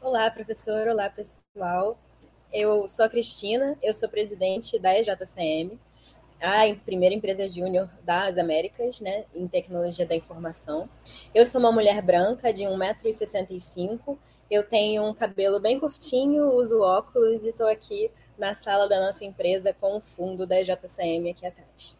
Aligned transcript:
Olá, 0.00 0.30
professor. 0.30 0.88
Olá, 0.88 1.10
pessoal. 1.10 1.98
Eu 2.50 2.88
sou 2.88 3.04
a 3.04 3.10
Cristina, 3.10 3.76
eu 3.82 3.92
sou 3.92 4.08
presidente 4.08 4.78
da 4.78 4.98
EJCM, 4.98 5.78
a 6.40 6.74
primeira 6.82 7.14
empresa 7.14 7.46
júnior 7.46 7.90
das 8.02 8.38
Américas, 8.38 9.02
né, 9.02 9.26
em 9.34 9.46
tecnologia 9.46 10.06
da 10.06 10.16
informação. 10.16 10.88
Eu 11.34 11.44
sou 11.44 11.60
uma 11.60 11.70
mulher 11.70 12.00
branca 12.00 12.54
de 12.54 12.62
1,65m, 12.62 14.16
eu 14.50 14.62
tenho 14.62 15.04
um 15.04 15.12
cabelo 15.12 15.60
bem 15.60 15.78
curtinho, 15.78 16.54
uso 16.54 16.80
óculos 16.80 17.44
e 17.44 17.50
estou 17.50 17.68
aqui 17.68 18.10
na 18.38 18.54
sala 18.54 18.88
da 18.88 18.98
nossa 18.98 19.26
empresa 19.26 19.74
com 19.78 19.98
o 19.98 20.00
fundo 20.00 20.46
da 20.46 20.58
EJCM 20.58 21.30
aqui 21.32 21.44
atrás. 21.44 21.99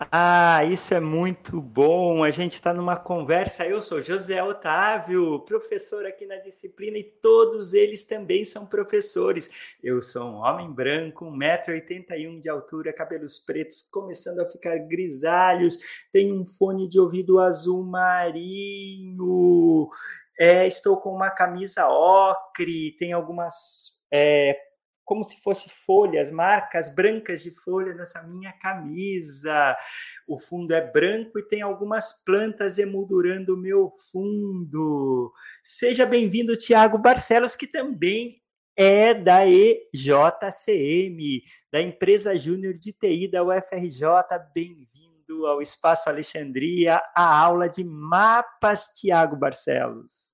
Ah, 0.00 0.64
isso 0.64 0.94
é 0.94 1.00
muito 1.00 1.60
bom. 1.60 2.22
A 2.22 2.30
gente 2.30 2.54
está 2.54 2.72
numa 2.72 2.96
conversa. 2.96 3.66
Eu 3.66 3.82
sou 3.82 4.00
José 4.00 4.40
Otávio, 4.40 5.40
professor 5.40 6.06
aqui 6.06 6.24
na 6.24 6.36
disciplina, 6.36 6.98
e 6.98 7.02
todos 7.02 7.74
eles 7.74 8.04
também 8.04 8.44
são 8.44 8.64
professores. 8.64 9.50
Eu 9.82 10.00
sou 10.00 10.30
um 10.30 10.36
homem 10.36 10.70
branco, 10.70 11.24
1,81m 11.24 12.40
de 12.40 12.48
altura, 12.48 12.92
cabelos 12.92 13.40
pretos 13.40 13.82
começando 13.90 14.38
a 14.38 14.48
ficar 14.48 14.78
grisalhos, 14.78 15.76
tenho 16.12 16.40
um 16.40 16.46
fone 16.46 16.88
de 16.88 17.00
ouvido 17.00 17.40
azul 17.40 17.82
marinho, 17.82 19.88
é, 20.38 20.64
estou 20.64 20.98
com 20.98 21.12
uma 21.12 21.30
camisa 21.30 21.88
ocre, 21.88 22.92
tem 22.92 23.12
algumas 23.12 23.98
é, 24.12 24.56
como 25.08 25.24
se 25.24 25.40
fosse 25.40 25.70
folhas, 25.70 26.30
marcas 26.30 26.94
brancas 26.94 27.42
de 27.42 27.50
folha 27.50 27.94
nessa 27.94 28.22
minha 28.22 28.52
camisa. 28.52 29.74
O 30.28 30.38
fundo 30.38 30.74
é 30.74 30.82
branco 30.82 31.38
e 31.38 31.42
tem 31.42 31.62
algumas 31.62 32.22
plantas 32.22 32.76
emoldurando 32.76 33.54
o 33.54 33.56
meu 33.56 33.90
fundo. 34.12 35.32
Seja 35.64 36.04
bem-vindo, 36.04 36.58
Tiago 36.58 36.98
Barcelos, 36.98 37.56
que 37.56 37.66
também 37.66 38.42
é 38.76 39.14
da 39.14 39.46
EJCM, 39.46 39.82
da 41.72 41.80
empresa 41.80 42.36
Júnior 42.36 42.74
de 42.74 42.92
TI 42.92 43.28
da 43.28 43.42
UFRJ. 43.42 44.04
Bem-vindo 44.54 45.46
ao 45.46 45.62
Espaço 45.62 46.10
Alexandria, 46.10 47.02
a 47.16 47.40
aula 47.40 47.66
de 47.66 47.82
mapas, 47.82 48.88
Tiago 48.94 49.36
Barcelos. 49.36 50.27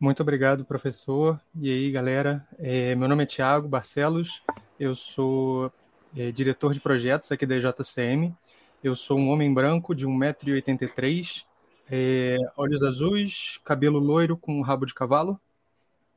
Muito 0.00 0.22
obrigado, 0.22 0.64
professor. 0.64 1.38
E 1.60 1.70
aí, 1.70 1.90
galera? 1.90 2.48
É, 2.58 2.94
meu 2.94 3.06
nome 3.06 3.24
é 3.24 3.26
Tiago 3.26 3.68
Barcelos, 3.68 4.42
eu 4.78 4.94
sou 4.94 5.70
é, 6.16 6.32
diretor 6.32 6.72
de 6.72 6.80
projetos 6.80 7.30
aqui 7.30 7.44
da 7.44 7.58
JCM. 7.58 8.34
Eu 8.82 8.96
sou 8.96 9.18
um 9.18 9.28
homem 9.28 9.52
branco 9.52 9.94
de 9.94 10.06
1,83m, 10.06 11.44
é, 11.90 12.38
olhos 12.56 12.82
azuis, 12.82 13.60
cabelo 13.62 13.98
loiro 13.98 14.38
com 14.38 14.62
rabo 14.62 14.86
de 14.86 14.94
cavalo. 14.94 15.38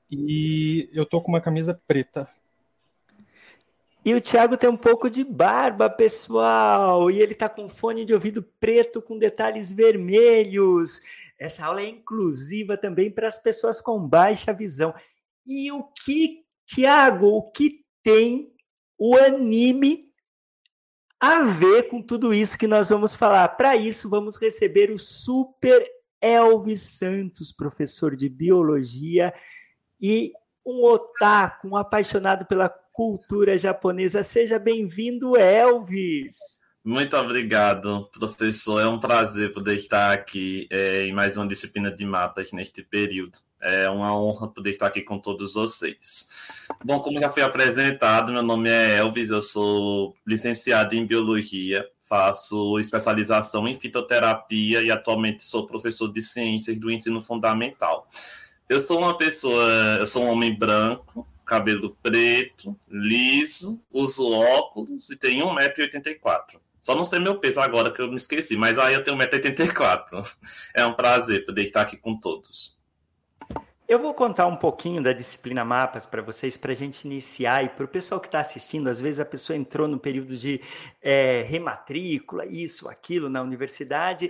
E 0.09 0.89
eu 0.94 1.06
tô 1.06 1.20
com 1.20 1.34
uma 1.34 1.42
camisa 1.42 1.76
preta. 1.86 2.26
E 4.06 4.14
o 4.14 4.22
Thiago 4.22 4.56
tem 4.56 4.70
um 4.70 4.78
pouco 4.78 5.09
de 5.09 5.26
barba, 5.26 5.89
pessoal. 5.89 7.11
E 7.11 7.22
ele 7.22 7.36
tá 7.36 7.50
com 7.50 7.67
fone 7.67 8.06
de 8.06 8.14
ouvido 8.14 8.44
preto 8.61 9.02
com 9.02 9.20
detalhes 9.20 9.73
vermelhos. 9.73 11.02
Essa 11.44 11.66
aula 11.66 11.81
é 11.81 11.89
inclusiva 11.89 12.77
também 12.77 13.11
para 13.11 13.27
as 13.27 13.38
pessoas 13.38 13.81
com 13.81 13.99
baixa 14.08 14.53
visão. 14.53 14.95
E 15.45 15.69
o 15.73 15.83
que, 15.83 16.45
Tiago, 16.66 17.27
o 17.27 17.52
que 17.52 17.83
tem 18.02 18.55
o 18.97 19.17
anime 19.17 20.09
a 21.19 21.44
ver 21.44 21.89
com 21.89 22.02
tudo 22.02 22.33
isso 22.33 22.58
que 22.58 22.66
nós 22.66 22.88
vamos 22.88 23.14
falar? 23.14 23.45
Para 23.49 23.75
isso, 23.75 24.09
vamos 24.09 24.38
receber 24.38 24.89
o 24.89 24.97
Super 24.97 25.86
Elvis 26.21 26.80
Santos, 26.80 27.52
professor 27.52 28.16
de 28.16 28.30
biologia 28.30 29.33
e 29.99 30.31
um 30.66 30.86
otaku, 30.86 31.67
um 31.67 31.75
apaixonado 31.75 32.45
pela 32.45 32.69
cultura 32.69 33.58
japonesa. 33.58 34.23
Seja 34.23 34.58
bem-vindo, 34.58 35.38
Elvis! 35.38 36.62
Muito 36.86 37.16
obrigado, 37.16 38.10
professor. 38.11 38.82
É 38.82 38.86
um 38.86 38.99
prazer 38.99 39.54
poder 39.54 39.76
estar 39.76 40.11
aqui 40.11 40.67
é, 40.70 41.05
em 41.05 41.14
mais 41.14 41.38
uma 41.38 41.48
disciplina 41.48 41.89
de 41.89 42.05
mapas 42.05 42.52
neste 42.52 42.83
período. 42.83 43.39
É 43.61 43.89
uma 43.89 44.14
honra 44.14 44.49
poder 44.49 44.71
estar 44.71 44.88
aqui 44.88 45.02
com 45.02 45.17
todos 45.17 45.54
vocês. 45.54 46.27
Bom, 46.83 46.99
como 46.99 47.22
já 47.22 47.30
foi 47.30 47.42
apresentado, 47.42 48.33
meu 48.33 48.43
nome 48.43 48.70
é 48.70 48.98
Elvis, 48.98 49.30
eu 49.30 49.42
sou 49.42 50.14
licenciado 50.27 50.93
em 50.93 51.05
Biologia, 51.05 51.88
faço 52.02 52.77
especialização 52.77 53.66
em 53.66 53.80
fitoterapia 53.80 54.83
e 54.83 54.92
atualmente 54.92 55.42
sou 55.42 55.66
professor 55.66 56.11
de 56.11 56.22
ciências 56.22 56.77
do 56.77 56.92
ensino 56.92 57.22
fundamental. 57.22 58.10
Eu 58.67 58.82
sou 58.82 58.99
uma 58.99 59.17
pessoa, 59.17 59.64
eu 59.99 60.05
sou 60.05 60.26
um 60.26 60.32
homem 60.32 60.54
branco, 60.54 61.26
cabelo 61.45 61.95
preto, 62.04 62.77
liso, 62.89 63.80
uso 63.89 64.30
óculos 64.30 65.10
e 65.10 65.16
tenho 65.16 65.45
1,84m. 65.45 66.60
Só 66.83 66.94
não 66.94 67.05
sei 67.05 67.17
meu 67.17 67.39
peso 67.39 67.61
agora 67.61 67.89
que 67.89 68.02
eu 68.02 68.10
me 68.10 68.17
esqueci, 68.17 68.58
mas 68.58 68.77
aí 68.77 68.94
eu 68.94 69.02
tenho 69.02 69.17
1,84m. 69.17 70.36
É 70.76 70.86
um 70.86 70.94
prazer 70.94 71.45
poder 71.45 71.61
estar 71.61 71.82
aqui 71.82 71.95
com 71.95 72.20
todos. 72.20 72.77
Eu 73.88 73.99
vou 73.99 74.14
contar 74.14 74.48
um 74.48 74.58
pouquinho 74.58 75.02
da 75.02 75.14
disciplina 75.14 75.64
Mapas 75.64 76.05
para 76.05 76.22
vocês, 76.22 76.58
para 76.58 76.73
a 76.73 76.76
gente 76.76 77.05
iniciar 77.05 77.64
e 77.64 77.70
para 77.70 77.86
o 77.86 77.88
pessoal 77.88 78.20
que 78.20 78.27
está 78.27 78.42
assistindo. 78.42 78.89
Às 78.89 78.99
vezes 78.99 79.22
a 79.22 79.26
pessoa 79.26 79.55
entrou 79.55 79.88
no 79.88 79.98
período 79.98 80.36
de 80.36 80.60
é, 81.02 81.43
rematrícula, 81.43 82.45
isso, 82.45 82.89
aquilo 82.89 83.30
na 83.30 83.42
universidade, 83.42 84.30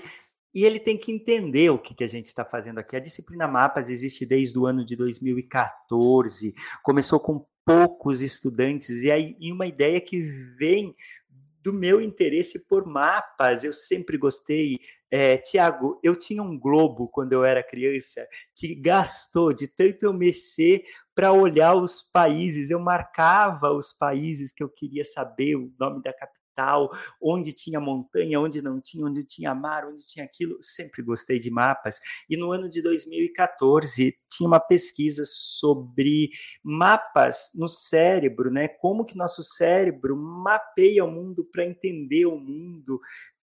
e 0.54 0.64
ele 0.64 0.80
tem 0.80 0.96
que 0.96 1.12
entender 1.12 1.72
o 1.72 1.80
que, 1.80 1.96
que 1.96 2.04
a 2.04 2.08
gente 2.08 2.28
está 2.28 2.46
fazendo 2.46 2.78
aqui. 2.78 2.96
A 2.96 3.00
disciplina 3.00 3.48
Mapas 3.48 3.90
existe 3.90 4.28
desde 4.28 4.60
o 4.60 4.68
ano 4.68 4.86
de 4.86 4.96
2014, 4.96 6.54
começou 6.84 7.20
com 7.20 7.46
poucos 7.66 8.22
estudantes, 8.22 9.02
e 9.02 9.12
aí 9.12 9.36
e 9.40 9.52
uma 9.52 9.66
ideia 9.66 10.00
que 10.00 10.22
vem 10.58 10.96
do 11.64 11.74
meu 11.74 12.02
interesse 12.02 12.68
por 12.68 12.86
mapas. 12.86 13.64
Eu 13.64 13.74
sempre 13.74 14.18
gostei. 14.18 14.80
É, 15.10 15.38
Tiago, 15.38 16.00
eu 16.04 16.16
tinha 16.16 16.44
um 16.44 16.60
globo 16.60 17.08
quando 17.08 17.34
eu 17.34 17.46
era 17.46 17.64
criança 17.64 18.28
que 18.56 18.76
gastou 18.76 19.54
de 19.54 19.68
tanto 19.68 20.06
eu 20.06 20.14
mexer 20.14 20.84
para 21.16 21.32
olhar 21.32 21.76
os 21.76 22.02
países. 22.02 22.70
Eu 22.70 22.80
marcava 22.80 23.72
os 23.72 23.94
países 23.94 24.52
que 24.52 24.64
eu 24.64 24.70
queria 24.70 25.06
saber 25.06 25.56
o 25.56 25.72
nome 25.80 26.02
da 26.02 26.12
capital 26.12 26.43
tal, 26.56 26.90
onde 27.22 27.54
tinha 27.54 27.80
montanha, 27.80 28.40
onde 28.40 28.62
não 28.62 28.80
tinha, 28.82 29.06
onde 29.06 29.24
tinha 29.24 29.54
mar, 29.54 29.86
onde 29.86 30.06
tinha 30.06 30.26
aquilo. 30.26 30.58
Sempre 30.62 31.02
gostei 31.02 31.40
de 31.40 31.50
mapas. 31.50 32.00
E 32.30 32.38
no 32.38 32.52
ano 32.52 32.70
de 32.70 32.82
2014 32.82 34.16
tinha 34.30 34.48
uma 34.48 34.60
pesquisa 34.60 35.24
sobre 35.26 36.30
mapas 36.64 37.52
no 37.56 37.68
cérebro, 37.68 38.52
né? 38.52 38.68
Como 38.68 39.06
que 39.06 39.18
nosso 39.18 39.44
cérebro 39.44 40.16
mapeia 40.18 41.06
o 41.06 41.12
mundo 41.12 41.46
para 41.46 41.66
entender 41.66 42.26
o 42.26 42.38
mundo. 42.38 43.00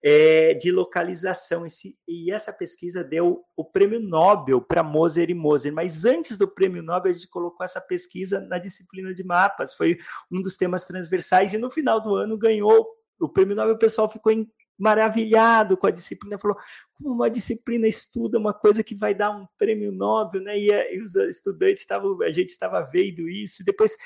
É, 0.02 0.54
de 0.54 0.70
localização. 0.70 1.66
Esse, 1.66 1.98
e 2.06 2.30
essa 2.30 2.52
pesquisa 2.52 3.02
deu 3.02 3.44
o 3.56 3.64
prêmio 3.64 3.98
Nobel 3.98 4.60
para 4.60 4.82
Moser 4.82 5.30
e 5.30 5.34
Moser. 5.34 5.72
Mas 5.72 6.04
antes 6.04 6.36
do 6.36 6.46
prêmio 6.46 6.82
Nobel, 6.82 7.10
a 7.10 7.14
gente 7.14 7.28
colocou 7.28 7.64
essa 7.64 7.80
pesquisa 7.80 8.40
na 8.40 8.58
disciplina 8.58 9.12
de 9.12 9.24
mapas. 9.24 9.74
Foi 9.74 9.98
um 10.30 10.40
dos 10.40 10.56
temas 10.56 10.84
transversais. 10.84 11.52
E 11.52 11.58
no 11.58 11.70
final 11.70 12.00
do 12.00 12.14
ano 12.14 12.38
ganhou 12.38 12.86
o 13.18 13.28
prêmio 13.28 13.56
Nobel, 13.56 13.74
o 13.74 13.78
pessoal 13.78 14.08
ficou 14.08 14.30
em, 14.30 14.48
maravilhado 14.78 15.76
com 15.76 15.86
a 15.86 15.90
disciplina, 15.90 16.38
falou 16.38 16.56
como 16.94 17.14
uma 17.14 17.30
disciplina 17.30 17.88
estuda 17.88 18.38
uma 18.38 18.52
coisa 18.52 18.84
que 18.84 18.94
vai 18.94 19.14
dar 19.14 19.30
um 19.30 19.46
prêmio 19.58 19.90
Nobel, 19.90 20.42
né? 20.42 20.58
E, 20.58 20.70
e 20.70 21.00
os 21.00 21.14
estudantes 21.14 21.80
estavam, 21.80 22.20
a 22.22 22.30
gente 22.30 22.50
estava 22.50 22.82
vendo 22.82 23.28
isso, 23.28 23.64
depois 23.64 23.96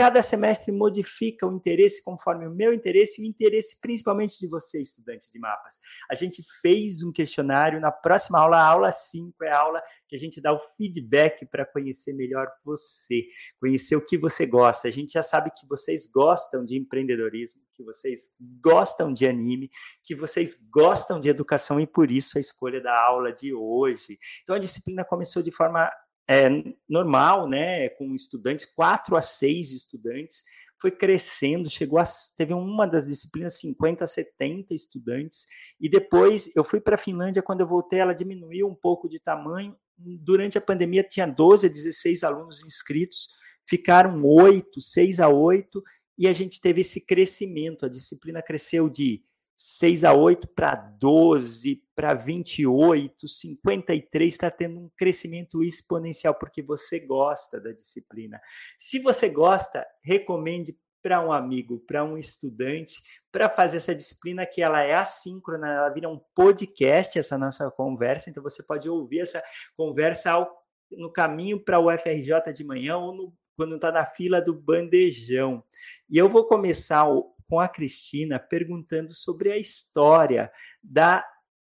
Cada 0.00 0.22
semestre 0.22 0.72
modifica 0.72 1.46
o 1.46 1.52
interesse 1.52 2.02
conforme 2.02 2.46
o 2.46 2.50
meu 2.50 2.72
interesse 2.72 3.20
e 3.20 3.26
o 3.26 3.28
interesse 3.28 3.78
principalmente 3.78 4.38
de 4.38 4.48
você, 4.48 4.80
estudante 4.80 5.30
de 5.30 5.38
mapas. 5.38 5.78
A 6.10 6.14
gente 6.14 6.42
fez 6.62 7.02
um 7.02 7.12
questionário, 7.12 7.78
na 7.78 7.92
próxima 7.92 8.40
aula, 8.40 8.56
a 8.56 8.64
aula 8.64 8.92
5 8.92 9.44
é 9.44 9.50
a 9.50 9.58
aula 9.58 9.82
que 10.08 10.16
a 10.16 10.18
gente 10.18 10.40
dá 10.40 10.54
o 10.54 10.60
feedback 10.78 11.44
para 11.44 11.66
conhecer 11.66 12.14
melhor 12.14 12.48
você, 12.64 13.26
conhecer 13.60 13.94
o 13.94 14.00
que 14.00 14.16
você 14.16 14.46
gosta. 14.46 14.88
A 14.88 14.90
gente 14.90 15.12
já 15.12 15.22
sabe 15.22 15.50
que 15.50 15.68
vocês 15.68 16.06
gostam 16.06 16.64
de 16.64 16.78
empreendedorismo, 16.78 17.60
que 17.74 17.84
vocês 17.84 18.34
gostam 18.58 19.12
de 19.12 19.26
anime, 19.26 19.70
que 20.02 20.14
vocês 20.14 20.58
gostam 20.72 21.20
de 21.20 21.28
educação 21.28 21.78
e 21.78 21.86
por 21.86 22.10
isso 22.10 22.38
a 22.38 22.40
escolha 22.40 22.80
da 22.80 22.98
aula 22.98 23.34
de 23.34 23.52
hoje. 23.52 24.18
Então 24.44 24.56
a 24.56 24.58
disciplina 24.58 25.04
começou 25.04 25.42
de 25.42 25.52
forma 25.52 25.90
é, 26.30 26.48
normal, 26.88 27.48
né, 27.48 27.88
com 27.88 28.14
estudantes, 28.14 28.64
quatro 28.64 29.16
a 29.16 29.22
seis 29.22 29.72
estudantes, 29.72 30.44
foi 30.80 30.92
crescendo, 30.92 31.68
chegou 31.68 31.98
a, 31.98 32.04
teve 32.38 32.54
uma 32.54 32.86
das 32.86 33.04
disciplinas 33.04 33.58
50 33.58 34.04
a 34.04 34.06
70 34.06 34.72
estudantes, 34.72 35.44
e 35.80 35.88
depois 35.88 36.48
eu 36.54 36.62
fui 36.62 36.80
para 36.80 36.94
a 36.94 36.98
Finlândia, 36.98 37.42
quando 37.42 37.62
eu 37.62 37.66
voltei, 37.66 37.98
ela 37.98 38.14
diminuiu 38.14 38.68
um 38.68 38.76
pouco 38.76 39.08
de 39.08 39.18
tamanho, 39.18 39.76
durante 39.98 40.56
a 40.56 40.60
pandemia 40.60 41.02
tinha 41.02 41.26
12 41.26 41.66
a 41.66 41.68
16 41.68 42.22
alunos 42.22 42.64
inscritos, 42.64 43.28
ficaram 43.68 44.24
oito, 44.24 44.80
seis 44.80 45.18
a 45.18 45.28
oito, 45.28 45.82
e 46.16 46.28
a 46.28 46.32
gente 46.32 46.60
teve 46.60 46.82
esse 46.82 47.00
crescimento, 47.00 47.84
a 47.84 47.88
disciplina 47.88 48.40
cresceu 48.40 48.88
de 48.88 49.20
6 49.62 50.04
a 50.04 50.14
8 50.14 50.48
para 50.48 50.74
12, 50.74 51.82
para 51.94 52.14
28, 52.14 53.28
53, 53.28 54.32
está 54.32 54.50
tendo 54.50 54.80
um 54.80 54.90
crescimento 54.96 55.62
exponencial, 55.62 56.34
porque 56.34 56.62
você 56.62 56.98
gosta 56.98 57.60
da 57.60 57.70
disciplina. 57.70 58.40
Se 58.78 59.00
você 59.00 59.28
gosta, 59.28 59.86
recomende 60.02 60.74
para 61.02 61.20
um 61.20 61.30
amigo, 61.30 61.78
para 61.86 62.02
um 62.02 62.16
estudante, 62.16 63.02
para 63.30 63.50
fazer 63.50 63.76
essa 63.76 63.94
disciplina 63.94 64.46
que 64.46 64.62
ela 64.62 64.80
é 64.82 64.94
assíncrona, 64.94 65.68
ela 65.68 65.90
vira 65.90 66.08
um 66.08 66.18
podcast, 66.34 67.18
essa 67.18 67.36
nossa 67.36 67.70
conversa, 67.70 68.30
então 68.30 68.42
você 68.42 68.62
pode 68.62 68.88
ouvir 68.88 69.20
essa 69.20 69.42
conversa 69.76 70.30
ao, 70.30 70.50
no 70.90 71.12
caminho 71.12 71.62
para 71.62 71.78
o 71.78 71.90
FRJ 71.98 72.50
de 72.54 72.64
manhã 72.64 72.96
ou 72.96 73.14
no, 73.14 73.34
quando 73.58 73.74
está 73.74 73.92
na 73.92 74.06
fila 74.06 74.40
do 74.40 74.54
bandejão. 74.54 75.62
E 76.08 76.16
eu 76.16 76.30
vou 76.30 76.46
começar 76.46 77.06
o, 77.06 77.34
com 77.50 77.58
a 77.58 77.68
Cristina 77.68 78.38
perguntando 78.38 79.12
sobre 79.12 79.50
a 79.50 79.58
história 79.58 80.52
da 80.80 81.26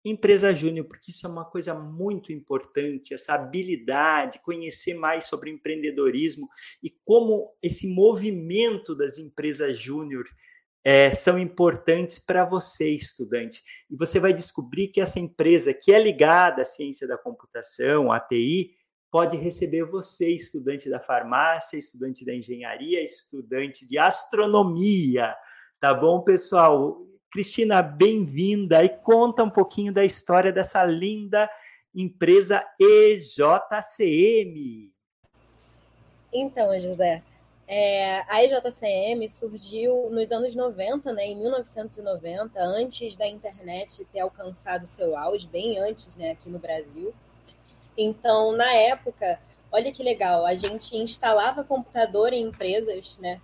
empresa 0.04 0.52
júnior, 0.52 0.86
porque 0.86 1.12
isso 1.12 1.24
é 1.24 1.30
uma 1.30 1.44
coisa 1.44 1.72
muito 1.72 2.32
importante, 2.32 3.14
essa 3.14 3.34
habilidade, 3.34 4.40
conhecer 4.42 4.94
mais 4.94 5.26
sobre 5.26 5.50
empreendedorismo 5.50 6.48
e 6.82 6.90
como 7.04 7.54
esse 7.62 7.86
movimento 7.86 8.92
das 8.92 9.18
empresas 9.18 9.78
júnior 9.78 10.24
é, 10.84 11.12
são 11.12 11.38
importantes 11.38 12.18
para 12.18 12.44
você, 12.44 12.90
estudante. 12.90 13.62
E 13.88 13.96
você 13.96 14.18
vai 14.18 14.32
descobrir 14.32 14.88
que 14.88 15.00
essa 15.00 15.20
empresa, 15.20 15.72
que 15.72 15.92
é 15.92 15.98
ligada 15.98 16.62
à 16.62 16.64
ciência 16.64 17.06
da 17.06 17.18
computação, 17.18 18.10
à 18.10 18.18
TI, 18.18 18.74
pode 19.10 19.36
receber 19.36 19.84
você, 19.84 20.30
estudante 20.30 20.88
da 20.88 21.00
farmácia, 21.00 21.76
estudante 21.76 22.24
da 22.24 22.34
engenharia, 22.34 23.02
estudante 23.02 23.86
de 23.86 23.98
astronomia, 23.98 25.34
Tá 25.80 25.94
bom, 25.94 26.20
pessoal? 26.22 27.06
Cristina, 27.30 27.80
bem-vinda 27.80 28.82
e 28.82 28.88
conta 28.88 29.44
um 29.44 29.50
pouquinho 29.50 29.92
da 29.92 30.04
história 30.04 30.52
dessa 30.52 30.84
linda 30.84 31.48
empresa 31.94 32.64
EJCM. 32.80 33.32
Então, 36.32 36.80
José, 36.80 37.22
é, 37.68 38.22
a 38.28 38.42
EJCM 38.42 39.28
surgiu 39.28 40.10
nos 40.10 40.32
anos 40.32 40.52
90, 40.56 41.12
né, 41.12 41.26
em 41.26 41.36
1990, 41.36 42.60
antes 42.60 43.16
da 43.16 43.28
internet 43.28 44.04
ter 44.06 44.18
alcançado 44.18 44.84
seu 44.84 45.16
auge, 45.16 45.46
bem 45.46 45.78
antes, 45.78 46.16
né, 46.16 46.32
aqui 46.32 46.50
no 46.50 46.58
Brasil. 46.58 47.14
Então, 47.96 48.50
na 48.56 48.72
época, 48.72 49.38
olha 49.70 49.92
que 49.92 50.02
legal, 50.02 50.44
a 50.44 50.56
gente 50.56 50.96
instalava 50.96 51.62
computador 51.62 52.32
em 52.32 52.48
empresas, 52.48 53.16
né, 53.18 53.40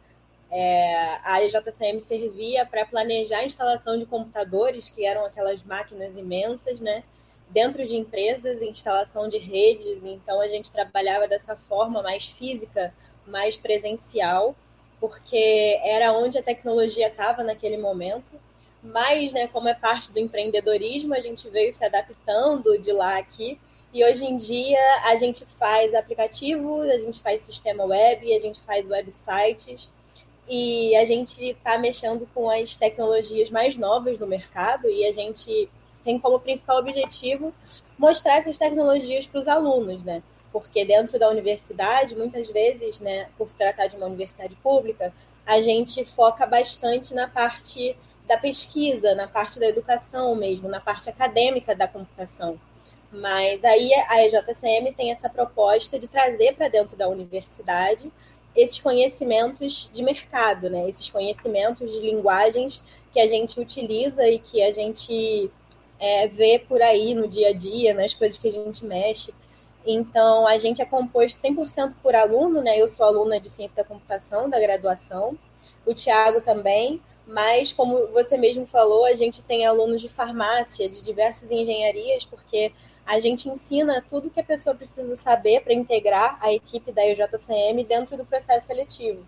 é, 0.57 1.19
a 1.25 1.43
EJCM 1.43 2.01
servia 2.01 2.65
para 2.65 2.87
planejar 2.87 3.39
a 3.39 3.45
instalação 3.45 3.99
de 3.99 4.07
computadores, 4.07 4.89
que 4.89 5.05
eram 5.05 5.27
aquelas 5.27 5.65
máquinas 5.65 6.17
imensas, 6.17 6.79
né? 6.79 7.03
Dentro 7.51 7.85
de 7.85 7.97
empresas, 7.97 8.63
instalação 8.63 9.27
de 9.27 9.37
redes. 9.37 9.99
Então, 10.05 10.41
a 10.41 10.47
gente 10.47 10.71
trabalhava 10.71 11.27
dessa 11.27 11.57
forma 11.57 12.01
mais 12.05 12.27
física, 12.27 12.95
mais 13.27 13.57
presencial, 13.57 14.55
porque 15.01 15.81
era 15.83 16.13
onde 16.13 16.39
a 16.39 16.43
tecnologia 16.43 17.09
estava 17.09 17.43
naquele 17.43 17.77
momento. 17.77 18.41
Mas, 18.81 19.33
né, 19.33 19.49
como 19.49 19.69
é 19.69 19.75
parte 19.75 20.13
do 20.13 20.21
empreendedorismo, 20.21 21.15
a 21.15 21.21
gente 21.21 21.49
veio 21.49 21.73
se 21.73 21.85
adaptando 21.85 22.79
de 22.79 22.93
lá 22.93 23.19
aqui. 23.19 23.59
E 23.93 24.05
hoje 24.05 24.25
em 24.25 24.37
dia 24.37 24.79
a 25.07 25.17
gente 25.17 25.45
faz 25.45 25.95
aplicativos, 25.95 26.89
a 26.91 26.99
gente 26.99 27.21
faz 27.21 27.41
sistema 27.41 27.85
web, 27.85 28.33
a 28.33 28.41
gente 28.41 28.61
faz 28.61 28.89
websites 28.89 29.91
e 30.49 30.95
a 30.97 31.05
gente 31.05 31.43
está 31.43 31.79
mexendo 31.79 32.29
com 32.35 32.51
as 32.51 32.77
tecnologias 32.77 33.51
mais 33.51 33.77
novas 33.77 34.19
do 34.19 34.27
mercado 34.27 34.89
e 34.89 35.07
a 35.07 35.13
gente 35.13 35.69
tem 36.05 36.19
como 36.19 36.39
principal 36.39 36.79
objetivo 36.79 37.53
mostrar 37.99 38.37
essas 38.37 38.59
tecnologias 38.59 39.27
para 39.27 39.41
os 39.41 39.49
alunos, 39.49 40.05
né? 40.05 40.23
Porque 40.53 40.85
dentro 40.85 41.19
da 41.19 41.29
universidade, 41.29 42.15
muitas 42.15 42.49
vezes, 42.51 43.01
né, 43.01 43.29
por 43.39 43.49
se 43.49 43.57
tratar 43.57 43.87
de 43.87 43.97
uma 43.97 44.07
universidade 44.07 44.55
pública, 44.57 45.13
a 45.47 45.61
gente 45.61 46.05
foca 46.05 46.47
bastante 46.47 47.15
na 47.15 47.29
parte 47.29 47.97
da 48.27 48.37
pesquisa, 48.37 49.15
na 49.15 49.27
parte 49.27 49.59
da 49.59 49.67
educação 49.67 50.35
mesmo, 50.35 50.69
na 50.69 50.81
parte 50.81 51.09
acadêmica 51.09 51.75
da 51.75 51.89
computação. 51.89 52.59
Mas 53.13 53.65
aí 53.65 53.93
a 54.09 54.25
EJCM 54.25 54.93
tem 54.93 55.13
essa 55.13 55.29
proposta 55.29 55.99
de 55.99 56.09
trazer 56.09 56.55
para 56.55 56.69
dentro 56.69 56.97
da 56.97 57.09
universidade 57.09 58.13
esses 58.55 58.79
conhecimentos 58.81 59.91
de 59.93 60.03
mercado, 60.03 60.71
né? 60.71 60.89
Esses 60.89 61.11
conhecimentos 61.11 61.93
de 61.93 62.01
linguagens 62.01 62.83
que 63.13 63.21
a 63.21 63.27
gente 63.27 63.59
utiliza 63.59 64.29
e 64.29 64.39
que 64.39 64.63
a 64.63 64.71
gente 64.71 65.51
é, 65.99 66.29
vê 66.29 66.59
por 66.59 66.81
aí 66.81 67.15
no 67.15 67.27
dia 67.27 67.49
a 67.49 67.53
dia, 67.53 67.95
nas 67.95 68.15
coisas 68.15 68.39
que 68.39 68.49
a 68.49 68.53
gente 68.53 68.85
mexe. 68.85 69.35
Então, 69.87 70.47
a 70.47 70.57
gente 70.57 70.81
é 70.81 70.85
composto 70.85 71.39
100% 71.41 71.95
por 72.03 72.15
aluno, 72.15 72.63
né? 72.63 72.79
Eu 72.81 72.89
sou 72.89 73.05
aluna 73.05 73.39
de 73.39 73.51
ciência 73.51 73.77
da 73.77 73.85
computação, 73.85 74.49
da 74.49 74.59
graduação, 74.59 75.39
o 75.85 75.93
Tiago 75.93 76.41
também, 76.41 77.03
mas 77.27 77.73
como 77.73 78.07
você 78.09 78.37
mesmo 78.37 78.67
falou, 78.67 79.05
a 79.05 79.15
gente 79.15 79.43
tem 79.43 79.67
alunos 79.67 80.01
de 80.01 80.09
farmácia, 80.09 80.89
de 80.89 81.03
diversas 81.03 81.51
engenharias, 81.51 82.25
porque 82.25 82.73
a 83.07 83.21
gente 83.21 83.49
ensina 83.49 84.03
tudo 84.09 84.31
que 84.31 84.41
a 84.41 84.45
pessoa 84.45 84.75
precisa 84.75 85.15
saber 85.17 85.63
para 85.63 85.75
integrar 85.75 86.39
a 86.41 86.53
equipe 86.53 86.93
da 86.93 87.07
IJCM 87.07 87.85
dentro 87.85 88.17
do 88.17 88.25
processo 88.25 88.67
seletivo. 88.67 89.25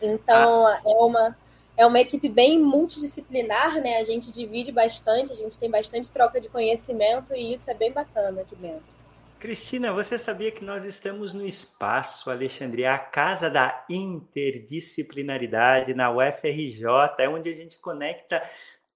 Então, 0.00 0.66
ah. 0.66 0.80
é 0.84 0.96
uma 0.96 1.36
é 1.76 1.84
uma 1.84 2.00
equipe 2.00 2.28
bem 2.28 2.58
multidisciplinar, 2.58 3.80
né? 3.82 3.98
A 3.98 4.04
gente 4.04 4.32
divide 4.32 4.72
bastante, 4.72 5.32
a 5.32 5.34
gente 5.34 5.58
tem 5.58 5.70
bastante 5.70 6.10
troca 6.10 6.40
de 6.40 6.48
conhecimento 6.48 7.34
e 7.34 7.52
isso 7.52 7.70
é 7.70 7.74
bem 7.74 7.92
bacana 7.92 8.40
aqui 8.40 8.56
dentro. 8.56 8.96
Cristina, 9.38 9.92
você 9.92 10.16
sabia 10.16 10.50
que 10.50 10.64
nós 10.64 10.82
estamos 10.84 11.34
no 11.34 11.44
espaço, 11.44 12.30
Alexandria, 12.30 12.94
a 12.94 12.98
casa 12.98 13.50
da 13.50 13.84
interdisciplinaridade 13.90 15.92
na 15.92 16.10
UFRJ, 16.10 16.86
é 17.18 17.28
onde 17.28 17.50
a 17.50 17.54
gente 17.54 17.78
conecta 17.78 18.42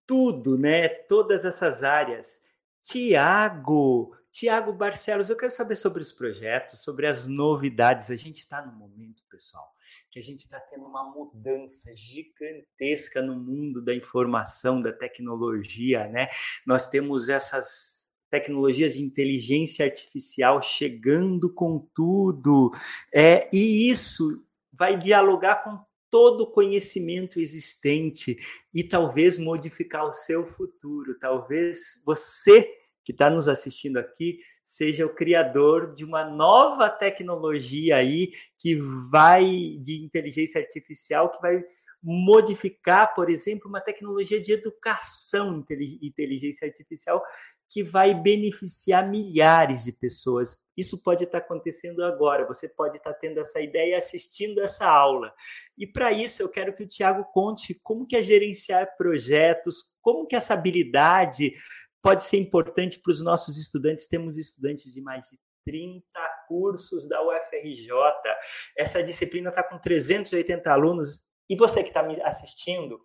tudo, 0.07 0.57
né? 0.57 0.89
Todas 0.89 1.45
essas 1.45 1.85
áreas. 1.85 2.41
Tiago, 2.83 4.17
Tiago 4.31 4.73
Barcelos, 4.73 5.29
eu 5.29 5.37
quero 5.37 5.53
saber 5.53 5.75
sobre 5.75 6.03
os 6.03 6.13
projetos, 6.13 6.83
sobre 6.83 7.07
as 7.07 7.27
novidades. 7.27 8.11
A 8.11 8.17
gente 8.17 8.39
está 8.39 8.65
no 8.65 8.73
momento, 8.73 9.23
pessoal, 9.29 9.73
que 10.11 10.19
a 10.19 10.23
gente 10.23 10.41
está 10.41 10.59
tendo 10.61 10.87
uma 10.87 11.05
mudança 11.05 11.95
gigantesca 11.95 13.21
no 13.21 13.37
mundo 13.37 13.83
da 13.83 13.95
informação, 13.95 14.81
da 14.81 14.93
tecnologia, 14.93 16.07
né? 16.09 16.29
Nós 16.65 16.89
temos 16.89 17.29
essas 17.29 18.09
tecnologias 18.31 18.95
de 18.95 19.03
inteligência 19.03 19.85
artificial 19.85 20.63
chegando 20.63 21.53
com 21.53 21.81
tudo, 21.93 22.73
é, 23.13 23.51
e 23.53 23.91
isso 23.91 24.45
vai 24.73 24.97
dialogar 24.97 25.57
com 25.65 25.85
todo 26.11 26.43
o 26.43 26.51
conhecimento 26.51 27.41
existente 27.41 28.39
e 28.75 28.83
talvez 28.83 29.39
modificar 29.39 30.09
o 30.09 30.15
seu 30.15 30.47
futuro. 30.47 31.19
Talvez 31.19 32.03
você 32.05 32.69
que 33.05 33.13
está 33.13 33.31
nos 33.31 33.49
assistindo 33.49 33.99
aqui 33.99 34.41
seja 34.65 35.05
o 35.05 35.15
criador 35.15 35.95
de 35.95 36.05
uma 36.05 36.25
nova 36.25 36.89
tecnologia 36.89 37.97
aí 37.97 38.33
que 38.59 38.77
vai 39.11 39.79
de 39.81 40.05
inteligência 40.05 40.61
artificial 40.61 41.31
que 41.31 41.41
vai 41.41 41.65
modificar, 42.03 43.15
por 43.15 43.29
exemplo, 43.29 43.69
uma 43.69 43.81
tecnologia 43.81 44.41
de 44.41 44.53
educação 44.53 45.65
inteligência 46.01 46.67
artificial 46.67 47.23
que 47.71 47.85
vai 47.85 48.13
beneficiar 48.13 49.09
milhares 49.09 49.85
de 49.85 49.93
pessoas. 49.93 50.59
Isso 50.77 51.01
pode 51.03 51.23
estar 51.23 51.39
acontecendo 51.39 52.05
agora, 52.05 52.47
você 52.47 52.69
pode 52.69 52.97
estar 52.97 53.15
tendo 53.15 53.39
essa 53.39 53.61
ideia 53.61 53.97
assistindo 53.97 54.61
essa 54.61 54.87
aula. 54.87 55.33
E 55.79 55.87
para 55.87 56.11
isso 56.11 56.43
eu 56.43 56.51
quero 56.51 56.75
que 56.75 56.83
o 56.83 56.89
Tiago 56.89 57.25
conte 57.33 57.79
como 57.83 58.07
que 58.07 58.17
é 58.17 58.23
gerenciar 58.23 58.97
projetos, 58.97 59.85
como 60.03 60.27
que 60.27 60.35
essa 60.35 60.55
habilidade 60.55 61.55
pode 62.03 62.25
ser 62.25 62.39
importante 62.39 62.99
para 62.99 63.13
os 63.13 63.23
nossos 63.23 63.57
estudantes. 63.57 64.09
Temos 64.09 64.37
estudantes 64.37 64.93
de 64.93 65.01
mais 65.01 65.29
de 65.29 65.39
30 65.65 66.03
cursos 66.49 67.09
da 67.09 67.23
UFRJ. 67.23 67.93
Essa 68.77 69.03
disciplina 69.03 69.51
está 69.51 69.63
com 69.63 69.79
380 69.79 70.73
alunos. 70.73 71.23
E 71.49 71.57
você 71.57 71.83
que 71.83 71.91
está 71.91 72.03
me 72.03 72.21
assistindo, 72.23 73.01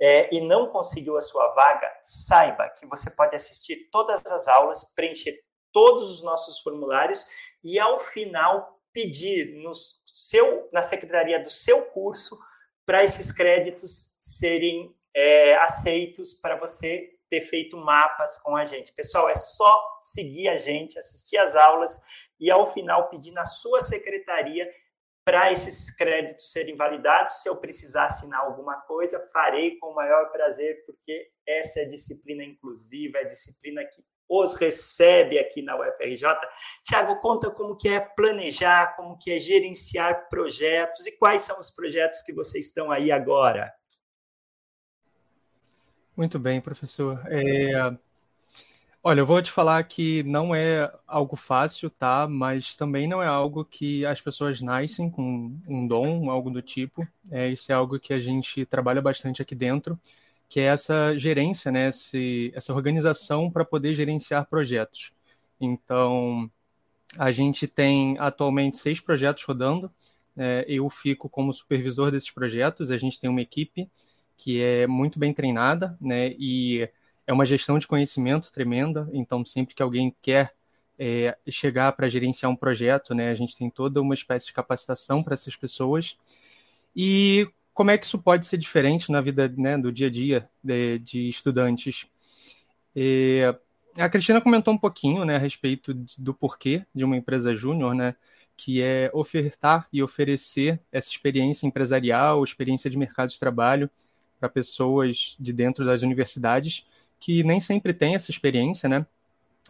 é, 0.00 0.34
e 0.34 0.40
não 0.40 0.68
conseguiu 0.68 1.16
a 1.16 1.20
sua 1.20 1.48
vaga, 1.52 1.90
saiba 2.02 2.70
que 2.70 2.86
você 2.86 3.10
pode 3.10 3.36
assistir 3.36 3.88
todas 3.90 4.24
as 4.32 4.48
aulas, 4.48 4.84
preencher 4.84 5.38
todos 5.72 6.10
os 6.10 6.22
nossos 6.22 6.58
formulários 6.60 7.26
e, 7.62 7.78
ao 7.78 8.00
final, 8.00 8.80
pedir 8.92 9.62
no 9.62 9.72
seu, 10.06 10.68
na 10.72 10.82
secretaria 10.82 11.40
do 11.40 11.50
seu 11.50 11.82
curso 11.82 12.38
para 12.86 13.04
esses 13.04 13.30
créditos 13.30 14.16
serem 14.20 14.94
é, 15.14 15.54
aceitos 15.56 16.34
para 16.34 16.56
você 16.56 17.10
ter 17.28 17.42
feito 17.42 17.76
mapas 17.76 18.38
com 18.38 18.56
a 18.56 18.64
gente. 18.64 18.92
Pessoal, 18.92 19.28
é 19.28 19.36
só 19.36 19.72
seguir 20.00 20.48
a 20.48 20.56
gente, 20.56 20.98
assistir 20.98 21.36
as 21.36 21.54
aulas 21.54 22.00
e, 22.40 22.50
ao 22.50 22.66
final, 22.66 23.08
pedir 23.08 23.32
na 23.32 23.44
sua 23.44 23.80
secretaria 23.80 24.68
para 25.24 25.52
esses 25.52 25.90
créditos 25.94 26.50
serem 26.50 26.76
validados. 26.76 27.42
Se 27.42 27.48
eu 27.48 27.56
precisar 27.56 28.04
assinar 28.04 28.40
alguma 28.40 28.76
coisa, 28.82 29.28
farei 29.32 29.76
com 29.78 29.88
o 29.88 29.94
maior 29.94 30.30
prazer, 30.30 30.84
porque 30.86 31.30
essa 31.46 31.80
é 31.80 31.84
a 31.84 31.88
disciplina 31.88 32.42
inclusiva, 32.42 33.18
é 33.18 33.22
a 33.22 33.28
disciplina 33.28 33.84
que 33.84 34.02
os 34.28 34.54
recebe 34.54 35.38
aqui 35.38 35.60
na 35.60 35.76
UFRJ. 35.76 36.24
Tiago, 36.84 37.20
conta 37.20 37.50
como 37.50 37.76
que 37.76 37.88
é 37.88 37.98
planejar, 38.00 38.94
como 38.94 39.18
que 39.18 39.32
é 39.32 39.40
gerenciar 39.40 40.28
projetos 40.28 41.06
e 41.06 41.12
quais 41.12 41.42
são 41.42 41.58
os 41.58 41.70
projetos 41.70 42.22
que 42.22 42.32
vocês 42.32 42.66
estão 42.66 42.92
aí 42.92 43.10
agora. 43.10 43.72
Muito 46.16 46.38
bem, 46.38 46.60
professor. 46.60 47.20
É... 47.26 48.09
Olha, 49.02 49.20
eu 49.20 49.26
vou 49.26 49.40
te 49.40 49.50
falar 49.50 49.82
que 49.84 50.22
não 50.24 50.54
é 50.54 50.92
algo 51.06 51.34
fácil, 51.34 51.88
tá? 51.88 52.28
Mas 52.28 52.76
também 52.76 53.08
não 53.08 53.22
é 53.22 53.26
algo 53.26 53.64
que 53.64 54.04
as 54.04 54.20
pessoas 54.20 54.60
nascem 54.60 55.10
com 55.10 55.56
um 55.68 55.86
dom, 55.86 56.30
algo 56.30 56.50
do 56.50 56.60
tipo. 56.60 57.06
É, 57.30 57.48
isso 57.48 57.72
é 57.72 57.74
algo 57.74 57.98
que 57.98 58.12
a 58.12 58.20
gente 58.20 58.66
trabalha 58.66 59.00
bastante 59.00 59.40
aqui 59.42 59.54
dentro 59.54 59.98
que 60.50 60.60
é 60.60 60.64
essa 60.64 61.16
gerência, 61.18 61.72
né, 61.72 61.90
esse, 61.90 62.52
essa 62.56 62.74
organização 62.74 63.50
para 63.50 63.64
poder 63.64 63.94
gerenciar 63.94 64.46
projetos. 64.48 65.12
Então, 65.60 66.50
a 67.18 67.32
gente 67.32 67.66
tem 67.66 68.16
atualmente 68.18 68.76
seis 68.76 69.00
projetos 69.00 69.44
rodando. 69.44 69.90
É, 70.36 70.64
eu 70.68 70.88
fico 70.90 71.28
como 71.28 71.52
supervisor 71.52 72.10
desses 72.10 72.30
projetos. 72.30 72.90
A 72.90 72.98
gente 72.98 73.20
tem 73.20 73.30
uma 73.30 73.40
equipe 73.42 73.88
que 74.36 74.62
é 74.62 74.86
muito 74.86 75.18
bem 75.18 75.34
treinada, 75.34 75.96
né, 76.00 76.34
e 76.38 76.88
é 77.30 77.32
uma 77.32 77.46
gestão 77.46 77.78
de 77.78 77.86
conhecimento 77.86 78.50
tremenda. 78.50 79.08
Então, 79.12 79.46
sempre 79.46 79.72
que 79.72 79.82
alguém 79.82 80.12
quer 80.20 80.52
é, 80.98 81.38
chegar 81.48 81.92
para 81.92 82.08
gerenciar 82.08 82.50
um 82.50 82.56
projeto, 82.56 83.14
né, 83.14 83.30
a 83.30 83.34
gente 83.36 83.56
tem 83.56 83.70
toda 83.70 84.02
uma 84.02 84.14
espécie 84.14 84.46
de 84.46 84.52
capacitação 84.52 85.22
para 85.22 85.34
essas 85.34 85.54
pessoas. 85.54 86.18
E 86.94 87.48
como 87.72 87.92
é 87.92 87.96
que 87.96 88.04
isso 88.04 88.18
pode 88.18 88.46
ser 88.46 88.58
diferente 88.58 89.12
na 89.12 89.20
vida 89.20 89.48
né, 89.56 89.78
do 89.78 89.92
dia 89.92 90.08
a 90.08 90.10
dia 90.10 90.50
de, 90.62 90.98
de 90.98 91.28
estudantes? 91.28 92.04
E 92.96 93.42
a 93.96 94.08
Cristina 94.08 94.40
comentou 94.40 94.74
um 94.74 94.78
pouquinho 94.78 95.24
né, 95.24 95.36
a 95.36 95.38
respeito 95.38 95.94
do 96.18 96.34
porquê 96.34 96.84
de 96.92 97.04
uma 97.04 97.16
empresa 97.16 97.54
júnior, 97.54 97.94
né, 97.94 98.16
que 98.56 98.82
é 98.82 99.08
ofertar 99.14 99.86
e 99.92 100.02
oferecer 100.02 100.80
essa 100.90 101.08
experiência 101.08 101.64
empresarial, 101.64 102.42
experiência 102.42 102.90
de 102.90 102.98
mercado 102.98 103.30
de 103.30 103.38
trabalho 103.38 103.88
para 104.40 104.48
pessoas 104.48 105.36
de 105.38 105.52
dentro 105.52 105.84
das 105.84 106.02
universidades 106.02 106.84
que 107.20 107.44
nem 107.44 107.60
sempre 107.60 107.94
têm 107.94 108.14
essa 108.14 108.30
experiência, 108.30 108.88
né? 108.88 109.06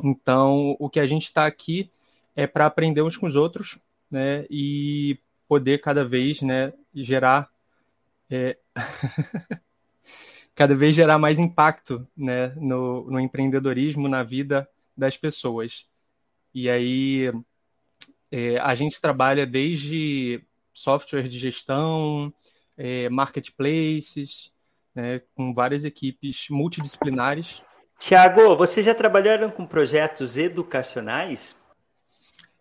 Então, 0.02 0.76
o 0.78 0.88
que 0.88 1.00
a 1.00 1.06
gente 1.06 1.24
está 1.24 1.46
aqui 1.46 1.90
é 2.34 2.46
para 2.46 2.64
aprender 2.64 3.02
uns 3.02 3.16
com 3.16 3.26
os 3.26 3.36
outros, 3.36 3.78
né? 4.10 4.46
E 4.48 5.18
poder 5.48 5.80
cada 5.80 6.04
vez, 6.04 6.42
né, 6.42 6.72
gerar 6.94 7.50
é, 8.30 8.56
cada 10.54 10.74
vez 10.76 10.94
gerar 10.94 11.18
mais 11.18 11.38
impacto 11.40 12.06
né, 12.16 12.48
no, 12.56 13.10
no, 13.10 13.18
empreendedorismo, 13.18 14.08
na 14.08 14.22
vida 14.22 14.68
das 14.96 15.16
pessoas. 15.16 15.88
E 16.54 16.70
aí 16.70 17.32
é, 18.30 18.58
a 18.58 18.74
gente 18.74 19.00
trabalha 19.00 19.46
desde 19.46 20.44
software 20.72 21.24
de 21.24 21.38
gestão, 21.38 22.32
é, 22.76 23.08
marketplaces, 23.08 24.52
né, 25.00 25.22
com 25.34 25.52
várias 25.54 25.84
equipes 25.84 26.46
multidisciplinares. 26.50 27.62
Tiago, 27.98 28.56
vocês 28.56 28.84
já 28.84 28.94
trabalharam 28.94 29.50
com 29.50 29.66
projetos 29.66 30.36
educacionais? 30.36 31.56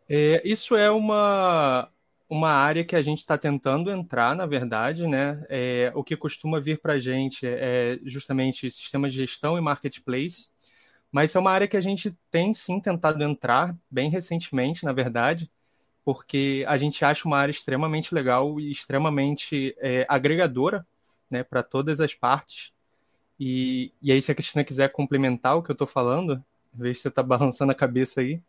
É, 0.07 0.41
isso 0.43 0.75
é 0.75 0.89
uma, 0.89 1.89
uma 2.27 2.49
área 2.49 2.83
que 2.83 2.95
a 2.95 3.01
gente 3.01 3.19
está 3.19 3.37
tentando 3.37 3.91
entrar, 3.91 4.35
na 4.35 4.45
verdade, 4.45 5.07
né? 5.07 5.45
É, 5.47 5.91
o 5.95 6.03
que 6.03 6.17
costuma 6.17 6.59
vir 6.59 6.79
para 6.79 6.93
a 6.93 6.99
gente 6.99 7.45
é 7.45 7.99
justamente 8.03 8.69
sistema 8.69 9.09
de 9.09 9.15
gestão 9.15 9.57
e 9.57 9.61
marketplace, 9.61 10.49
mas 11.11 11.35
é 11.35 11.39
uma 11.39 11.51
área 11.51 11.67
que 11.67 11.77
a 11.77 11.81
gente 11.81 12.15
tem 12.29 12.53
sim 12.53 12.79
tentado 12.79 13.23
entrar 13.23 13.75
bem 13.89 14.09
recentemente, 14.09 14.83
na 14.83 14.91
verdade, 14.91 15.49
porque 16.03 16.65
a 16.67 16.75
gente 16.75 17.05
acha 17.05 17.27
uma 17.27 17.37
área 17.37 17.51
extremamente 17.51 18.13
legal 18.13 18.59
e 18.59 18.71
extremamente 18.71 19.75
é, 19.79 20.03
agregadora 20.07 20.85
né, 21.29 21.43
para 21.43 21.63
todas 21.63 21.99
as 22.01 22.13
partes. 22.13 22.73
E, 23.39 23.91
e 24.01 24.11
aí, 24.11 24.21
se 24.21 24.31
a 24.31 24.35
Cristina 24.35 24.63
quiser 24.63 24.91
complementar 24.91 25.57
o 25.57 25.63
que 25.63 25.71
eu 25.71 25.73
estou 25.73 25.87
falando, 25.87 26.43
veja 26.73 26.95
se 26.95 27.01
você 27.03 27.07
está 27.07 27.23
balançando 27.23 27.71
a 27.71 27.75
cabeça 27.75 28.21
aí. 28.21 28.41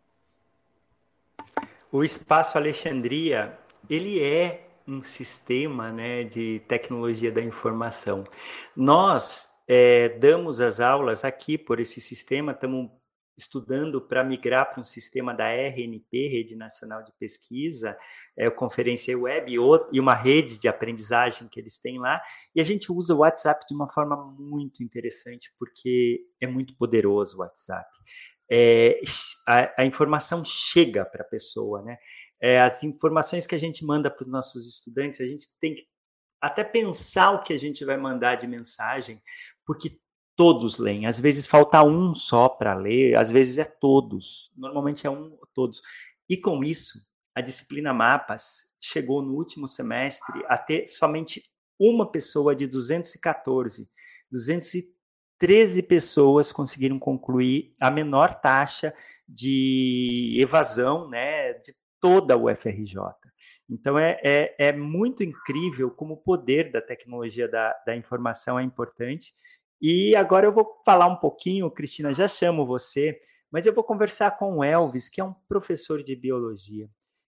O 1.92 2.04
Espaço 2.04 2.56
Alexandria 2.56 3.58
ele 3.88 4.22
é 4.22 4.68
um 4.87 5.02
sistema 5.02 5.92
né, 5.92 6.25
de 6.25 6.60
tecnologia 6.66 7.30
da 7.30 7.40
informação. 7.40 8.25
Nós 8.75 9.50
é, 9.66 10.08
damos 10.08 10.60
as 10.60 10.80
aulas 10.80 11.25
aqui 11.25 11.56
por 11.56 11.78
esse 11.78 12.00
sistema, 12.00 12.52
estamos 12.52 12.90
estudando 13.40 14.00
para 14.00 14.23
migrar 14.23 14.70
para 14.70 14.80
um 14.80 14.85
sistema 14.85 15.35
da 15.35 15.49
RNP, 15.49 16.28
Rede 16.28 16.54
Nacional 16.54 17.02
de 17.02 17.12
Pesquisa, 17.18 17.97
é, 18.37 18.49
conferência 18.50 19.18
web 19.18 19.52
e 19.92 20.00
uma 20.00 20.14
rede 20.14 20.61
de 20.61 20.68
aprendizagem 20.68 21.49
que 21.49 21.59
eles 21.59 21.78
têm 21.78 21.99
lá, 21.99 22.20
e 22.54 22.61
a 22.61 22.64
gente 22.64 22.92
usa 22.92 23.14
o 23.14 23.18
WhatsApp 23.18 23.66
de 23.66 23.75
uma 23.75 23.90
forma 23.90 24.16
muito 24.16 24.82
interessante, 24.82 25.52
porque 25.59 26.20
é 26.40 26.47
muito 26.47 26.76
poderoso 26.76 27.37
o 27.37 27.40
WhatsApp. 27.40 27.88
É, 28.50 29.00
a, 29.47 29.82
a 29.82 29.85
informação 29.85 30.44
chega 30.44 31.04
para 31.04 31.23
a 31.23 31.28
pessoa, 31.28 31.82
né? 31.82 31.99
é, 32.40 32.61
as 32.61 32.82
informações 32.82 33.47
que 33.47 33.54
a 33.54 33.59
gente 33.59 33.85
manda 33.85 34.11
para 34.11 34.25
os 34.25 34.30
nossos 34.30 34.66
estudantes, 34.66 35.20
a 35.20 35.26
gente 35.26 35.47
tem 35.61 35.75
que 35.75 35.87
até 36.40 36.64
pensar 36.64 37.32
o 37.32 37.42
que 37.42 37.52
a 37.52 37.59
gente 37.59 37.85
vai 37.85 37.99
mandar 37.99 38.37
de 38.37 38.47
mensagem, 38.47 39.23
porque 39.66 40.00
todos 40.40 40.78
leem. 40.78 41.04
Às 41.04 41.20
vezes 41.20 41.47
falta 41.47 41.82
um 41.82 42.14
só 42.14 42.49
para 42.49 42.73
ler, 42.73 43.14
às 43.14 43.30
vezes 43.30 43.59
é 43.59 43.64
todos. 43.64 44.50
Normalmente 44.56 45.06
é 45.06 45.11
um 45.11 45.37
todos. 45.52 45.82
E 46.30 46.35
com 46.35 46.64
isso, 46.64 46.99
a 47.35 47.42
disciplina 47.42 47.92
Mapas 47.92 48.64
chegou 48.80 49.20
no 49.20 49.35
último 49.35 49.68
semestre 49.68 50.42
a 50.49 50.56
ter 50.56 50.88
somente 50.88 51.42
uma 51.78 52.11
pessoa 52.11 52.56
de 52.56 52.66
214. 52.66 53.87
213 54.30 55.82
pessoas 55.82 56.50
conseguiram 56.50 56.99
concluir 56.99 57.75
a 57.78 57.90
menor 57.90 58.40
taxa 58.40 58.94
de 59.28 60.38
evasão, 60.40 61.06
né, 61.06 61.52
de 61.52 61.75
toda 62.00 62.32
a 62.32 62.38
UFRJ. 62.38 62.97
Então, 63.68 63.99
é, 63.99 64.18
é, 64.25 64.54
é, 64.59 64.73
muito 64.73 65.23
incrível 65.23 65.90
como 65.90 66.14
o 66.14 66.23
poder 66.23 66.73
da 66.73 66.80
tecnologia 66.80 67.47
da, 67.47 67.73
da 67.87 67.94
informação 67.94 68.59
é 68.59 68.62
importante. 68.62 69.35
E 69.80 70.14
agora 70.14 70.46
eu 70.46 70.52
vou 70.52 70.80
falar 70.84 71.06
um 71.06 71.16
pouquinho, 71.16 71.70
Cristina, 71.70 72.12
já 72.12 72.28
chamo 72.28 72.66
você, 72.66 73.18
mas 73.50 73.66
eu 73.66 73.75
vou 73.75 73.82
conversar 73.82 74.38
com 74.38 74.58
o 74.58 74.64
Elvis, 74.64 75.08
que 75.08 75.20
é 75.20 75.25
um 75.25 75.34
professor 75.49 76.02
de 76.02 76.14
biologia, 76.14 76.88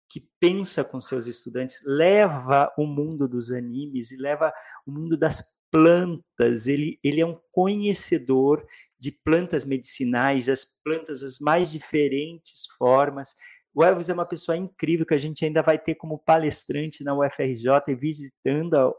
que 0.09 0.29
pensa 0.41 0.85
com 0.85 1.01
seus 1.01 1.27
estudantes, 1.27 1.83
leva 1.85 2.73
o 2.79 2.87
mundo 2.87 3.29
dos 3.29 3.53
animes 3.53 4.13
e 4.13 4.17
leva 4.17 4.53
o 4.87 4.93
mundo 4.93 5.17
das 5.17 5.43
plantas. 5.71 6.67
Ele, 6.67 6.99
ele 7.03 7.21
é 7.21 7.27
um 7.27 7.39
conhecedor 7.53 8.67
de 8.99 9.11
plantas 9.13 9.65
medicinais, 9.65 10.47
das 10.47 10.65
plantas 10.85 11.21
das 11.21 11.39
mais 11.39 11.71
diferentes 11.71 12.67
formas. 12.79 13.35
O 13.75 13.85
Elvis 13.85 14.09
é 14.09 14.15
uma 14.15 14.25
pessoa 14.25 14.57
incrível 14.57 15.05
que 15.05 15.13
a 15.13 15.19
gente 15.19 15.45
ainda 15.45 15.63
vai 15.63 15.79
ter 15.79 15.97
como 15.97 16.19
palestrante 16.19 17.05
na 17.05 17.15
UFRJ 17.15 17.69
e 17.89 17.95
visitando 17.95 18.75
a 18.75 18.93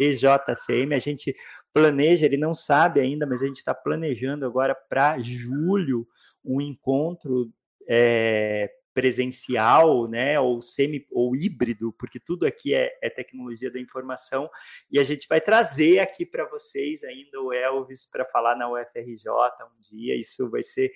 EJCM. 0.00 0.94
A 0.94 0.98
gente 0.98 1.34
planeja, 1.76 2.24
ele 2.24 2.38
não 2.38 2.54
sabe 2.54 3.00
ainda, 3.00 3.26
mas 3.26 3.42
a 3.42 3.46
gente 3.46 3.58
está 3.58 3.74
planejando 3.74 4.46
agora 4.46 4.74
para 4.74 5.18
julho 5.18 6.08
um 6.42 6.58
encontro 6.58 7.52
é, 7.86 8.70
presencial, 8.94 10.08
né, 10.08 10.40
ou 10.40 10.62
semi 10.62 11.06
ou 11.12 11.36
híbrido, 11.36 11.92
porque 11.98 12.18
tudo 12.18 12.46
aqui 12.46 12.72
é, 12.72 12.98
é 13.02 13.10
tecnologia 13.10 13.70
da 13.70 13.78
informação, 13.78 14.48
e 14.90 14.98
a 14.98 15.04
gente 15.04 15.28
vai 15.28 15.38
trazer 15.38 15.98
aqui 15.98 16.24
para 16.24 16.48
vocês 16.48 17.04
ainda 17.04 17.42
o 17.42 17.52
Elvis 17.52 18.06
para 18.10 18.24
falar 18.24 18.56
na 18.56 18.72
UFRJ 18.72 19.28
um 19.60 19.78
dia. 19.78 20.16
Isso 20.16 20.48
vai 20.48 20.62
ser 20.62 20.90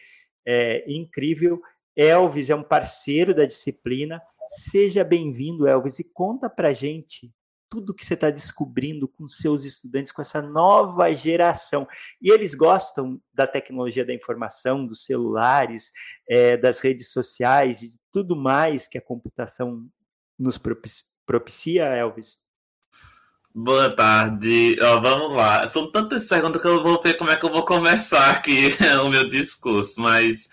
é, 0.46 0.82
incrível. 0.90 1.60
Elvis 1.94 2.48
é 2.48 2.54
um 2.54 2.62
parceiro 2.62 3.34
da 3.34 3.44
disciplina. 3.44 4.22
Seja 4.46 5.04
bem-vindo, 5.04 5.68
Elvis, 5.68 5.98
e 5.98 6.10
conta 6.10 6.48
para 6.48 6.72
gente 6.72 7.30
tudo 7.70 7.94
que 7.94 8.04
você 8.04 8.14
está 8.14 8.28
descobrindo 8.28 9.06
com 9.06 9.28
seus 9.28 9.64
estudantes, 9.64 10.12
com 10.12 10.20
essa 10.20 10.42
nova 10.42 11.14
geração. 11.14 11.86
E 12.20 12.30
eles 12.30 12.52
gostam 12.52 13.20
da 13.32 13.46
tecnologia 13.46 14.04
da 14.04 14.12
informação, 14.12 14.84
dos 14.84 15.04
celulares, 15.04 15.92
é, 16.28 16.56
das 16.56 16.80
redes 16.80 17.12
sociais 17.12 17.82
e 17.82 17.92
tudo 18.12 18.34
mais 18.34 18.88
que 18.88 18.98
a 18.98 19.02
computação 19.02 19.86
nos 20.36 20.58
propicia, 21.24 21.84
Elvis? 21.84 22.38
Boa 23.54 23.90
tarde. 23.94 24.76
Ó, 24.80 25.00
vamos 25.00 25.36
lá. 25.36 25.68
São 25.70 25.90
tantas 25.90 26.28
perguntas 26.28 26.60
que 26.60 26.68
eu 26.68 26.82
vou 26.82 27.00
ver 27.00 27.16
como 27.16 27.30
é 27.30 27.36
que 27.36 27.44
eu 27.44 27.50
vou 27.50 27.64
começar 27.64 28.30
aqui 28.30 28.68
o 29.04 29.08
meu 29.08 29.28
discurso, 29.28 30.00
mas 30.00 30.48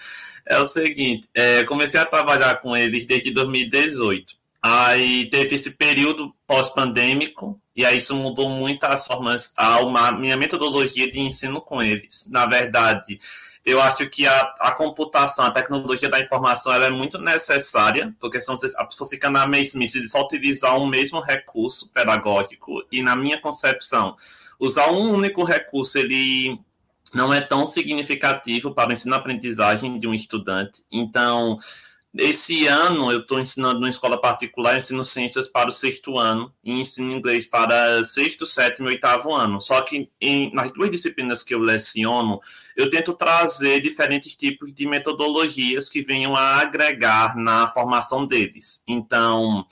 é 0.45 0.57
o 0.59 0.65
seguinte, 0.65 1.27
é, 1.33 1.63
comecei 1.63 1.99
a 1.99 2.05
trabalhar 2.05 2.61
com 2.61 2.75
eles 2.75 3.05
desde 3.05 3.31
2018. 3.31 4.36
Aí 4.61 5.29
teve 5.29 5.55
esse 5.55 5.71
período 5.71 6.33
pós-pandêmico, 6.45 7.61
e 7.75 7.85
aí 7.85 7.99
isso 7.99 8.15
mudou 8.15 8.49
muito 8.49 8.83
as 8.85 9.05
formas, 9.05 9.53
a, 9.55 10.11
minha 10.11 10.35
metodologia 10.35 11.09
de 11.11 11.19
ensino 11.19 11.61
com 11.61 11.81
eles. 11.81 12.27
Na 12.31 12.45
verdade, 12.45 13.19
eu 13.63 13.81
acho 13.81 14.09
que 14.09 14.25
a, 14.25 14.41
a 14.59 14.71
computação, 14.71 15.45
a 15.45 15.51
tecnologia 15.51 16.09
da 16.09 16.19
informação, 16.19 16.73
ela 16.73 16.85
é 16.85 16.89
muito 16.89 17.19
necessária, 17.19 18.15
porque 18.19 18.41
senão 18.41 18.59
a 18.77 18.85
pessoa 18.85 19.09
fica 19.09 19.29
na 19.29 19.45
mesmice 19.45 20.01
de 20.01 20.07
só 20.07 20.23
utilizar 20.23 20.77
um 20.77 20.87
mesmo 20.87 21.19
recurso 21.19 21.91
pedagógico, 21.91 22.83
e 22.91 23.03
na 23.03 23.15
minha 23.15 23.39
concepção, 23.39 24.15
usar 24.59 24.89
um 24.91 25.13
único 25.13 25.43
recurso, 25.43 25.97
ele 25.97 26.59
não 27.13 27.33
é 27.33 27.41
tão 27.41 27.65
significativo 27.65 28.73
para 28.73 28.89
o 28.89 28.93
ensino-aprendizagem 28.93 29.99
de 29.99 30.07
um 30.07 30.13
estudante. 30.13 30.83
Então, 30.91 31.57
esse 32.17 32.67
ano 32.67 33.11
eu 33.11 33.19
estou 33.19 33.39
ensinando 33.39 33.79
numa 33.79 33.89
escola 33.89 34.19
particular, 34.19 34.77
ensino 34.77 35.03
ciências 35.03 35.47
para 35.47 35.69
o 35.69 35.71
sexto 35.71 36.17
ano 36.17 36.53
e 36.63 36.71
ensino 36.71 37.11
inglês 37.11 37.45
para 37.45 38.03
sexto, 38.03 38.45
sétimo 38.45 38.87
e 38.87 38.91
oitavo 38.91 39.33
ano. 39.33 39.61
Só 39.61 39.81
que 39.81 40.09
em, 40.19 40.53
nas 40.53 40.71
duas 40.71 40.89
disciplinas 40.89 41.43
que 41.43 41.53
eu 41.53 41.59
leciono, 41.59 42.39
eu 42.75 42.89
tento 42.89 43.13
trazer 43.13 43.81
diferentes 43.81 44.35
tipos 44.35 44.73
de 44.73 44.87
metodologias 44.87 45.89
que 45.89 46.01
venham 46.01 46.35
a 46.35 46.57
agregar 46.61 47.35
na 47.35 47.67
formação 47.67 48.25
deles. 48.25 48.83
Então, 48.87 49.65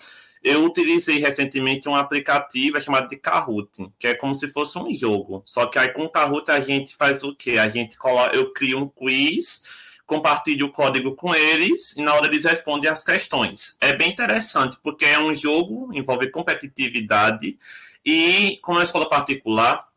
eu 0.44 0.64
utilizei 0.64 1.18
recentemente 1.18 1.90
um 1.90 1.96
aplicativo 1.96 2.80
chamado 2.80 3.10
de 3.10 3.16
Kahoot, 3.16 3.92
que 3.98 4.08
é 4.08 4.14
como 4.14 4.36
se 4.36 4.48
fosse 4.48 4.78
um 4.78 4.94
jogo. 4.94 5.42
Só 5.46 5.66
que 5.66 5.80
aí 5.80 5.90
com 5.90 6.04
o 6.04 6.10
Kahoot 6.10 6.52
a 6.52 6.60
gente 6.60 6.96
faz 6.96 7.24
o 7.24 7.36
quê? 7.36 7.58
A 7.58 7.68
gente 7.68 7.98
coloca, 7.98 8.36
eu 8.36 8.54
crio 8.54 8.80
um 8.80 8.88
quiz 8.88 9.85
compartilho 10.06 10.68
o 10.68 10.72
código 10.72 11.16
com 11.16 11.34
eles 11.34 11.96
e 11.98 12.02
na 12.02 12.14
hora 12.14 12.28
eles 12.28 12.46
respondem 12.46 12.90
as 12.90 13.04
questões. 13.04 13.78
É 13.82 13.94
bem 13.94 14.12
interessante, 14.12 14.78
porque 14.84 15.06
é 15.06 15.20
um 15.20 15.34
jogo, 15.34 15.90
envolve 15.94 16.30
competitividade 16.30 17.58
e, 18.06 18.60
como 18.62 18.80
é 18.80 18.84
escola 18.84 19.10
particular, 19.10 19.88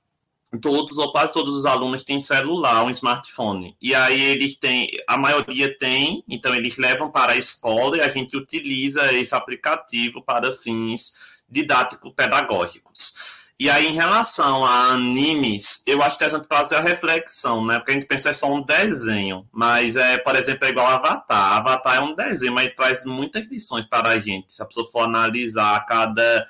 todos 0.62 0.96
ou 0.96 1.12
quase 1.12 1.32
todos 1.32 1.54
os 1.54 1.66
alunos 1.66 2.04
têm 2.04 2.20
celular, 2.20 2.82
um 2.82 2.90
smartphone. 2.90 3.76
E 3.82 3.94
aí 3.94 4.20
eles 4.20 4.56
têm, 4.56 4.88
a 5.06 5.18
maioria 5.18 5.76
tem, 5.78 6.24
então 6.26 6.54
eles 6.54 6.78
levam 6.78 7.10
para 7.10 7.32
a 7.32 7.36
escola 7.36 7.98
e 7.98 8.00
a 8.00 8.08
gente 8.08 8.36
utiliza 8.36 9.12
esse 9.12 9.34
aplicativo 9.34 10.22
para 10.22 10.50
fins 10.50 11.12
didático-pedagógicos. 11.48 13.37
E 13.60 13.68
aí, 13.68 13.88
em 13.88 13.92
relação 13.92 14.64
a 14.64 14.92
animes, 14.92 15.82
eu 15.84 16.00
acho 16.00 16.16
que 16.16 16.22
a 16.22 16.28
gente 16.28 16.46
fazer 16.46 16.76
a 16.76 16.80
reflexão, 16.80 17.66
né? 17.66 17.78
Porque 17.78 17.90
a 17.90 17.94
gente 17.94 18.06
pensa 18.06 18.28
que 18.28 18.28
é 18.28 18.32
só 18.32 18.54
um 18.54 18.62
desenho, 18.62 19.48
mas, 19.50 19.96
é, 19.96 20.16
por 20.16 20.36
exemplo, 20.36 20.64
é 20.64 20.70
igual 20.70 20.86
Avatar. 20.86 21.56
Avatar 21.56 21.96
é 21.96 22.00
um 22.00 22.14
desenho, 22.14 22.52
mas 22.52 22.72
traz 22.76 23.04
muitas 23.04 23.46
lições 23.48 23.84
para 23.84 24.10
a 24.10 24.18
gente. 24.18 24.52
Se 24.52 24.62
a 24.62 24.64
pessoa 24.64 24.88
for 24.88 25.00
analisar 25.00 25.84
cada, 25.86 26.46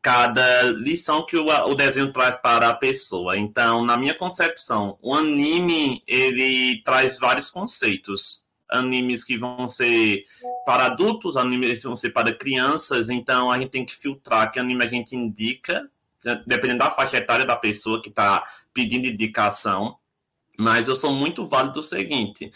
cada 0.00 0.62
lição 0.62 1.26
que 1.26 1.36
o, 1.36 1.48
o 1.48 1.74
desenho 1.74 2.12
traz 2.12 2.36
para 2.36 2.68
a 2.68 2.74
pessoa. 2.74 3.36
Então, 3.36 3.84
na 3.84 3.96
minha 3.96 4.14
concepção, 4.14 4.96
o 5.02 5.12
anime, 5.12 6.00
ele 6.06 6.80
traz 6.84 7.18
vários 7.18 7.50
conceitos 7.50 8.44
animes 8.70 9.24
que 9.24 9.36
vão 9.36 9.66
ser 9.66 10.24
para 10.64 10.86
adultos, 10.86 11.36
animes 11.36 11.80
que 11.80 11.88
vão 11.88 11.96
ser 11.96 12.10
para 12.10 12.32
crianças, 12.32 13.10
então 13.10 13.50
a 13.50 13.58
gente 13.58 13.70
tem 13.70 13.84
que 13.84 13.94
filtrar 13.94 14.50
que 14.50 14.60
anime 14.60 14.84
a 14.84 14.86
gente 14.86 15.14
indica 15.14 15.90
dependendo 16.46 16.78
da 16.78 16.90
faixa 16.90 17.18
etária 17.18 17.44
da 17.44 17.56
pessoa 17.56 18.00
que 18.00 18.08
está 18.08 18.42
pedindo 18.72 19.06
indicação. 19.06 19.96
Mas 20.58 20.88
eu 20.88 20.96
sou 20.96 21.12
muito 21.12 21.44
válido 21.44 21.74
do 21.74 21.82
seguinte: 21.82 22.50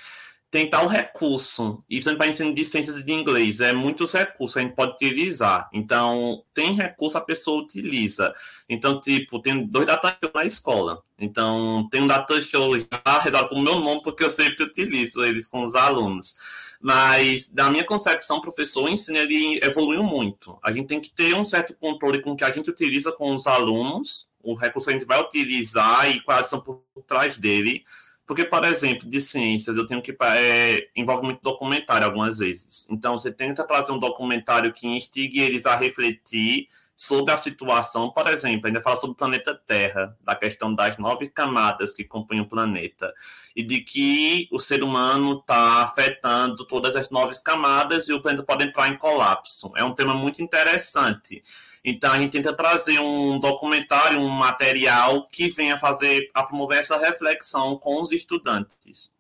tentar 0.51 0.83
o 0.83 0.87
recurso, 0.87 1.83
e 1.89 1.97
principalmente 1.97 2.19
para 2.19 2.29
ensino 2.29 2.55
de 2.55 2.65
ciências 2.65 3.05
de 3.05 3.13
inglês, 3.13 3.61
é 3.61 3.73
muitos 3.73 4.13
recursos 4.13 4.57
a 4.57 4.61
gente 4.61 4.75
pode 4.75 4.93
utilizar. 4.93 5.69
Então, 5.73 6.43
tem 6.55 6.73
recurso 6.73 7.19
a 7.19 7.21
pessoa 7.21 7.63
utiliza. 7.63 8.33
Então, 8.69 9.01
tipo, 9.01 9.41
tem 9.41 9.67
dois 9.67 9.87
data 9.87 10.17
show 10.23 10.31
na 10.35 10.45
escola. 10.45 11.03
Então, 11.19 11.89
tem 11.91 12.03
um 12.03 12.07
data 12.07 12.41
show 12.41 12.79
já 12.79 13.19
reservado 13.19 13.49
com 13.49 13.57
o 13.57 13.63
meu 13.63 13.81
nome, 13.81 14.03
porque 14.03 14.25
eu 14.25 14.31
sempre 14.31 14.63
utilizo 14.63 15.25
eles 15.25 15.49
com 15.49 15.65
os 15.65 15.75
alunos. 15.75 16.37
Mas, 16.81 17.49
da 17.49 17.71
minha 17.71 17.85
concepção, 17.85 18.41
professor, 18.41 18.85
o 18.85 18.89
ensino 18.89 19.19
ele 19.19 19.59
evoluiu 19.63 20.03
muito. 20.03 20.59
A 20.63 20.73
gente 20.73 20.87
tem 20.87 21.01
que 21.01 21.11
ter 21.11 21.35
um 21.35 21.45
certo 21.45 21.75
controle 21.75 22.21
com 22.21 22.33
o 22.33 22.37
que 22.37 22.45
a 22.45 22.51
gente 22.51 22.71
utiliza 22.71 23.13
com 23.13 23.35
os 23.35 23.47
alunos, 23.47 24.29
o 24.43 24.55
recurso 24.55 24.89
que 24.89 24.95
a 24.95 24.99
gente 24.99 25.07
vai 25.07 25.21
utilizar 25.21 26.11
e 26.11 26.21
quais 26.21 26.49
são 26.49 26.61
por 26.61 26.83
trás 27.07 27.37
dele. 27.37 27.85
Porque, 28.27 28.45
por 28.45 28.65
exemplo, 28.65 29.09
de 29.09 29.21
ciências, 29.21 29.77
eu 29.77 29.87
tenho 29.87 30.03
que. 30.03 30.17
É, 30.21 30.89
envolve 30.97 31.25
muito 31.25 31.41
documentário 31.43 32.07
algumas 32.07 32.39
vezes. 32.39 32.87
Então, 32.91 33.17
você 33.17 33.31
tenta 33.31 33.65
trazer 33.65 33.93
um 33.93 33.99
documentário 33.99 34.73
que 34.73 34.87
instigue 34.87 35.41
eles 35.41 35.65
a 35.65 35.77
refletir 35.77 36.69
sobre 36.97 37.31
a 37.31 37.37
situação, 37.37 38.11
por 38.11 38.27
exemplo, 38.27 38.67
ainda 38.67 38.81
fala 38.81 38.97
sobre 38.97 39.13
o 39.13 39.17
planeta 39.17 39.55
Terra, 39.55 40.17
da 40.23 40.35
questão 40.35 40.75
das 40.75 40.97
nove 40.97 41.29
camadas 41.29 41.93
que 41.93 42.03
compõem 42.03 42.41
o 42.41 42.49
planeta, 42.49 43.13
e 43.55 43.63
de 43.63 43.83
que 43.83 44.49
o 44.51 44.59
ser 44.59 44.83
humano 44.83 45.39
está 45.39 45.83
afetando 45.83 46.65
todas 46.67 46.97
as 46.97 47.11
nove 47.11 47.35
camadas 47.45 48.09
e 48.09 48.15
o 48.15 48.23
planeta 48.23 48.43
pode 48.43 48.65
entrar 48.65 48.89
em 48.89 48.97
colapso. 48.97 49.71
É 49.77 49.85
um 49.85 49.95
tema 49.95 50.15
muito 50.15 50.43
interessante. 50.43 51.43
Então 51.85 52.11
a 52.11 52.19
gente 52.19 52.33
tenta 52.33 52.53
trazer 52.53 52.99
um 52.99 53.39
documentário, 53.39 54.19
um 54.19 54.29
material 54.29 55.29
que 55.29 55.51
venha 55.51 55.79
fazer, 55.79 56.31
a 56.33 56.43
promover 56.43 56.79
essa 56.79 56.97
reflexão 56.97 57.79
com 57.79 58.01
os 58.01 58.11
estudantes. 58.11 59.13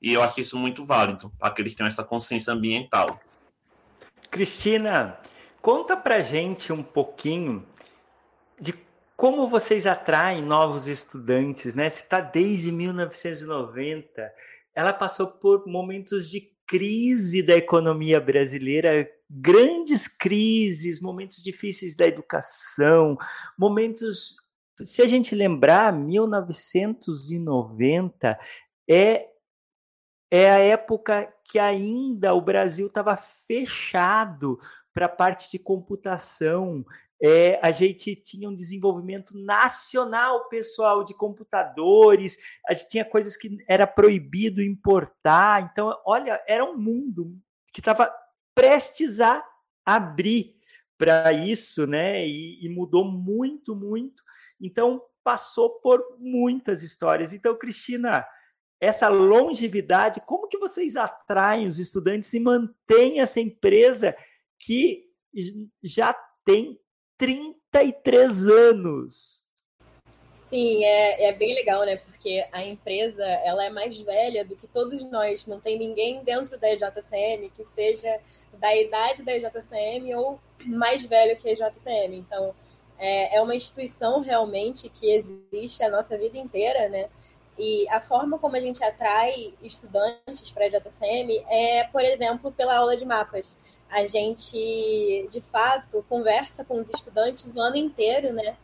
E 0.00 0.12
eu 0.12 0.22
acho 0.22 0.40
isso 0.40 0.56
muito 0.56 0.84
válido, 0.84 1.32
para 1.38 1.50
que 1.50 1.60
eles 1.60 1.74
tenham 1.74 1.88
essa 1.88 2.04
consciência 2.04 2.52
ambiental. 2.52 3.20
Cristina, 4.30 5.18
Conta 5.64 5.96
pra 5.96 6.20
gente 6.20 6.70
um 6.74 6.82
pouquinho 6.82 7.66
de 8.60 8.74
como 9.16 9.48
vocês 9.48 9.86
atraem 9.86 10.42
novos 10.42 10.86
estudantes, 10.86 11.74
né? 11.74 11.88
Se 11.88 12.02
está 12.02 12.20
desde 12.20 12.70
1990, 12.70 14.30
ela 14.74 14.92
passou 14.92 15.26
por 15.26 15.66
momentos 15.66 16.28
de 16.28 16.52
crise 16.66 17.42
da 17.42 17.56
economia 17.56 18.20
brasileira, 18.20 19.10
grandes 19.30 20.06
crises, 20.06 21.00
momentos 21.00 21.42
difíceis 21.42 21.96
da 21.96 22.06
educação, 22.06 23.16
momentos. 23.56 24.36
Se 24.84 25.00
a 25.00 25.06
gente 25.06 25.34
lembrar, 25.34 25.94
1990 25.94 28.38
é 28.86 29.28
é 30.30 30.50
a 30.50 30.58
época 30.58 31.32
que 31.44 31.58
ainda 31.58 32.34
o 32.34 32.40
Brasil 32.40 32.86
estava 32.86 33.16
fechado 33.16 34.58
para 34.92 35.06
a 35.06 35.08
parte 35.08 35.50
de 35.50 35.58
computação. 35.58 36.84
É, 37.22 37.58
a 37.62 37.70
gente 37.70 38.14
tinha 38.16 38.48
um 38.48 38.54
desenvolvimento 38.54 39.36
nacional, 39.38 40.48
pessoal, 40.48 41.04
de 41.04 41.14
computadores, 41.14 42.38
a 42.68 42.74
gente 42.74 42.88
tinha 42.88 43.04
coisas 43.04 43.36
que 43.36 43.58
era 43.68 43.86
proibido 43.86 44.62
importar. 44.62 45.70
Então, 45.70 45.96
olha, 46.04 46.42
era 46.46 46.64
um 46.64 46.76
mundo 46.76 47.36
que 47.72 47.80
estava 47.80 48.12
prestes 48.54 49.20
a 49.20 49.44
abrir 49.84 50.56
para 50.98 51.32
isso, 51.32 51.86
né? 51.86 52.26
E, 52.26 52.64
e 52.64 52.68
mudou 52.68 53.04
muito, 53.04 53.74
muito. 53.74 54.22
Então, 54.60 55.02
passou 55.22 55.70
por 55.80 56.02
muitas 56.18 56.82
histórias. 56.82 57.32
Então, 57.32 57.56
Cristina, 57.56 58.24
essa 58.84 59.08
longevidade, 59.08 60.22
como 60.26 60.48
que 60.48 60.58
vocês 60.58 60.96
atraem 60.96 61.66
os 61.66 61.78
estudantes 61.78 62.32
e 62.34 62.40
mantêm 62.40 63.20
essa 63.20 63.40
empresa 63.40 64.16
que 64.58 65.04
já 65.82 66.14
tem 66.44 66.78
33 67.18 68.46
anos. 68.46 69.44
Sim, 70.30 70.84
é, 70.84 71.28
é 71.28 71.32
bem 71.32 71.54
legal, 71.54 71.84
né? 71.84 71.96
Porque 71.96 72.44
a 72.52 72.62
empresa 72.64 73.24
ela 73.24 73.64
é 73.64 73.70
mais 73.70 74.00
velha 74.00 74.44
do 74.44 74.56
que 74.56 74.66
todos 74.66 75.02
nós. 75.10 75.46
Não 75.46 75.60
tem 75.60 75.78
ninguém 75.78 76.22
dentro 76.24 76.58
da 76.58 76.74
JCM 76.74 77.50
que 77.50 77.64
seja 77.64 78.20
da 78.54 78.74
idade 78.76 79.22
da 79.22 79.38
JCM 79.38 80.14
ou 80.16 80.40
mais 80.66 81.04
velho 81.04 81.36
que 81.36 81.48
a 81.48 81.54
JCM. 81.54 82.16
Então, 82.16 82.54
é, 82.98 83.36
é 83.36 83.42
uma 83.42 83.54
instituição 83.54 84.20
realmente 84.20 84.88
que 84.88 85.10
existe 85.10 85.82
a 85.82 85.88
nossa 85.90 86.18
vida 86.18 86.36
inteira, 86.36 86.88
né? 86.88 87.08
E 87.58 87.88
a 87.88 88.00
forma 88.00 88.38
como 88.38 88.56
a 88.56 88.60
gente 88.60 88.82
atrai 88.82 89.54
estudantes 89.62 90.50
para 90.50 90.66
a 90.66 90.68
JCM 90.68 91.44
é, 91.48 91.84
por 91.84 92.02
exemplo, 92.02 92.50
pela 92.50 92.76
aula 92.76 92.96
de 92.96 93.04
mapas 93.04 93.54
a 93.94 94.06
gente, 94.06 95.26
de 95.30 95.40
fato, 95.40 96.04
conversa 96.08 96.64
com 96.64 96.80
os 96.80 96.90
estudantes 96.90 97.52
o 97.54 97.60
ano 97.60 97.76
inteiro, 97.76 98.32
né? 98.32 98.56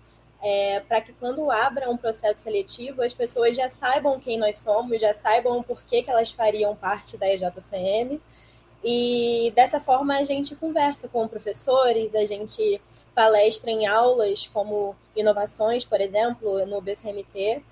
É, 0.43 0.81
para 0.81 1.01
que 1.01 1.13
quando 1.13 1.49
abra 1.51 1.89
um 1.89 1.97
processo 1.97 2.43
seletivo, 2.43 3.03
as 3.03 3.15
pessoas 3.15 3.57
já 3.57 3.69
saibam 3.69 4.19
quem 4.19 4.39
nós 4.39 4.59
somos, 4.59 5.01
já 5.01 5.15
saibam 5.15 5.63
por 5.63 5.83
que, 5.85 6.03
que 6.03 6.11
elas 6.11 6.33
fariam 6.33 6.75
parte 6.75 7.17
da 7.17 7.29
EJCM. 7.33 8.21
E 8.83 9.53
dessa 9.55 9.79
forma 9.79 10.17
a 10.17 10.25
gente 10.25 10.57
conversa 10.57 11.09
com 11.09 11.29
professores, 11.29 12.15
a 12.17 12.27
gente 12.27 12.81
palestra 13.15 13.71
em 13.71 13.87
aulas 13.87 14.49
como 14.49 14.97
inovações, 15.15 15.85
por 15.85 16.01
exemplo, 16.01 16.67
no 16.67 16.81
BCMT, 16.81 17.63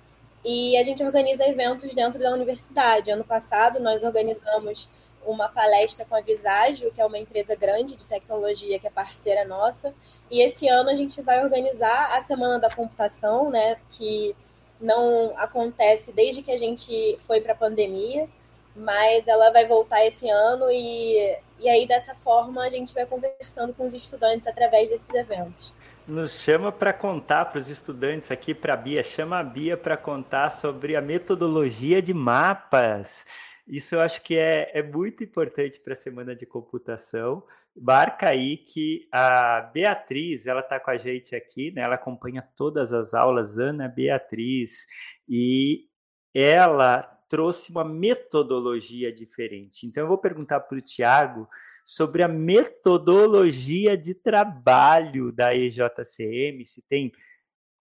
e 0.43 0.77
a 0.77 0.83
gente 0.83 1.03
organiza 1.03 1.47
eventos 1.47 1.93
dentro 1.93 2.19
da 2.19 2.31
universidade. 2.31 3.11
Ano 3.11 3.23
passado 3.23 3.79
nós 3.79 4.03
organizamos 4.03 4.89
uma 5.25 5.49
palestra 5.49 6.05
com 6.05 6.15
a 6.15 6.21
Visagio, 6.21 6.91
que 6.91 7.01
é 7.01 7.05
uma 7.05 7.17
empresa 7.17 7.55
grande 7.55 7.95
de 7.95 8.05
tecnologia 8.05 8.79
que 8.79 8.87
é 8.87 8.89
parceira 8.89 9.45
nossa. 9.45 9.93
E 10.31 10.41
esse 10.41 10.67
ano 10.67 10.89
a 10.89 10.95
gente 10.95 11.21
vai 11.21 11.43
organizar 11.43 12.17
a 12.17 12.21
Semana 12.21 12.57
da 12.57 12.73
Computação, 12.73 13.49
né, 13.49 13.77
que 13.91 14.35
não 14.79 15.33
acontece 15.37 16.11
desde 16.13 16.41
que 16.41 16.51
a 16.51 16.57
gente 16.57 17.19
foi 17.27 17.41
para 17.41 17.53
a 17.53 17.55
pandemia, 17.55 18.29
mas 18.75 19.27
ela 19.27 19.51
vai 19.51 19.67
voltar 19.67 20.05
esse 20.05 20.29
ano 20.29 20.71
e, 20.71 21.37
e 21.59 21.67
aí 21.67 21.85
dessa 21.85 22.15
forma 22.15 22.63
a 22.63 22.69
gente 22.69 22.93
vai 22.93 23.05
conversando 23.05 23.73
com 23.73 23.85
os 23.85 23.93
estudantes 23.93 24.47
através 24.47 24.89
desses 24.89 25.13
eventos. 25.13 25.73
Nos 26.09 26.41
chama 26.41 26.71
para 26.71 26.91
contar 26.91 27.45
para 27.45 27.59
os 27.59 27.69
estudantes 27.69 28.31
aqui, 28.31 28.55
para 28.55 28.73
a 28.73 28.77
Bia, 28.77 29.03
chama 29.03 29.37
a 29.37 29.43
Bia 29.43 29.77
para 29.77 29.95
contar 29.95 30.49
sobre 30.49 30.95
a 30.95 31.01
metodologia 31.01 32.01
de 32.01 32.15
mapas. 32.15 33.23
Isso 33.67 33.93
eu 33.93 34.01
acho 34.01 34.19
que 34.23 34.35
é, 34.35 34.71
é 34.73 34.81
muito 34.81 35.23
importante 35.23 35.79
para 35.79 35.93
a 35.93 35.95
semana 35.95 36.35
de 36.35 36.47
computação. 36.47 37.43
Marca 37.79 38.27
aí 38.27 38.57
que 38.57 39.07
a 39.11 39.69
Beatriz, 39.71 40.47
ela 40.47 40.61
está 40.61 40.79
com 40.79 40.89
a 40.89 40.97
gente 40.97 41.35
aqui, 41.35 41.69
né? 41.69 41.83
Ela 41.83 41.93
acompanha 41.93 42.41
todas 42.57 42.91
as 42.91 43.13
aulas, 43.13 43.59
Ana 43.59 43.87
Beatriz, 43.87 44.87
e 45.29 45.85
ela 46.33 47.03
trouxe 47.29 47.69
uma 47.69 47.85
metodologia 47.85 49.13
diferente. 49.13 49.85
Então, 49.85 50.01
eu 50.01 50.07
vou 50.07 50.17
perguntar 50.17 50.61
para 50.61 50.79
o 50.79 50.81
Tiago 50.81 51.47
sobre 51.89 52.21
a 52.21 52.27
metodologia 52.27 53.97
de 53.97 54.13
trabalho 54.13 55.31
da 55.31 55.55
EJCM, 55.55 56.63
se 56.63 56.83
tem. 56.87 57.11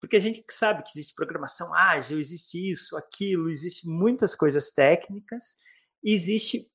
Porque 0.01 0.17
a 0.17 0.21
gente 0.21 0.43
sabe 0.51 0.83
que 0.83 0.89
existe 0.89 1.15
programação 1.15 1.75
ágil, 1.75 2.19
existe 2.19 2.71
isso, 2.71 2.97
aquilo, 2.97 3.51
existe 3.51 3.87
muitas 3.87 4.35
coisas 4.35 4.71
técnicas, 4.71 5.59
existe 6.03 6.73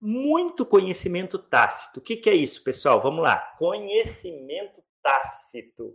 muito 0.00 0.64
conhecimento 0.64 1.40
tácito. 1.40 1.98
O 1.98 2.02
que, 2.02 2.16
que 2.16 2.30
é 2.30 2.34
isso, 2.36 2.62
pessoal? 2.62 3.02
Vamos 3.02 3.24
lá. 3.24 3.38
Conhecimento 3.58 4.80
tácito. 5.02 5.92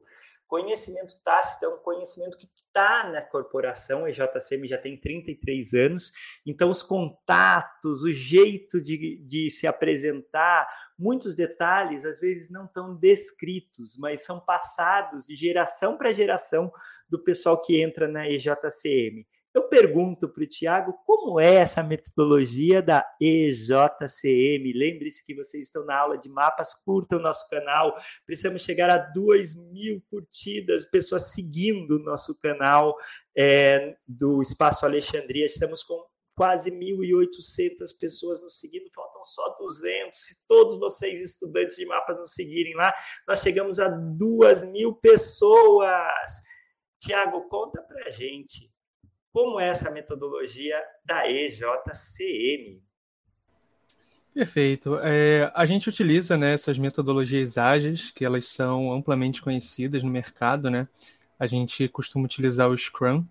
Conhecimento 0.51 1.15
tácito 1.23 1.63
é 1.63 1.69
um 1.69 1.77
conhecimento 1.77 2.37
que 2.37 2.45
está 2.45 3.09
na 3.09 3.21
corporação, 3.21 4.03
a 4.03 4.11
JCM 4.11 4.67
já 4.67 4.77
tem 4.77 4.99
33 4.99 5.73
anos, 5.75 6.11
então 6.45 6.69
os 6.69 6.83
contatos, 6.83 8.03
o 8.03 8.11
jeito 8.11 8.81
de, 8.81 9.15
de 9.25 9.49
se 9.49 9.65
apresentar, 9.65 10.67
muitos 10.99 11.37
detalhes 11.37 12.03
às 12.03 12.19
vezes 12.19 12.49
não 12.49 12.65
estão 12.65 12.93
descritos, 12.93 13.95
mas 13.97 14.25
são 14.25 14.41
passados 14.41 15.25
de 15.25 15.35
geração 15.35 15.97
para 15.97 16.11
geração 16.11 16.69
do 17.07 17.23
pessoal 17.23 17.61
que 17.61 17.81
entra 17.81 18.05
na 18.09 18.27
EJCM. 18.29 19.25
Eu 19.53 19.67
pergunto 19.67 20.29
para 20.29 20.43
o 20.43 20.47
Tiago 20.47 20.93
como 21.05 21.37
é 21.37 21.55
essa 21.55 21.83
metodologia 21.83 22.81
da 22.81 23.05
EJCM. 23.19 24.71
Lembre-se 24.73 25.25
que 25.25 25.35
vocês 25.35 25.65
estão 25.65 25.83
na 25.85 25.97
aula 25.97 26.17
de 26.17 26.29
mapas, 26.29 26.73
curtam 26.73 27.19
o 27.19 27.21
nosso 27.21 27.47
canal. 27.49 27.93
Precisamos 28.25 28.61
chegar 28.61 28.89
a 28.89 28.97
2 28.97 29.55
mil 29.71 30.01
curtidas, 30.09 30.85
pessoas 30.85 31.33
seguindo 31.33 31.97
o 31.97 32.03
nosso 32.03 32.37
canal 32.39 32.95
é, 33.37 33.97
do 34.07 34.41
Espaço 34.41 34.85
Alexandria. 34.85 35.45
Estamos 35.45 35.83
com 35.83 36.01
quase 36.33 36.71
1.800 36.71 37.97
pessoas 37.99 38.41
nos 38.41 38.57
seguindo, 38.57 38.89
faltam 38.95 39.21
só 39.21 39.57
200. 39.59 40.17
Se 40.17 40.47
todos 40.47 40.79
vocês, 40.79 41.19
estudantes 41.19 41.75
de 41.75 41.85
mapas, 41.85 42.17
nos 42.17 42.33
seguirem 42.33 42.73
lá, 42.73 42.93
nós 43.27 43.41
chegamos 43.41 43.81
a 43.81 43.89
2 43.89 44.65
mil 44.67 44.95
pessoas. 44.95 46.41
Tiago, 47.01 47.49
conta 47.49 47.81
para 47.81 48.09
gente 48.11 48.71
como 49.33 49.59
é 49.59 49.69
essa 49.69 49.89
metodologia 49.91 50.81
da 51.05 51.29
EJCM? 51.29 52.81
Perfeito. 54.33 54.97
É, 55.01 55.51
a 55.53 55.65
gente 55.65 55.89
utiliza 55.89 56.37
né, 56.37 56.53
essas 56.53 56.77
metodologias 56.77 57.57
ágeis, 57.57 58.11
que 58.11 58.23
elas 58.23 58.45
são 58.47 58.93
amplamente 58.93 59.41
conhecidas 59.41 60.03
no 60.03 60.09
mercado. 60.09 60.69
Né? 60.69 60.87
A 61.37 61.45
gente 61.45 61.87
costuma 61.89 62.25
utilizar 62.25 62.69
o 62.69 62.77
Scrum, 62.77 63.25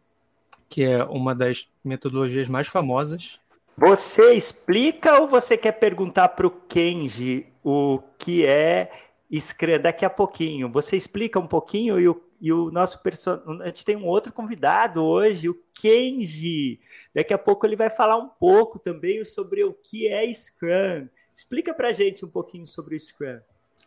que 0.69 0.85
é 0.85 1.03
uma 1.05 1.35
das 1.35 1.69
metodologias 1.83 2.49
mais 2.49 2.67
famosas. 2.67 3.41
Você 3.77 4.35
explica 4.35 5.21
ou 5.21 5.27
você 5.27 5.57
quer 5.57 5.73
perguntar 5.73 6.29
para 6.29 6.47
o 6.47 6.51
Kenji 6.51 7.47
o 7.65 8.01
que 8.19 8.45
é 8.45 8.91
Scrum 9.33 9.79
daqui 9.79 10.05
a 10.05 10.11
pouquinho? 10.11 10.71
Você 10.71 10.97
explica 10.97 11.39
um 11.39 11.47
pouquinho 11.47 11.99
e 11.99 12.07
o 12.07 12.23
e 12.40 12.53
o 12.53 12.70
nosso 12.70 13.03
personagem. 13.03 13.62
A 13.62 13.66
gente 13.66 13.85
tem 13.85 13.96
um 13.96 14.07
outro 14.07 14.33
convidado 14.33 15.05
hoje, 15.05 15.48
o 15.48 15.62
Kenji. 15.74 16.81
Daqui 17.14 17.35
a 17.35 17.38
pouco 17.38 17.66
ele 17.66 17.76
vai 17.76 17.90
falar 17.90 18.16
um 18.16 18.29
pouco 18.29 18.79
também 18.79 19.22
sobre 19.24 19.62
o 19.62 19.72
que 19.72 20.09
é 20.09 20.31
Scrum. 20.33 21.09
Explica 21.35 21.74
para 21.74 21.92
gente 21.92 22.24
um 22.24 22.29
pouquinho 22.29 22.66
sobre 22.66 22.96
o 22.96 23.00
Scrum. 23.00 23.38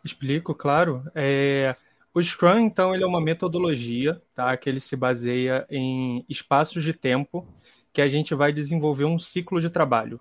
Explico, 0.04 0.54
claro. 0.54 1.02
É... 1.14 1.74
O 2.12 2.22
Scrum, 2.22 2.60
então, 2.60 2.94
ele 2.94 3.02
é 3.02 3.06
uma 3.06 3.20
metodologia 3.20 4.22
tá? 4.34 4.56
que 4.56 4.68
ele 4.68 4.78
se 4.78 4.94
baseia 4.94 5.66
em 5.68 6.24
espaços 6.28 6.84
de 6.84 6.92
tempo 6.92 7.44
que 7.92 8.00
a 8.00 8.06
gente 8.06 8.34
vai 8.36 8.52
desenvolver 8.52 9.04
um 9.04 9.18
ciclo 9.18 9.60
de 9.60 9.68
trabalho. 9.68 10.20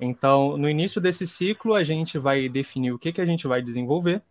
Então, 0.00 0.56
no 0.56 0.68
início 0.68 1.00
desse 1.00 1.26
ciclo, 1.26 1.74
a 1.74 1.82
gente 1.82 2.18
vai 2.18 2.48
definir 2.48 2.92
o 2.92 2.98
que, 2.98 3.12
que 3.12 3.20
a 3.20 3.24
gente 3.24 3.46
vai 3.46 3.60
desenvolver, 3.60 4.22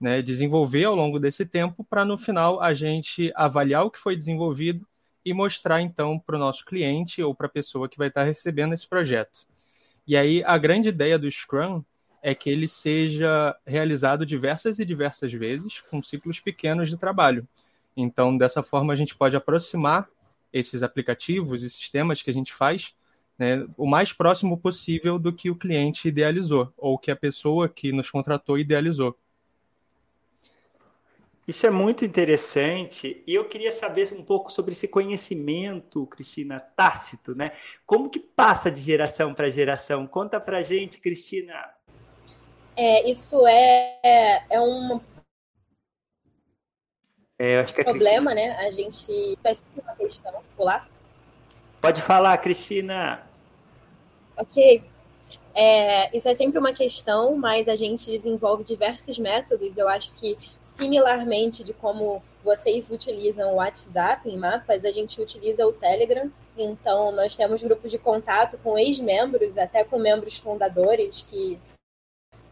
né, 0.00 0.20
desenvolver 0.22 0.84
ao 0.84 0.94
longo 0.94 1.18
desse 1.18 1.46
tempo, 1.46 1.84
para 1.84 2.04
no 2.04 2.18
final 2.18 2.60
a 2.60 2.74
gente 2.74 3.32
avaliar 3.34 3.84
o 3.84 3.90
que 3.90 3.98
foi 3.98 4.16
desenvolvido 4.16 4.86
e 5.24 5.32
mostrar 5.32 5.80
então 5.82 6.18
para 6.18 6.36
o 6.36 6.38
nosso 6.38 6.64
cliente 6.64 7.22
ou 7.22 7.34
para 7.34 7.46
a 7.46 7.50
pessoa 7.50 7.88
que 7.88 7.98
vai 7.98 8.08
estar 8.08 8.24
recebendo 8.24 8.74
esse 8.74 8.88
projeto. 8.88 9.46
E 10.06 10.16
aí 10.16 10.42
a 10.44 10.56
grande 10.56 10.90
ideia 10.90 11.18
do 11.18 11.30
Scrum 11.30 11.82
é 12.22 12.34
que 12.34 12.50
ele 12.50 12.68
seja 12.68 13.56
realizado 13.66 14.24
diversas 14.24 14.78
e 14.78 14.84
diversas 14.84 15.32
vezes 15.32 15.80
com 15.80 16.02
ciclos 16.02 16.40
pequenos 16.40 16.88
de 16.88 16.96
trabalho. 16.96 17.46
Então, 17.96 18.36
dessa 18.36 18.62
forma, 18.62 18.92
a 18.92 18.96
gente 18.96 19.14
pode 19.14 19.36
aproximar 19.36 20.08
esses 20.52 20.82
aplicativos 20.82 21.62
e 21.62 21.70
sistemas 21.70 22.22
que 22.22 22.30
a 22.30 22.32
gente 22.32 22.52
faz 22.52 22.94
né, 23.38 23.66
o 23.76 23.86
mais 23.86 24.12
próximo 24.12 24.56
possível 24.56 25.18
do 25.18 25.32
que 25.32 25.50
o 25.50 25.56
cliente 25.56 26.08
idealizou 26.08 26.72
ou 26.76 26.98
que 26.98 27.10
a 27.10 27.16
pessoa 27.16 27.68
que 27.68 27.92
nos 27.92 28.10
contratou 28.10 28.58
idealizou. 28.58 29.16
Isso 31.46 31.64
é 31.64 31.70
muito 31.70 32.04
interessante 32.04 33.22
e 33.24 33.32
eu 33.32 33.44
queria 33.44 33.70
saber 33.70 34.12
um 34.12 34.24
pouco 34.24 34.50
sobre 34.50 34.72
esse 34.72 34.88
conhecimento, 34.88 36.04
Cristina, 36.06 36.58
tácito, 36.58 37.36
né? 37.36 37.52
Como 37.86 38.10
que 38.10 38.18
passa 38.18 38.68
de 38.68 38.80
geração 38.80 39.32
para 39.32 39.48
geração? 39.48 40.08
Conta 40.08 40.40
para 40.40 40.60
gente, 40.60 40.98
Cristina. 40.98 41.54
É, 42.76 43.08
isso 43.08 43.46
é, 43.46 44.44
é 44.50 44.60
um 44.60 45.00
é, 47.38 47.60
acho 47.60 47.74
que 47.74 47.84
problema, 47.84 48.32
Cristina... 48.32 48.54
né? 48.54 48.66
A 48.66 48.70
gente 48.70 48.96
ser 49.54 49.64
uma 49.80 49.94
questão. 49.94 50.42
Olá? 50.58 50.88
Pode 51.80 52.02
falar, 52.02 52.36
Cristina. 52.38 53.24
Ok. 54.36 54.82
É, 55.58 56.14
isso 56.14 56.28
é 56.28 56.34
sempre 56.34 56.58
uma 56.58 56.74
questão, 56.74 57.34
mas 57.34 57.66
a 57.66 57.74
gente 57.74 58.10
desenvolve 58.18 58.62
diversos 58.62 59.18
métodos. 59.18 59.78
Eu 59.78 59.88
acho 59.88 60.12
que, 60.12 60.36
similarmente 60.60 61.64
de 61.64 61.72
como 61.72 62.22
vocês 62.44 62.90
utilizam 62.90 63.52
o 63.52 63.56
WhatsApp 63.56 64.28
em 64.28 64.36
mapas, 64.36 64.84
a 64.84 64.92
gente 64.92 65.18
utiliza 65.18 65.66
o 65.66 65.72
Telegram. 65.72 66.30
Então, 66.58 67.10
nós 67.10 67.34
temos 67.34 67.62
grupos 67.62 67.90
de 67.90 67.96
contato 67.96 68.58
com 68.62 68.78
ex-membros, 68.78 69.56
até 69.56 69.82
com 69.82 69.98
membros 69.98 70.36
fundadores 70.36 71.22
que 71.26 71.58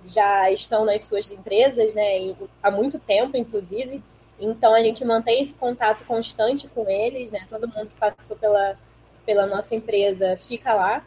já 0.07 0.51
estão 0.51 0.87
nas 0.87 1.03
suas 1.03 1.31
empresas, 1.31 1.95
né, 1.95 2.35
há 2.63 2.71
muito 2.71 2.99
tempo, 2.99 3.37
inclusive. 3.37 4.03
Então, 4.41 4.73
a 4.75 4.81
gente 4.81 5.05
mantém 5.05 5.43
esse 5.43 5.55
contato 5.55 6.07
constante 6.07 6.69
com 6.69 6.89
eles, 6.89 7.31
né? 7.31 7.47
Todo 7.51 7.69
mundo 7.69 7.89
que 7.89 7.97
passou 7.97 8.37
pela, 8.37 8.79
pela 9.27 9.47
nossa 9.47 9.75
empresa 9.75 10.39
fica 10.39 10.75
lá. 10.75 11.07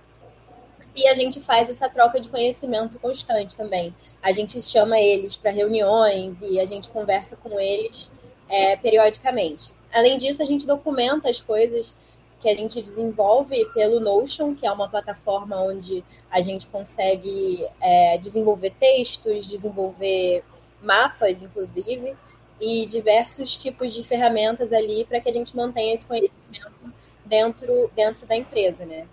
E 0.97 1.07
a 1.07 1.13
gente 1.13 1.39
faz 1.39 1.69
essa 1.69 1.87
troca 1.87 2.19
de 2.19 2.27
conhecimento 2.27 2.97
constante 2.97 3.55
também. 3.55 3.93
A 4.19 4.31
gente 4.31 4.59
chama 4.63 4.99
eles 4.99 5.37
para 5.37 5.51
reuniões 5.51 6.41
e 6.41 6.59
a 6.59 6.65
gente 6.65 6.89
conversa 6.89 7.37
com 7.37 7.59
eles 7.59 8.11
é, 8.49 8.75
periodicamente. 8.75 9.71
Além 9.93 10.17
disso, 10.17 10.41
a 10.41 10.45
gente 10.45 10.65
documenta 10.65 11.29
as 11.29 11.39
coisas 11.39 11.93
que 12.41 12.49
a 12.49 12.55
gente 12.55 12.81
desenvolve 12.81 13.63
pelo 13.75 13.99
Notion, 13.99 14.55
que 14.55 14.65
é 14.65 14.71
uma 14.71 14.89
plataforma 14.89 15.61
onde 15.61 16.03
a 16.31 16.41
gente 16.41 16.65
consegue 16.65 17.63
é, 17.79 18.17
desenvolver 18.17 18.71
textos, 18.79 19.47
desenvolver 19.47 20.43
mapas, 20.81 21.43
inclusive, 21.43 22.15
e 22.59 22.87
diversos 22.87 23.55
tipos 23.55 23.93
de 23.93 24.03
ferramentas 24.03 24.73
ali 24.73 25.05
para 25.05 25.19
que 25.19 25.29
a 25.29 25.33
gente 25.33 25.55
mantenha 25.55 25.93
esse 25.93 26.07
conhecimento 26.07 26.91
dentro, 27.23 27.91
dentro 27.95 28.25
da 28.25 28.35
empresa, 28.35 28.83
né? 28.83 29.07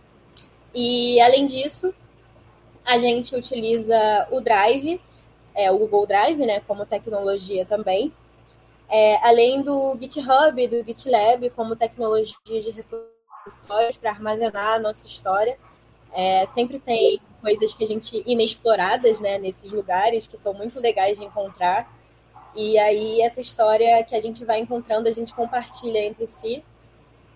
E, 0.74 1.20
além 1.20 1.46
disso, 1.46 1.94
a 2.84 2.98
gente 2.98 3.34
utiliza 3.34 4.28
o 4.30 4.40
Drive, 4.40 5.00
é, 5.54 5.70
o 5.70 5.78
Google 5.78 6.06
Drive, 6.06 6.44
né, 6.44 6.60
como 6.66 6.84
tecnologia 6.84 7.64
também, 7.64 8.12
é, 8.88 9.16
além 9.26 9.62
do 9.62 9.96
GitHub, 9.98 10.66
do 10.68 10.84
GitLab, 10.84 11.48
como 11.50 11.76
tecnologia 11.76 12.36
de 12.44 12.70
repositórios 12.70 13.96
para 13.96 14.10
armazenar 14.10 14.74
a 14.74 14.78
nossa 14.78 15.06
história. 15.06 15.58
É, 16.12 16.46
sempre 16.46 16.78
tem 16.78 17.20
coisas 17.40 17.74
que 17.74 17.82
a 17.82 17.86
gente 17.86 18.22
inexploradas, 18.26 19.20
né, 19.20 19.38
nesses 19.38 19.70
lugares 19.72 20.26
que 20.26 20.36
são 20.36 20.52
muito 20.54 20.80
legais 20.80 21.18
de 21.18 21.24
encontrar. 21.24 21.92
E 22.54 22.78
aí 22.78 23.20
essa 23.20 23.40
história 23.40 24.02
que 24.04 24.14
a 24.14 24.20
gente 24.20 24.44
vai 24.44 24.60
encontrando, 24.60 25.08
a 25.08 25.12
gente 25.12 25.34
compartilha 25.34 25.98
entre 25.98 26.26
si, 26.26 26.64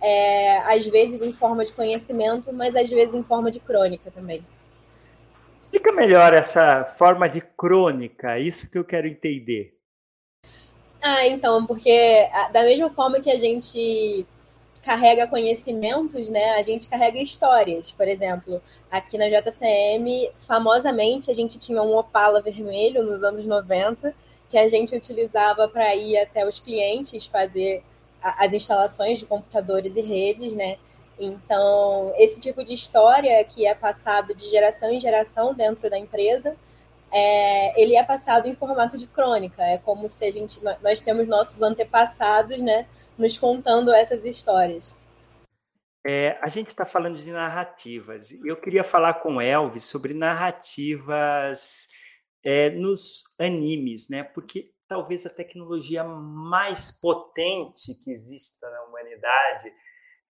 é, 0.00 0.58
às 0.58 0.86
vezes 0.86 1.22
em 1.22 1.32
forma 1.32 1.64
de 1.64 1.72
conhecimento, 1.72 2.52
mas 2.52 2.76
às 2.76 2.88
vezes 2.88 3.14
em 3.14 3.22
forma 3.22 3.50
de 3.50 3.60
crônica 3.60 4.10
também. 4.10 4.44
Explica 5.60 5.92
melhor 5.92 6.32
essa 6.32 6.84
forma 6.84 7.28
de 7.28 7.40
crônica, 7.40 8.38
isso 8.38 8.70
que 8.70 8.78
eu 8.78 8.84
quero 8.84 9.06
entender. 9.06 9.76
Ah, 11.02 11.26
então, 11.26 11.64
porque 11.66 12.28
da 12.52 12.64
mesma 12.64 12.90
forma 12.90 13.20
que 13.20 13.30
a 13.30 13.36
gente 13.36 14.26
carrega 14.82 15.26
conhecimentos, 15.26 16.28
né? 16.28 16.52
A 16.52 16.62
gente 16.62 16.88
carrega 16.88 17.18
histórias. 17.18 17.92
Por 17.92 18.08
exemplo, 18.08 18.62
aqui 18.90 19.18
na 19.18 19.28
JCM, 19.28 20.30
famosamente, 20.38 21.30
a 21.30 21.34
gente 21.34 21.58
tinha 21.58 21.82
um 21.82 21.96
Opala 21.96 22.40
vermelho 22.40 23.02
nos 23.02 23.22
anos 23.22 23.44
90, 23.44 24.14
que 24.50 24.56
a 24.56 24.68
gente 24.68 24.96
utilizava 24.96 25.68
para 25.68 25.94
ir 25.94 26.16
até 26.16 26.46
os 26.46 26.58
clientes 26.58 27.26
fazer 27.26 27.82
as 28.22 28.52
instalações 28.52 29.18
de 29.18 29.26
computadores 29.26 29.96
e 29.96 30.00
redes, 30.00 30.54
né? 30.54 30.78
Então, 31.18 32.12
esse 32.16 32.38
tipo 32.38 32.62
de 32.62 32.72
história 32.72 33.42
que 33.44 33.66
é 33.66 33.74
passado 33.74 34.34
de 34.34 34.48
geração 34.48 34.90
em 34.92 35.00
geração 35.00 35.52
dentro 35.52 35.90
da 35.90 35.98
empresa, 35.98 36.56
é, 37.12 37.80
ele 37.80 37.96
é 37.96 38.04
passado 38.04 38.46
em 38.46 38.54
formato 38.54 38.96
de 38.96 39.06
crônica. 39.06 39.62
É 39.62 39.78
como 39.78 40.08
se 40.08 40.24
a 40.24 40.32
gente, 40.32 40.60
nós 40.82 41.00
temos 41.00 41.26
nossos 41.26 41.60
antepassados, 41.62 42.62
né, 42.62 42.86
nos 43.16 43.36
contando 43.36 43.92
essas 43.92 44.24
histórias. 44.24 44.94
É, 46.06 46.38
a 46.40 46.48
gente 46.48 46.68
está 46.68 46.86
falando 46.86 47.18
de 47.18 47.30
narrativas. 47.30 48.30
Eu 48.44 48.56
queria 48.56 48.84
falar 48.84 49.14
com 49.14 49.40
Elvis 49.40 49.84
sobre 49.84 50.14
narrativas 50.14 51.88
é, 52.44 52.70
nos 52.70 53.24
animes, 53.38 54.08
né? 54.08 54.22
Porque 54.22 54.70
talvez 54.88 55.26
a 55.26 55.30
tecnologia 55.30 56.02
mais 56.02 56.90
potente 56.90 57.94
que 57.94 58.10
exista 58.10 58.68
na 58.70 58.82
humanidade 58.84 59.72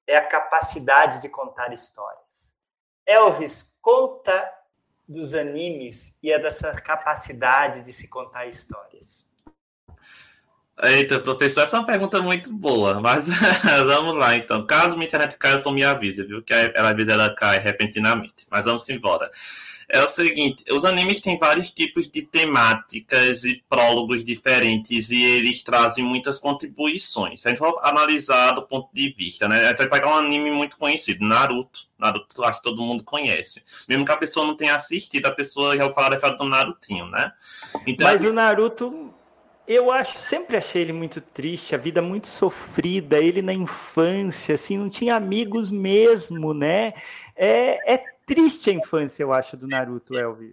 é 0.07 0.17
a 0.17 0.27
capacidade 0.27 1.21
de 1.21 1.29
contar 1.29 1.73
histórias. 1.73 2.57
Elvis, 3.07 3.79
conta 3.81 4.53
dos 5.09 5.33
animes 5.33 6.19
e 6.23 6.31
é 6.31 6.39
dessa 6.39 6.73
capacidade 6.81 7.83
de 7.83 7.93
se 7.93 8.09
contar 8.09 8.47
histórias. 8.47 9.27
Eita, 10.81 11.19
professor, 11.19 11.63
essa 11.63 11.77
é 11.77 11.81
uma 11.81 11.87
pergunta 11.87 12.21
muito 12.21 12.53
boa, 12.53 13.01
mas 13.01 13.29
vamos 13.87 14.15
lá 14.15 14.37
então. 14.37 14.65
Caso 14.67 14.95
minha 14.95 15.07
internet 15.07 15.37
caia, 15.37 15.59
só 15.59 15.73
me 15.73 15.83
avisa, 15.83 16.25
viu? 16.25 16.43
Que 16.43 16.53
ela, 16.53 16.93
vezes 16.93 17.13
ela 17.13 17.35
cai 17.35 17.59
repentinamente. 17.59 18.47
Mas 18.51 18.65
vamos 18.65 18.89
embora. 18.89 19.29
É 19.91 20.03
o 20.03 20.07
seguinte, 20.07 20.65
os 20.71 20.85
animes 20.85 21.19
têm 21.19 21.39
vários 21.39 21.71
tipos 21.71 22.11
de 22.11 22.21
temáticas 22.21 23.45
e 23.45 23.65
prólogos 23.71 24.23
diferentes 24.23 25.11
e 25.11 25.23
eles 25.23 25.63
trazem 25.63 26.05
muitas 26.05 26.39
contribuições. 26.39 27.41
Se 27.41 27.49
a 27.49 27.51
gente 27.51 27.59
for 27.59 27.81
analisar 27.83 28.53
do 28.53 28.63
ponto 28.63 28.91
de 28.93 29.15
vista, 29.17 29.49
né? 29.49 29.65
A 29.65 29.69
gente 29.69 29.79
vai 29.79 29.89
pegar 29.89 30.09
um 30.09 30.19
anime 30.19 30.51
muito 30.51 30.77
conhecido, 30.77 31.25
Naruto. 31.25 31.89
Naruto, 31.99 32.45
acho 32.45 32.59
que 32.59 32.65
todo 32.65 32.83
mundo 32.83 33.03
conhece. 33.03 33.63
Mesmo 33.89 34.05
que 34.05 34.13
a 34.13 34.17
pessoa 34.17 34.47
não 34.47 34.55
tenha 34.55 34.75
assistido, 34.75 35.25
a 35.25 35.35
pessoa 35.35 35.75
já 35.75 35.91
fala 35.91 36.11
daquela 36.11 36.35
do 36.35 36.45
Narutinho, 36.45 37.07
né? 37.07 37.33
Então, 37.87 38.07
Mas 38.07 38.23
o 38.23 38.33
Naruto 38.33 39.15
eu 39.67 39.93
acho, 39.93 40.17
sempre 40.17 40.57
achei 40.57 40.81
ele 40.81 40.95
muito 40.95 41.21
triste, 41.21 41.75
a 41.75 41.79
vida 41.79 42.01
muito 42.01 42.27
sofrida, 42.27 43.19
ele 43.19 43.43
na 43.43 43.53
infância, 43.53 44.55
assim, 44.55 44.79
não 44.79 44.89
tinha 44.89 45.15
amigos 45.15 45.71
mesmo, 45.71 46.55
né? 46.55 46.95
É, 47.37 47.95
é 47.95 48.18
triste 48.29 48.69
a 48.69 48.75
infância, 48.75 49.23
eu 49.23 49.33
acho, 49.33 49.57
do 49.57 49.67
Naruto, 49.67 50.17
Elvis. 50.17 50.51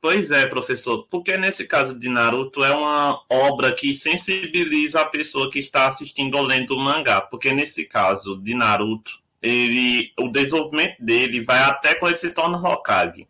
Pois 0.00 0.30
é, 0.30 0.46
professor, 0.46 1.06
porque 1.10 1.36
nesse 1.36 1.68
caso 1.68 1.98
de 1.98 2.08
Naruto 2.08 2.64
é 2.64 2.74
uma 2.74 3.22
obra 3.28 3.72
que 3.72 3.94
sensibiliza 3.94 5.02
a 5.02 5.04
pessoa 5.04 5.50
que 5.50 5.58
está 5.58 5.86
assistindo 5.86 6.36
ou 6.36 6.42
lendo 6.42 6.74
o 6.74 6.80
mangá, 6.80 7.20
porque 7.20 7.52
nesse 7.52 7.84
caso 7.84 8.40
de 8.40 8.54
Naruto, 8.54 9.20
ele, 9.42 10.10
o 10.18 10.28
desenvolvimento 10.28 10.96
dele 10.98 11.40
vai 11.40 11.60
até 11.60 11.94
quando 11.94 12.12
ele 12.12 12.18
se 12.18 12.30
torna 12.30 12.58
Hokage. 12.58 13.28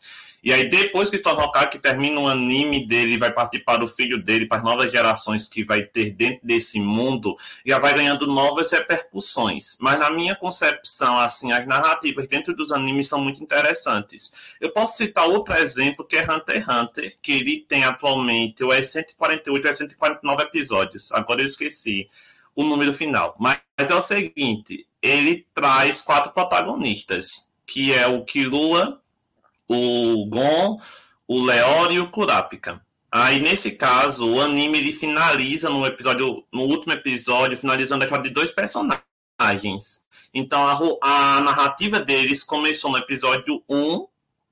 E 0.48 0.52
aí, 0.54 0.66
depois 0.66 1.10
que 1.10 1.16
o 1.16 1.18
Storm 1.18 1.42
Hokage 1.42 1.78
termina 1.78 2.18
o 2.18 2.26
anime 2.26 2.86
dele, 2.86 3.18
vai 3.18 3.30
partir 3.30 3.58
para 3.58 3.84
o 3.84 3.86
filho 3.86 4.16
dele, 4.16 4.46
para 4.46 4.56
as 4.56 4.64
novas 4.64 4.90
gerações 4.90 5.46
que 5.46 5.62
vai 5.62 5.82
ter 5.82 6.12
dentro 6.12 6.40
desse 6.42 6.80
mundo, 6.80 7.36
já 7.66 7.78
vai 7.78 7.92
ganhando 7.92 8.26
novas 8.26 8.70
repercussões. 8.70 9.76
Mas 9.78 9.98
na 9.98 10.08
minha 10.08 10.34
concepção, 10.34 11.18
assim, 11.18 11.52
as 11.52 11.66
narrativas 11.66 12.26
dentro 12.26 12.56
dos 12.56 12.72
animes 12.72 13.08
são 13.08 13.20
muito 13.20 13.42
interessantes. 13.42 14.56
Eu 14.58 14.72
posso 14.72 14.96
citar 14.96 15.28
outro 15.28 15.52
exemplo 15.52 16.02
que 16.02 16.16
é 16.16 16.22
Hunter 16.22 16.62
x 16.62 16.66
Hunter, 16.66 17.16
que 17.20 17.32
ele 17.32 17.66
tem 17.68 17.84
atualmente 17.84 18.64
ou 18.64 18.72
é 18.72 18.82
148 18.82 19.64
ou 19.64 19.70
é 19.70 19.72
149 19.74 20.42
episódios. 20.44 21.12
Agora 21.12 21.42
eu 21.42 21.46
esqueci 21.46 22.08
o 22.56 22.64
número 22.64 22.94
final. 22.94 23.36
Mas 23.38 23.60
é 23.76 23.94
o 23.94 24.00
seguinte, 24.00 24.88
ele 25.02 25.46
traz 25.52 26.00
quatro 26.00 26.32
protagonistas, 26.32 27.52
que 27.66 27.92
é 27.92 28.06
o 28.06 28.24
Killua, 28.24 28.98
o 29.68 30.26
Gon, 30.28 30.80
o 31.26 31.44
Leori 31.44 31.96
e 31.96 32.00
o 32.00 32.10
Kurapika. 32.10 32.80
Aí, 33.10 33.40
nesse 33.40 33.72
caso, 33.72 34.28
o 34.28 34.40
anime 34.40 34.78
ele 34.78 34.92
finaliza 34.92 35.70
no 35.70 35.86
episódio, 35.86 36.44
no 36.52 36.62
último 36.62 36.92
episódio, 36.92 37.56
finalizando 37.56 38.02
a 38.02 38.06
história 38.06 38.24
de 38.24 38.34
dois 38.34 38.50
personagens. 38.50 40.04
Então, 40.32 40.66
a, 40.66 41.36
a 41.36 41.40
narrativa 41.40 42.00
deles 42.00 42.44
começou 42.44 42.90
no 42.90 42.98
episódio 42.98 43.62
1 43.68 44.06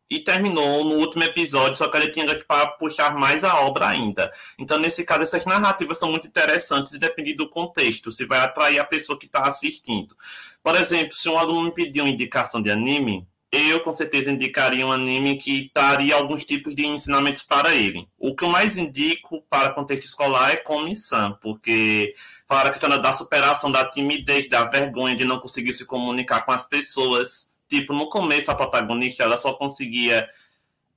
e 0.08 0.20
terminou 0.20 0.84
no 0.84 0.94
último 0.96 1.24
episódio, 1.24 1.76
só 1.76 1.88
que 1.88 1.96
ele 1.96 2.10
tinha 2.10 2.26
para 2.44 2.68
puxar 2.68 3.14
mais 3.14 3.44
a 3.44 3.60
obra 3.60 3.88
ainda. 3.88 4.30
Então, 4.58 4.78
nesse 4.78 5.04
caso, 5.04 5.22
essas 5.22 5.44
narrativas 5.44 5.98
são 5.98 6.10
muito 6.10 6.28
interessantes 6.28 6.94
e 6.94 6.98
depende 6.98 7.34
do 7.34 7.50
contexto, 7.50 8.10
se 8.10 8.24
vai 8.24 8.38
atrair 8.38 8.78
a 8.78 8.84
pessoa 8.84 9.18
que 9.18 9.26
está 9.26 9.42
assistindo. 9.42 10.16
Por 10.62 10.76
exemplo, 10.76 11.14
se 11.14 11.28
um 11.28 11.36
aluno 11.36 11.64
me 11.64 11.74
pedir 11.74 12.00
uma 12.00 12.10
indicação 12.10 12.62
de 12.62 12.70
anime, 12.70 13.26
eu 13.50 13.80
com 13.80 13.92
certeza 13.92 14.30
indicaria 14.30 14.86
um 14.86 14.92
anime 14.92 15.36
que 15.36 15.70
daria 15.74 16.16
alguns 16.16 16.44
tipos 16.44 16.74
de 16.74 16.86
ensinamentos 16.86 17.42
para 17.42 17.74
ele. 17.74 18.08
O 18.18 18.34
que 18.34 18.44
eu 18.44 18.48
mais 18.48 18.76
indico 18.76 19.42
para 19.48 19.70
contexto 19.70 20.04
escolar 20.04 20.52
é 20.52 20.56
Komi-san, 20.56 21.32
porque 21.40 22.12
fala 22.46 22.68
a 22.68 22.72
questão 22.72 23.00
da 23.00 23.12
superação 23.12 23.70
da 23.70 23.84
timidez, 23.84 24.48
da 24.48 24.64
vergonha 24.64 25.16
de 25.16 25.24
não 25.24 25.38
conseguir 25.38 25.72
se 25.72 25.86
comunicar 25.86 26.44
com 26.44 26.52
as 26.52 26.64
pessoas. 26.64 27.50
Tipo, 27.68 27.92
no 27.92 28.08
começo 28.08 28.50
a 28.50 28.54
protagonista 28.54 29.22
ela 29.22 29.36
só 29.36 29.52
conseguia 29.52 30.28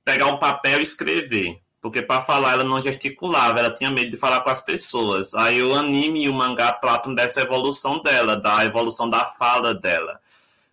pegar 0.04 0.26
um 0.26 0.38
papel 0.38 0.80
e 0.80 0.82
escrever. 0.82 1.60
Porque 1.80 2.02
para 2.02 2.20
falar 2.20 2.52
ela 2.52 2.64
não 2.64 2.82
gesticulava, 2.82 3.58
ela 3.58 3.72
tinha 3.72 3.90
medo 3.90 4.10
de 4.10 4.16
falar 4.16 4.40
com 4.42 4.50
as 4.50 4.60
pessoas. 4.60 5.34
Aí 5.34 5.62
o 5.62 5.74
anime 5.74 6.24
e 6.24 6.28
o 6.28 6.34
mangá 6.34 6.72
tratam 6.72 7.14
dessa 7.14 7.40
evolução 7.40 8.02
dela, 8.02 8.36
da 8.36 8.64
evolução 8.66 9.08
da 9.08 9.24
fala 9.24 9.74
dela. 9.74 10.20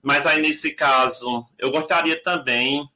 Mas 0.02 0.26
aí, 0.26 0.42
nesse 0.42 0.72
caso, 0.72 1.46
eu 1.58 1.72
gostaria 1.72 2.22
também 2.22 2.88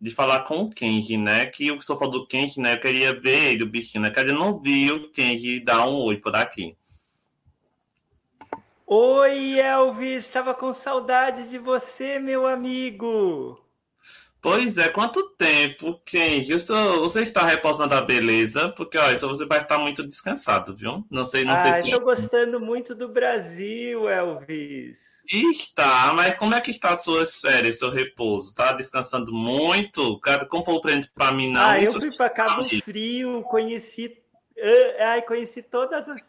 de 0.00 0.10
falar 0.10 0.40
com 0.40 0.62
o 0.62 0.70
Kenji, 0.70 1.16
né? 1.16 1.46
Que 1.46 1.70
o 1.70 1.80
falou 1.80 2.10
do 2.10 2.26
Kenji, 2.26 2.60
né? 2.60 2.74
Eu 2.74 2.80
queria 2.80 3.14
ver 3.14 3.52
ele, 3.52 3.62
o 3.62 3.68
bichinho, 3.68 4.02
né? 4.02 4.10
Que 4.10 4.20
eu 4.20 4.34
não 4.34 4.58
vi 4.58 4.90
o 4.90 5.10
Kenji 5.10 5.60
dar 5.60 5.86
um 5.86 5.94
oi 5.94 6.16
por 6.16 6.34
aqui. 6.34 6.76
Oi, 8.84 9.60
Elvis! 9.60 10.24
Estava 10.24 10.52
com 10.54 10.72
saudade 10.72 11.48
de 11.48 11.56
você, 11.56 12.18
meu 12.18 12.46
amigo! 12.46 13.58
Pois 14.40 14.76
é, 14.76 14.88
quanto 14.88 15.30
tempo, 15.36 16.00
Kenji? 16.04 16.52
Você 16.54 17.22
está 17.22 17.46
repousando 17.46 17.94
a 17.94 18.02
beleza? 18.02 18.70
Porque, 18.70 18.98
olha, 18.98 19.16
só 19.16 19.28
você 19.28 19.46
vai 19.46 19.60
estar 19.60 19.78
muito 19.78 20.04
descansado, 20.04 20.74
viu? 20.74 21.06
Não 21.08 21.24
sei, 21.24 21.44
não 21.44 21.54
ah, 21.54 21.58
sei 21.58 21.72
se... 21.74 21.82
Estou 21.84 22.00
gostando 22.00 22.58
muito 22.58 22.92
do 22.92 23.08
Brasil, 23.08 24.08
Elvis. 24.08 25.11
Está, 25.30 26.12
mas 26.14 26.36
como 26.36 26.54
é 26.54 26.60
que 26.60 26.70
está 26.70 26.90
a 26.90 26.96
sua 26.96 27.24
férias, 27.26 27.78
seu 27.78 27.90
repouso? 27.90 28.54
Tá 28.54 28.72
descansando 28.72 29.32
muito? 29.32 30.20
Comprou 30.48 30.76
o 30.76 30.80
prêmio 30.80 31.08
para 31.14 31.32
mim, 31.32 31.50
não? 31.50 31.60
Ah, 31.60 31.80
eu 31.80 31.92
fui 31.92 32.14
para 32.14 32.28
Cabo 32.28 32.64
Frio, 32.64 33.42
conheci, 33.42 34.06
uh, 34.06 35.02
ai, 35.02 35.22
conheci 35.22 35.62
todas 35.62 36.08
as 36.08 36.22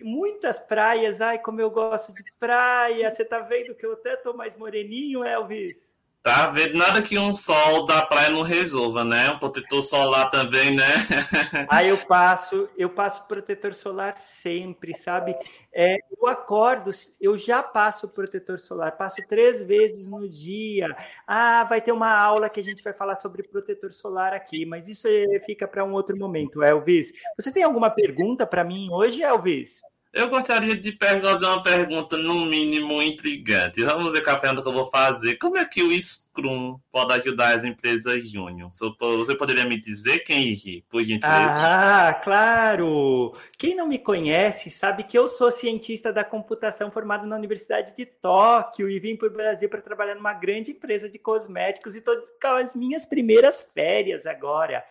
muitas 0.00 0.58
praias. 0.58 1.20
Ai, 1.20 1.38
como 1.38 1.60
eu 1.60 1.70
gosto 1.70 2.12
de 2.12 2.24
praia. 2.38 3.10
Você 3.10 3.24
tá 3.24 3.40
vendo 3.40 3.74
que 3.74 3.84
eu 3.84 3.92
até 3.92 4.16
tô 4.16 4.32
mais 4.34 4.56
moreninho, 4.56 5.24
Elvis? 5.24 5.87
Tá 6.22 6.50
vendo? 6.50 6.76
Nada 6.76 7.00
que 7.00 7.18
um 7.18 7.34
sol 7.34 7.86
da 7.86 8.02
praia 8.02 8.28
não 8.28 8.42
resolva, 8.42 9.04
né? 9.04 9.30
Um 9.30 9.38
protetor 9.38 9.82
solar 9.82 10.30
também, 10.30 10.74
né? 10.74 10.84
Aí 11.70 11.88
eu 11.88 11.96
passo, 11.96 12.68
eu 12.76 12.90
passo 12.90 13.26
protetor 13.26 13.72
solar 13.72 14.16
sempre, 14.18 14.92
sabe? 14.94 15.34
É, 15.72 15.96
eu 16.20 16.26
acordo, 16.26 16.90
eu 17.20 17.38
já 17.38 17.62
passo 17.62 18.08
protetor 18.08 18.58
solar, 18.58 18.96
passo 18.96 19.16
três 19.28 19.62
vezes 19.62 20.08
no 20.08 20.28
dia. 20.28 20.94
Ah, 21.26 21.64
vai 21.64 21.80
ter 21.80 21.92
uma 21.92 22.12
aula 22.12 22.50
que 22.50 22.60
a 22.60 22.64
gente 22.64 22.82
vai 22.82 22.92
falar 22.92 23.14
sobre 23.14 23.44
protetor 23.44 23.92
solar 23.92 24.32
aqui, 24.34 24.66
mas 24.66 24.88
isso 24.88 25.08
fica 25.46 25.68
para 25.68 25.84
um 25.84 25.92
outro 25.92 26.16
momento, 26.16 26.62
Elvis. 26.62 27.12
Você 27.38 27.52
tem 27.52 27.62
alguma 27.62 27.90
pergunta 27.90 28.44
para 28.44 28.64
mim 28.64 28.88
hoje, 28.90 29.22
Elvis? 29.22 29.80
Eu 30.10 30.30
gostaria 30.30 30.74
de 30.74 30.96
fazer 30.96 31.44
uma 31.44 31.62
pergunta, 31.62 32.16
no 32.16 32.46
mínimo, 32.46 33.02
intrigante. 33.02 33.84
Vamos 33.84 34.10
ver 34.12 34.22
qual 34.22 34.36
a 34.36 34.38
pergunta 34.38 34.62
que 34.62 34.68
eu 34.68 34.72
vou 34.72 34.86
fazer. 34.86 35.36
Como 35.36 35.58
é 35.58 35.64
que 35.66 35.82
o 35.82 35.92
Scrum 36.00 36.80
pode 36.90 37.12
ajudar 37.12 37.54
as 37.54 37.64
empresas 37.64 38.26
júnior? 38.26 38.70
Você 38.70 39.34
poderia 39.36 39.66
me 39.66 39.78
dizer, 39.78 40.20
Kenji, 40.20 40.82
por 40.88 41.04
gentileza? 41.04 41.58
Ah, 41.58 42.14
claro! 42.14 43.36
Quem 43.58 43.74
não 43.74 43.86
me 43.86 43.98
conhece 43.98 44.70
sabe 44.70 45.02
que 45.02 45.18
eu 45.18 45.28
sou 45.28 45.50
cientista 45.50 46.10
da 46.10 46.24
computação 46.24 46.90
formado 46.90 47.26
na 47.26 47.36
Universidade 47.36 47.94
de 47.94 48.06
Tóquio 48.06 48.88
e 48.88 48.98
vim 48.98 49.14
para 49.14 49.28
o 49.28 49.32
Brasil 49.32 49.68
para 49.68 49.82
trabalhar 49.82 50.14
numa 50.14 50.32
grande 50.32 50.70
empresa 50.70 51.08
de 51.08 51.18
cosméticos 51.18 51.94
e 51.94 51.98
estou 51.98 52.16
com 52.40 52.48
as 52.56 52.74
minhas 52.74 53.04
primeiras 53.04 53.60
férias 53.74 54.24
agora 54.24 54.82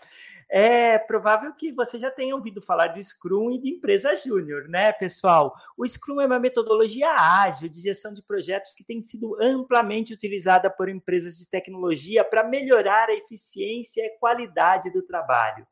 é 0.50 0.98
provável 0.98 1.54
que 1.54 1.74
você 1.74 2.00
já 2.00 2.10
tenha 2.10 2.36
ouvido 2.36 2.62
falar 2.62 2.88
de 2.88 3.04
Scrum 3.04 3.52
e 3.52 3.60
de 3.60 3.70
empresa 3.70 4.16
júnior, 4.16 4.68
né, 4.70 4.94
pessoal? 4.94 5.54
O 5.78 5.88
Scrum 5.88 6.22
é 6.22 6.26
uma 6.26 6.40
metodologia 6.40 7.10
ágil 7.10 7.68
de 7.68 7.82
gestão 7.82 8.14
de 8.14 8.24
projetos 8.24 8.74
que 8.74 8.84
tem 8.84 9.02
sido 9.02 9.36
amplamente 9.42 10.14
utilizada 10.14 10.70
por 10.70 10.88
empresas 10.88 11.38
de 11.38 11.50
tecnologia 11.50 12.24
para 12.24 12.48
melhorar 12.48 13.10
a 13.10 13.16
eficiência 13.16 14.02
e 14.02 14.08
a 14.08 14.20
qualidade 14.20 14.92
do 14.92 15.02
trabalho. 15.02 15.68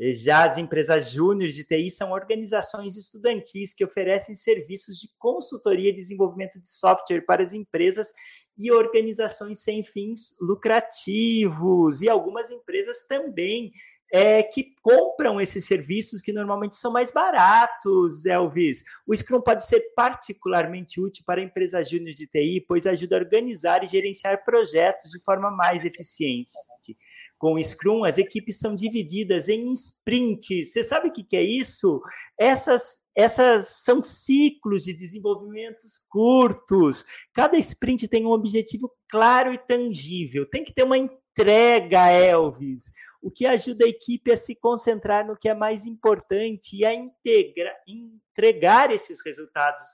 Já 0.00 0.48
as 0.48 0.58
empresas 0.58 1.10
júnior 1.10 1.50
de 1.50 1.64
TI 1.64 1.90
são 1.90 2.12
organizações 2.12 2.96
estudantis 2.96 3.74
que 3.74 3.84
oferecem 3.84 4.34
serviços 4.34 4.96
de 4.96 5.08
consultoria 5.18 5.90
e 5.90 5.94
desenvolvimento 5.94 6.60
de 6.60 6.68
software 6.68 7.22
para 7.22 7.42
as 7.42 7.52
empresas 7.52 8.12
e 8.56 8.70
organizações 8.70 9.60
sem 9.60 9.84
fins 9.84 10.36
lucrativos. 10.40 12.02
E 12.02 12.08
algumas 12.08 12.50
empresas 12.50 13.02
também 13.08 13.72
é, 14.12 14.42
que 14.42 14.74
compram 14.82 15.40
esses 15.40 15.66
serviços 15.66 16.22
que 16.22 16.32
normalmente 16.32 16.76
são 16.76 16.92
mais 16.92 17.12
baratos, 17.12 18.24
Elvis. 18.24 18.82
O 19.06 19.14
Scrum 19.14 19.40
pode 19.40 19.66
ser 19.66 19.92
particularmente 19.94 21.00
útil 21.00 21.24
para 21.26 21.42
empresas 21.42 21.88
júnior 21.88 22.14
de 22.14 22.26
TI, 22.26 22.64
pois 22.66 22.86
ajuda 22.86 23.16
a 23.16 23.20
organizar 23.20 23.84
e 23.84 23.88
gerenciar 23.88 24.44
projetos 24.44 25.10
de 25.10 25.20
forma 25.20 25.50
mais 25.50 25.84
eficiente. 25.84 26.52
Com 27.38 27.54
o 27.54 27.62
Scrum, 27.62 28.02
as 28.02 28.18
equipes 28.18 28.58
são 28.58 28.74
divididas 28.74 29.48
em 29.48 29.70
sprints. 29.72 30.72
Você 30.72 30.82
sabe 30.82 31.08
o 31.08 31.12
que 31.12 31.36
é 31.36 31.42
isso? 31.42 32.02
Essas, 32.36 32.98
essas 33.14 33.68
são 33.68 34.02
ciclos 34.02 34.82
de 34.82 34.92
desenvolvimentos 34.92 35.98
curtos. 36.08 37.04
Cada 37.32 37.56
sprint 37.56 38.08
tem 38.08 38.26
um 38.26 38.32
objetivo 38.32 38.90
claro 39.08 39.52
e 39.52 39.58
tangível. 39.58 40.46
Tem 40.46 40.64
que 40.64 40.72
ter 40.72 40.82
uma 40.82 40.98
entrega, 41.38 42.10
Elvis, 42.10 42.90
o 43.22 43.30
que 43.30 43.46
ajuda 43.46 43.84
a 43.84 43.88
equipe 43.88 44.32
a 44.32 44.36
se 44.36 44.56
concentrar 44.56 45.24
no 45.24 45.36
que 45.36 45.48
é 45.48 45.54
mais 45.54 45.86
importante 45.86 46.76
e 46.76 46.84
a 46.84 46.92
integra, 46.92 47.72
entregar 47.86 48.90
esses 48.90 49.24
resultados 49.24 49.84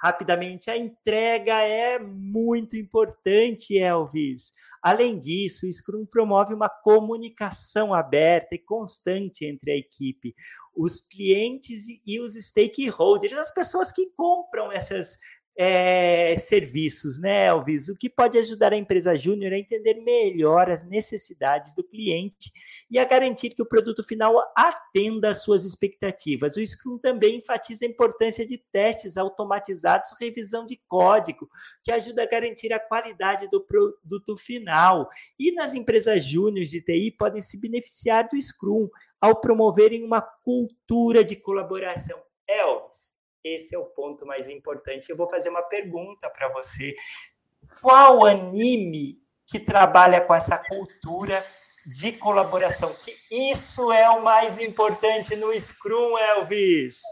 rapidamente. 0.00 0.70
A 0.70 0.76
entrega 0.76 1.60
é 1.60 1.98
muito 1.98 2.74
importante, 2.76 3.76
Elvis. 3.76 4.52
Além 4.82 5.18
disso, 5.18 5.66
o 5.66 5.72
Scrum 5.72 6.06
promove 6.06 6.54
uma 6.54 6.68
comunicação 6.68 7.92
aberta 7.92 8.54
e 8.54 8.58
constante 8.58 9.44
entre 9.44 9.72
a 9.72 9.76
equipe, 9.76 10.34
os 10.74 11.00
clientes 11.00 11.84
e 12.06 12.20
os 12.20 12.34
stakeholders, 12.34 13.34
as 13.34 13.52
pessoas 13.52 13.92
que 13.92 14.10
compram 14.16 14.72
essas 14.72 15.18
é, 15.56 16.36
serviços, 16.36 17.20
né, 17.20 17.46
Elvis? 17.46 17.88
O 17.88 17.96
que 17.96 18.10
pode 18.10 18.36
ajudar 18.38 18.72
a 18.72 18.76
empresa 18.76 19.14
júnior 19.14 19.52
a 19.52 19.58
entender 19.58 19.94
melhor 19.94 20.70
as 20.70 20.84
necessidades 20.84 21.74
do 21.74 21.84
cliente 21.84 22.52
e 22.90 22.98
a 22.98 23.04
garantir 23.04 23.50
que 23.50 23.62
o 23.62 23.66
produto 23.66 24.02
final 24.02 24.34
atenda 24.56 25.30
às 25.30 25.42
suas 25.42 25.64
expectativas. 25.64 26.56
O 26.56 26.66
Scrum 26.66 26.98
também 26.98 27.36
enfatiza 27.36 27.84
a 27.84 27.88
importância 27.88 28.44
de 28.44 28.58
testes 28.72 29.16
automatizados, 29.16 30.10
revisão 30.20 30.66
de 30.66 30.80
código, 30.88 31.48
que 31.84 31.92
ajuda 31.92 32.24
a 32.24 32.28
garantir 32.28 32.72
a 32.72 32.80
qualidade 32.80 33.48
do 33.48 33.60
produto 33.60 34.36
final. 34.36 35.08
E 35.38 35.52
nas 35.52 35.74
empresas 35.74 36.24
júnior 36.24 36.66
de 36.66 36.80
TI 36.80 37.12
podem 37.12 37.40
se 37.40 37.60
beneficiar 37.60 38.28
do 38.28 38.40
Scrum 38.40 38.88
ao 39.20 39.40
promoverem 39.40 40.04
uma 40.04 40.20
cultura 40.20 41.24
de 41.24 41.36
colaboração. 41.36 42.20
Elvis, 42.46 43.14
esse 43.44 43.74
é 43.74 43.78
o 43.78 43.84
ponto 43.84 44.26
mais 44.26 44.48
importante. 44.48 45.10
Eu 45.10 45.16
vou 45.16 45.28
fazer 45.28 45.50
uma 45.50 45.62
pergunta 45.62 46.30
para 46.30 46.48
você. 46.48 46.96
Qual 47.80 48.24
anime 48.24 49.20
que 49.46 49.60
trabalha 49.60 50.20
com 50.22 50.34
essa 50.34 50.56
cultura 50.56 51.44
de 51.86 52.12
colaboração? 52.12 52.94
Que 52.94 53.14
isso 53.30 53.92
é 53.92 54.08
o 54.08 54.24
mais 54.24 54.58
importante 54.58 55.36
no 55.36 55.52
Scrum, 55.58 56.16
Elvis. 56.16 57.02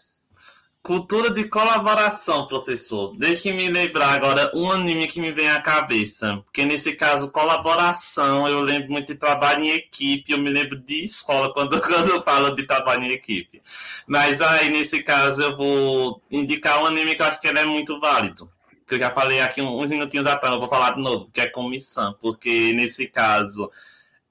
Cultura 0.82 1.30
de 1.30 1.44
colaboração, 1.44 2.44
professor. 2.48 3.14
Deixe-me 3.16 3.68
lembrar 3.70 4.14
agora 4.14 4.50
um 4.52 4.68
anime 4.68 5.06
que 5.06 5.20
me 5.20 5.30
vem 5.30 5.48
à 5.48 5.60
cabeça. 5.60 6.42
Porque 6.44 6.64
nesse 6.64 6.94
caso, 6.94 7.30
colaboração, 7.30 8.48
eu 8.48 8.58
lembro 8.58 8.90
muito 8.90 9.12
de 9.12 9.14
trabalho 9.16 9.62
em 9.62 9.70
equipe. 9.70 10.32
Eu 10.32 10.38
me 10.38 10.50
lembro 10.50 10.76
de 10.76 11.04
escola 11.04 11.54
quando, 11.54 11.78
quando 11.80 12.08
eu 12.08 12.20
falo 12.24 12.56
de 12.56 12.66
trabalho 12.66 13.04
em 13.04 13.12
equipe. 13.12 13.62
Mas 14.08 14.42
aí, 14.42 14.70
nesse 14.70 15.04
caso, 15.04 15.40
eu 15.44 15.56
vou 15.56 16.20
indicar 16.28 16.82
um 16.82 16.86
anime 16.86 17.14
que 17.14 17.22
eu 17.22 17.26
acho 17.26 17.40
que 17.40 17.46
ele 17.46 17.60
é 17.60 17.64
muito 17.64 18.00
válido. 18.00 18.50
Que 18.84 18.96
eu 18.96 18.98
já 18.98 19.12
falei 19.12 19.40
aqui 19.40 19.62
uns 19.62 19.88
minutinhos 19.88 20.26
atrás, 20.26 20.52
eu 20.52 20.60
vou 20.60 20.68
falar 20.68 20.96
de 20.96 21.00
novo, 21.00 21.30
que 21.32 21.40
é 21.40 21.46
comissão. 21.46 22.12
Porque 22.20 22.72
nesse 22.72 23.06
caso, 23.06 23.70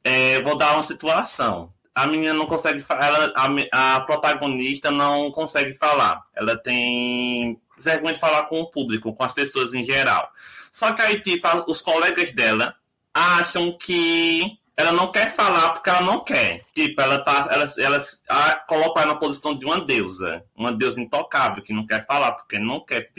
é, 0.03 0.41
vou 0.41 0.57
dar 0.57 0.73
uma 0.73 0.83
situação 0.83 1.71
a 1.93 2.08
menina 2.08 2.34
não 2.34 2.45
consegue 2.45 2.84
ela 2.89 3.34
a, 3.36 3.95
a 3.95 4.01
protagonista 4.01 4.89
não 4.89 5.32
consegue 5.32 5.73
falar. 5.73 6.21
Ela 6.36 6.58
tem 6.58 7.60
vergonha 7.77 8.13
de 8.13 8.19
falar 8.19 8.43
com 8.43 8.62
o 8.62 8.69
público, 8.69 9.13
com 9.13 9.23
as 9.23 9.34
pessoas 9.34 9.73
em 9.73 9.84
geral. 9.84 10.30
Só 10.71 10.93
que 10.93 11.01
aí, 11.01 11.19
tipo, 11.19 11.47
os 11.67 11.82
colegas 11.82 12.32
dela 12.32 12.75
acham 13.13 13.77
que 13.77 14.58
ela 14.82 14.91
não 14.91 15.12
quer 15.12 15.34
falar 15.34 15.70
porque 15.70 15.89
ela 15.89 16.02
não 16.02 16.24
quer. 16.24 16.65
Tipo, 16.74 17.02
ela 17.02 17.20
tá. 17.20 17.50
Ela, 17.52 17.65
ela 17.78 18.56
coloca 18.67 19.02
ela 19.02 19.13
na 19.13 19.20
posição 19.20 19.56
de 19.56 19.65
uma 19.65 19.80
deusa. 19.80 20.44
Uma 20.56 20.72
deusa 20.72 21.00
intocável, 21.00 21.63
que 21.63 21.74
não 21.74 21.86
quer 21.86 22.06
falar 22.06 22.34
porque 22.34 22.60
não 22.60 22.80
quer, 22.84 23.10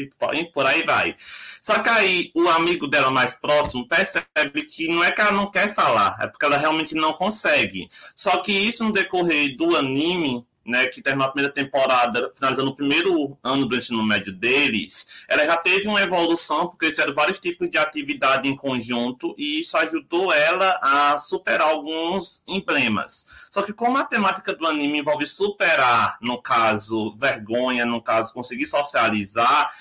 por 0.52 0.66
aí 0.66 0.82
vai. 0.82 1.14
Só 1.60 1.78
que 1.78 1.88
aí 1.88 2.30
o 2.34 2.48
amigo 2.48 2.86
dela 2.86 3.10
mais 3.10 3.34
próximo 3.34 3.86
percebe 3.86 4.62
que 4.68 4.88
não 4.88 5.02
é 5.02 5.12
que 5.12 5.20
ela 5.20 5.32
não 5.32 5.50
quer 5.50 5.72
falar, 5.72 6.16
é 6.20 6.26
porque 6.26 6.44
ela 6.44 6.56
realmente 6.56 6.94
não 6.94 7.12
consegue. 7.12 7.88
Só 8.14 8.38
que 8.38 8.52
isso 8.52 8.84
no 8.84 8.92
decorrer 8.92 9.56
do 9.56 9.76
anime 9.76 10.44
né, 10.64 10.86
que 10.86 11.02
terminou 11.02 11.28
a 11.28 11.30
primeira 11.30 11.52
temporada, 11.52 12.30
finalizando 12.34 12.70
o 12.70 12.76
primeiro 12.76 13.36
ano 13.42 13.66
do 13.66 13.76
ensino 13.76 14.02
médio 14.02 14.32
deles, 14.32 15.24
ela 15.28 15.44
já 15.44 15.56
teve 15.56 15.88
uma 15.88 16.00
evolução, 16.00 16.68
porque 16.68 16.86
eles 16.86 16.94
fizeram 16.94 17.14
vários 17.14 17.38
tipos 17.38 17.70
de 17.70 17.78
atividade 17.78 18.48
em 18.48 18.56
conjunto, 18.56 19.34
e 19.36 19.60
isso 19.60 19.76
ajudou 19.76 20.32
ela 20.32 20.78
a 20.82 21.18
superar 21.18 21.68
alguns 21.68 22.42
emblemas. 22.46 23.26
Só 23.50 23.62
que 23.62 23.72
como 23.72 23.98
a 23.98 24.04
temática 24.04 24.54
do 24.54 24.66
anime 24.66 24.98
envolve 24.98 25.26
superar, 25.26 26.16
no 26.20 26.40
caso, 26.40 27.14
vergonha, 27.16 27.84
no 27.84 28.00
caso, 28.00 28.32
conseguir 28.32 28.66
socializar, 28.66 29.72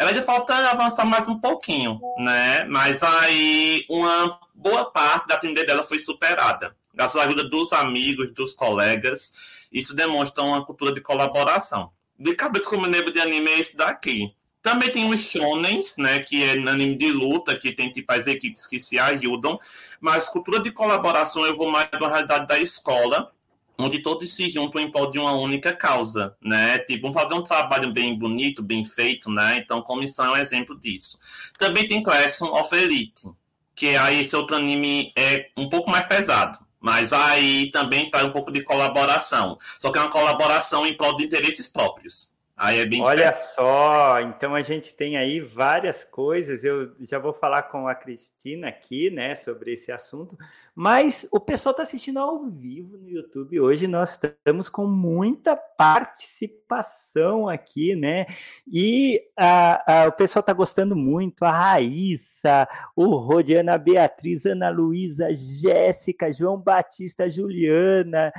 ela 0.00 0.08
ainda 0.08 0.22
falta 0.22 0.54
avançar 0.70 1.04
mais 1.04 1.28
um 1.28 1.38
pouquinho, 1.38 2.00
né? 2.18 2.64
Mas 2.64 3.02
aí 3.02 3.84
uma 3.86 4.40
boa 4.54 4.90
parte 4.90 5.28
da 5.28 5.34
atendida 5.34 5.66
dela 5.66 5.84
foi 5.84 5.98
superada. 5.98 6.74
Graças 6.94 7.20
à 7.20 7.24
ajuda 7.24 7.44
dos 7.44 7.70
amigos, 7.72 8.30
dos 8.30 8.54
colegas, 8.54 9.59
isso 9.70 9.94
demonstra 9.94 10.42
uma 10.42 10.64
cultura 10.64 10.92
de 10.92 11.00
colaboração. 11.00 11.90
De 12.18 12.34
cabeça 12.34 12.68
como 12.68 12.86
eu 12.86 12.90
lembro 12.90 13.12
de 13.12 13.20
anime 13.20 13.50
é 13.50 13.60
esse 13.60 13.76
daqui. 13.76 14.34
Também 14.62 14.90
tem 14.90 15.08
os 15.08 15.20
shonens, 15.20 15.96
né, 15.96 16.20
que 16.20 16.42
é 16.42 16.52
anime 16.52 16.94
de 16.94 17.10
luta, 17.10 17.56
que 17.56 17.72
tem 17.72 17.90
tipo 17.90 18.12
as 18.12 18.26
equipes 18.26 18.66
que 18.66 18.78
se 18.78 18.98
ajudam, 18.98 19.58
mas 20.00 20.28
cultura 20.28 20.60
de 20.60 20.70
colaboração 20.70 21.46
eu 21.46 21.56
vou 21.56 21.70
mais 21.70 21.88
da 21.90 22.08
realidade 22.08 22.46
da 22.46 22.60
escola, 22.60 23.32
onde 23.78 24.00
todos 24.00 24.34
se 24.34 24.50
juntam 24.50 24.80
em 24.80 24.90
prol 24.90 25.10
de 25.10 25.18
uma 25.18 25.32
única 25.32 25.72
causa, 25.72 26.36
né? 26.42 26.78
Tipo, 26.80 27.12
fazer 27.12 27.34
um 27.34 27.42
trabalho 27.42 27.92
bem 27.92 28.18
bonito, 28.18 28.62
bem 28.62 28.84
feito, 28.84 29.30
né? 29.30 29.56
Então, 29.56 29.80
comissão 29.82 30.26
é 30.26 30.30
um 30.32 30.36
exemplo 30.36 30.78
disso. 30.78 31.18
Também 31.58 31.86
tem 31.86 32.02
Classroom 32.02 32.52
of 32.52 32.74
Elite, 32.74 33.28
que 33.74 33.96
aí 33.96 34.20
esse 34.20 34.36
outro 34.36 34.56
anime 34.56 35.12
é 35.16 35.48
um 35.56 35.68
pouco 35.68 35.90
mais 35.90 36.04
pesado. 36.04 36.58
Mas 36.80 37.12
aí 37.12 37.70
também 37.70 38.10
traz 38.10 38.26
um 38.26 38.32
pouco 38.32 38.50
de 38.50 38.62
colaboração. 38.62 39.58
Só 39.78 39.90
que 39.90 39.98
é 39.98 40.00
uma 40.00 40.10
colaboração 40.10 40.86
em 40.86 40.96
prol 40.96 41.16
de 41.16 41.24
interesses 41.24 41.68
próprios. 41.68 42.29
Aí 42.62 42.78
é 42.78 42.84
bem 42.84 43.00
Olha 43.00 43.30
diferente. 43.30 43.54
só, 43.54 44.20
então 44.20 44.54
a 44.54 44.60
gente 44.60 44.94
tem 44.94 45.16
aí 45.16 45.40
várias 45.40 46.04
coisas. 46.04 46.62
Eu 46.62 46.92
já 47.00 47.18
vou 47.18 47.32
falar 47.32 47.62
com 47.62 47.88
a 47.88 47.94
Cristina 47.94 48.68
aqui, 48.68 49.08
né, 49.08 49.34
sobre 49.34 49.72
esse 49.72 49.90
assunto. 49.90 50.36
Mas 50.74 51.26
o 51.30 51.40
pessoal 51.40 51.70
está 51.70 51.84
assistindo 51.84 52.18
ao 52.18 52.44
vivo 52.44 52.98
no 52.98 53.08
YouTube 53.08 53.58
hoje. 53.58 53.86
Nós 53.86 54.10
estamos 54.10 54.68
com 54.68 54.86
muita 54.86 55.56
participação 55.56 57.48
aqui, 57.48 57.96
né? 57.96 58.26
E 58.70 59.22
a, 59.34 60.02
a, 60.02 60.08
o 60.08 60.12
pessoal 60.12 60.40
está 60.40 60.52
gostando 60.52 60.94
muito. 60.94 61.42
A 61.46 61.50
Raíssa, 61.50 62.68
o 62.94 63.16
Rodiana 63.16 63.78
Beatriz, 63.78 64.44
Ana 64.44 64.68
Luísa, 64.68 65.34
Jéssica, 65.34 66.30
João 66.30 66.58
Batista, 66.58 67.26
Juliana. 67.26 68.30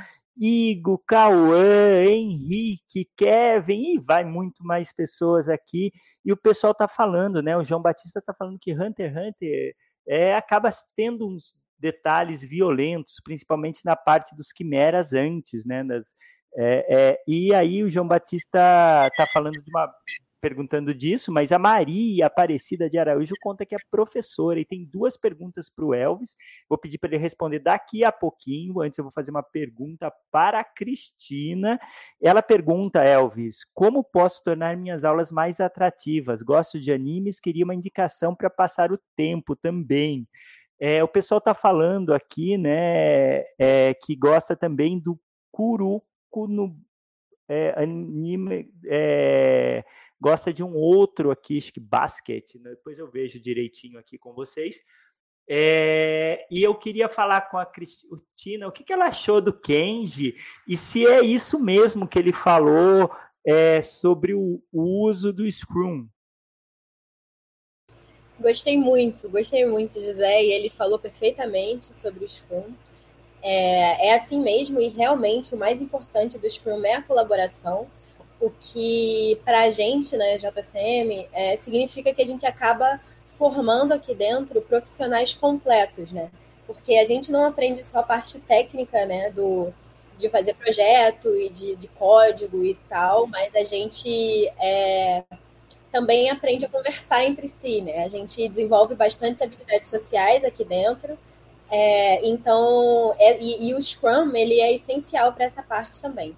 Igor, 0.44 0.98
Cauã, 1.06 2.04
Henrique, 2.04 3.08
Kevin, 3.16 3.94
e 3.94 4.00
vai 4.00 4.24
muito 4.24 4.64
mais 4.64 4.92
pessoas 4.92 5.48
aqui. 5.48 5.92
E 6.26 6.34
o 6.34 6.38
pessoal 6.38 6.72
está 6.72 6.88
falando, 6.88 7.44
né? 7.44 7.56
O 7.56 7.64
João 7.64 7.80
Batista 7.80 8.18
está 8.18 8.34
falando 8.34 8.58
que 8.58 8.74
Hunter 8.74 9.14
x 9.14 9.16
Hunter 9.16 9.76
é, 10.08 10.36
acaba 10.36 10.70
tendo 10.96 11.28
uns 11.28 11.54
detalhes 11.78 12.44
violentos, 12.44 13.22
principalmente 13.24 13.82
na 13.86 13.96
parte 13.96 14.36
dos 14.36 14.52
quimeras 14.52 15.14
antes, 15.14 15.64
né? 15.64 15.84
Das, 15.84 16.04
é, 16.56 16.86
é, 16.89 17.24
e 17.28 17.54
aí 17.54 17.84
o 17.84 17.89
João 17.92 18.08
Batista 18.08 19.08
está 19.08 19.28
falando 19.32 19.62
de 19.62 19.70
uma 19.70 19.94
perguntando 20.42 20.94
disso, 20.94 21.32
mas 21.32 21.52
a 21.52 21.60
Maria 21.60 22.26
Aparecida 22.26 22.89
de 22.89 22.98
Araújo 22.98 23.36
conta 23.39 23.66
que 23.66 23.76
é 23.76 23.78
professora 23.92 24.60
e 24.60 24.66
tem 24.66 24.84
duas 24.84 25.16
perguntas 25.16 25.70
para 25.70 25.86
o 25.86 25.94
Elvis. 25.94 26.36
Vou 26.68 26.78
pedir 26.78 26.98
para 26.98 27.12
ele 27.12 27.18
responder 27.18 27.60
daqui 27.60 28.04
a 28.04 28.12
pouquinho. 28.12 28.82
Antes 28.82 28.98
eu 28.98 29.04
vou 29.06 29.14
fazer 29.14 29.30
uma 29.30 29.44
pergunta 29.44 30.12
para 30.32 30.60
a 30.60 30.64
Cristina. 30.64 31.80
Ela 32.20 32.42
pergunta, 32.42 33.04
Elvis, 33.04 33.60
como 33.74 34.04
posso 34.04 34.44
tornar 34.44 34.76
minhas 34.76 35.06
aulas 35.06 35.32
mais 35.32 35.60
atrativas? 35.60 36.42
Gosto 36.42 36.80
de 36.80 36.92
animes, 36.92 37.39
queria 37.39 37.64
uma 37.64 37.76
indicação 37.76 38.36
para 38.36 38.50
passar 38.50 38.92
o 38.92 39.00
tempo 39.16 39.56
também. 39.56 40.28
É, 40.80 41.04
o 41.04 41.08
pessoal 41.08 41.38
está 41.38 41.54
falando 41.54 42.12
aqui, 42.12 42.58
né, 42.58 43.44
é, 43.60 43.94
que 44.04 44.16
gosta 44.16 44.56
também 44.56 44.98
do 45.00 45.20
Kuroko 45.52 46.48
no 46.48 46.76
é, 47.48 47.74
anime. 47.78 48.72
Gosta 50.22 50.53
de 50.53 50.61
um 50.61 50.76
outro 50.76 51.32
aqui, 51.32 51.57
acho 51.57 51.74
que 51.74 51.80
basquete, 51.80 52.59
né? 52.59 52.69
depois 52.69 52.99
eu 52.99 53.09
vejo 53.09 53.39
direitinho 53.39 53.97
aqui 53.97 54.19
com 54.19 54.34
vocês. 54.34 54.80
É, 55.49 56.45
e 56.51 56.61
eu 56.61 56.76
queria 56.76 57.09
falar 57.09 57.49
com 57.49 57.57
a 57.57 57.65
Cristina 57.65 58.67
o 58.67 58.72
que, 58.72 58.84
que 58.84 58.93
ela 58.93 59.07
achou 59.07 59.41
do 59.41 59.51
Kenji 59.51 60.38
e 60.67 60.78
se 60.78 61.05
é 61.07 61.22
isso 61.22 61.59
mesmo 61.59 62.07
que 62.07 62.19
ele 62.19 62.32
falou 62.32 63.11
é, 63.43 63.82
sobre 63.82 64.36
o, 64.36 64.61
o 64.72 64.84
uso 65.03 65.34
do 65.34 65.49
Scrum. 65.51 66.07
Gostei 68.39 68.78
muito, 68.78 69.28
gostei 69.28 69.65
muito, 69.65 69.99
José, 70.01 70.43
e 70.43 70.51
ele 70.51 70.69
falou 70.69 70.99
perfeitamente 70.99 71.95
sobre 71.95 72.26
o 72.26 72.30
Scrum. 72.30 72.72
É, 73.41 74.09
é 74.09 74.13
assim 74.13 74.39
mesmo, 74.39 74.80
e 74.80 74.88
realmente 74.88 75.53
o 75.53 75.57
mais 75.57 75.82
importante 75.82 76.38
do 76.38 76.49
Scrum 76.49 76.86
é 76.86 76.93
a 76.93 77.01
colaboração 77.01 77.89
o 78.42 78.50
que 78.60 79.39
para 79.46 79.62
a 79.62 79.70
gente, 79.70 80.18
né, 80.18 80.38
JCM, 80.38 81.28
é, 81.32 81.56
significa 81.56 82.14
que 82.14 82.22
a 82.22 82.26
gente 82.26 82.46
acaba 82.46 83.00
formando 83.34 83.94
aqui 83.94 84.16
dentro 84.16 84.62
profissionais 84.62 85.34
completos, 85.34 86.12
né? 86.12 86.30
Porque 86.66 86.96
a 86.96 87.06
gente 87.06 87.32
não 87.32 87.46
aprende 87.46 87.86
só 87.86 88.00
a 88.00 88.04
parte 88.04 88.39
técnica, 88.39 89.06
né, 89.06 89.30
do, 89.30 89.72
de 90.18 90.30
fazer 90.30 90.56
projeto 90.56 91.30
e 91.36 91.50
de, 91.50 91.76
de 91.76 91.88
código 91.88 92.66
e 92.66 92.76
tal, 92.89 93.28
mas 93.28 93.56
a 93.56 93.64
gente 93.64 94.48
é, 94.60 95.24
também 95.92 96.30
aprende 96.30 96.66
a 96.66 96.70
conversar 96.70 97.24
entre 97.24 97.48
si, 97.48 97.82
né? 97.82 98.04
A 98.04 98.08
gente 98.08 98.48
desenvolve 98.50 98.96
bastante 98.96 99.44
habilidades 99.44 99.89
sociais 99.89 100.44
aqui 100.44 100.64
dentro, 100.64 101.18
é, 101.70 102.28
então, 102.28 103.16
é, 103.18 103.42
e, 103.42 103.70
e 103.70 103.74
o 103.74 103.82
Scrum, 103.82 104.36
ele 104.36 104.60
é 104.60 104.74
essencial 104.74 105.32
para 105.32 105.46
essa 105.46 105.64
parte 105.64 106.02
também. 106.02 106.36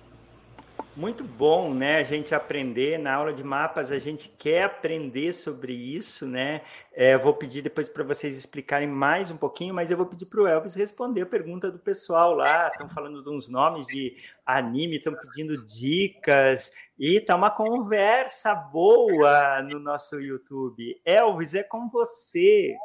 Muito 0.95 1.23
bom, 1.23 1.73
né? 1.73 1.97
A 1.97 2.03
gente 2.03 2.35
aprender 2.35 2.99
na 2.99 3.15
aula 3.15 3.33
de 3.33 3.43
mapas, 3.43 3.91
a 3.91 3.97
gente 3.97 4.29
quer 4.29 4.65
aprender 4.65 5.33
sobre 5.33 5.73
isso, 5.73 6.27
né? 6.27 6.61
É, 6.91 7.17
vou 7.17 7.33
pedir 7.33 7.63
depois 7.63 7.89
para 7.89 8.03
vocês 8.03 8.37
explicarem 8.37 8.87
mais 8.87 9.31
um 9.31 9.37
pouquinho, 9.37 9.73
mas 9.73 9.89
eu 9.89 9.97
vou 9.97 10.05
pedir 10.05 10.27
para 10.27 10.41
o 10.41 10.47
Elvis 10.47 10.75
responder 10.75 11.21
a 11.21 11.25
pergunta 11.25 11.71
do 11.71 11.79
pessoal 11.79 12.35
lá. 12.35 12.67
Estão 12.67 12.87
falando 12.89 13.23
de 13.23 13.29
uns 13.31 13.49
nomes 13.49 13.87
de 13.87 14.15
anime, 14.45 14.97
estão 14.97 15.15
pedindo 15.15 15.65
dicas 15.65 16.71
e 16.99 17.19
tá 17.19 17.35
uma 17.35 17.49
conversa 17.49 18.53
boa 18.53 19.63
no 19.63 19.79
nosso 19.79 20.19
YouTube. 20.19 21.01
Elvis, 21.03 21.55
é 21.55 21.63
com 21.63 21.89
você. 21.89 22.75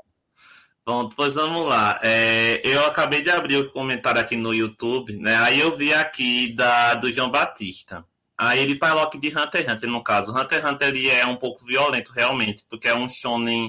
Pronto, 0.89 1.15
pois 1.15 1.35
vamos 1.35 1.67
lá. 1.67 2.01
É, 2.03 2.63
eu 2.65 2.87
acabei 2.87 3.21
de 3.21 3.29
abrir 3.29 3.59
o 3.59 3.71
comentário 3.71 4.19
aqui 4.19 4.37
no 4.37 4.55
YouTube, 4.55 5.19
né? 5.19 5.37
Aí 5.37 5.61
eu 5.61 5.77
vi 5.77 5.93
aqui 5.93 6.55
da, 6.55 6.95
do 6.95 7.13
João 7.13 7.31
Batista. 7.31 8.03
Aí 8.39 8.61
ele 8.61 8.79
falou 8.79 9.03
aqui 9.03 9.19
de 9.19 9.29
Hunter 9.29 9.61
x 9.61 9.71
Hunter, 9.71 9.91
no 9.91 10.03
caso. 10.03 10.35
Hunter 10.35 10.61
x 10.61 10.71
Hunter 10.71 10.89
ele 10.89 11.07
é 11.11 11.27
um 11.27 11.37
pouco 11.37 11.63
violento, 11.63 12.11
realmente, 12.11 12.65
porque 12.71 12.89
é 12.89 12.95
um 12.95 13.07
shonen... 13.07 13.69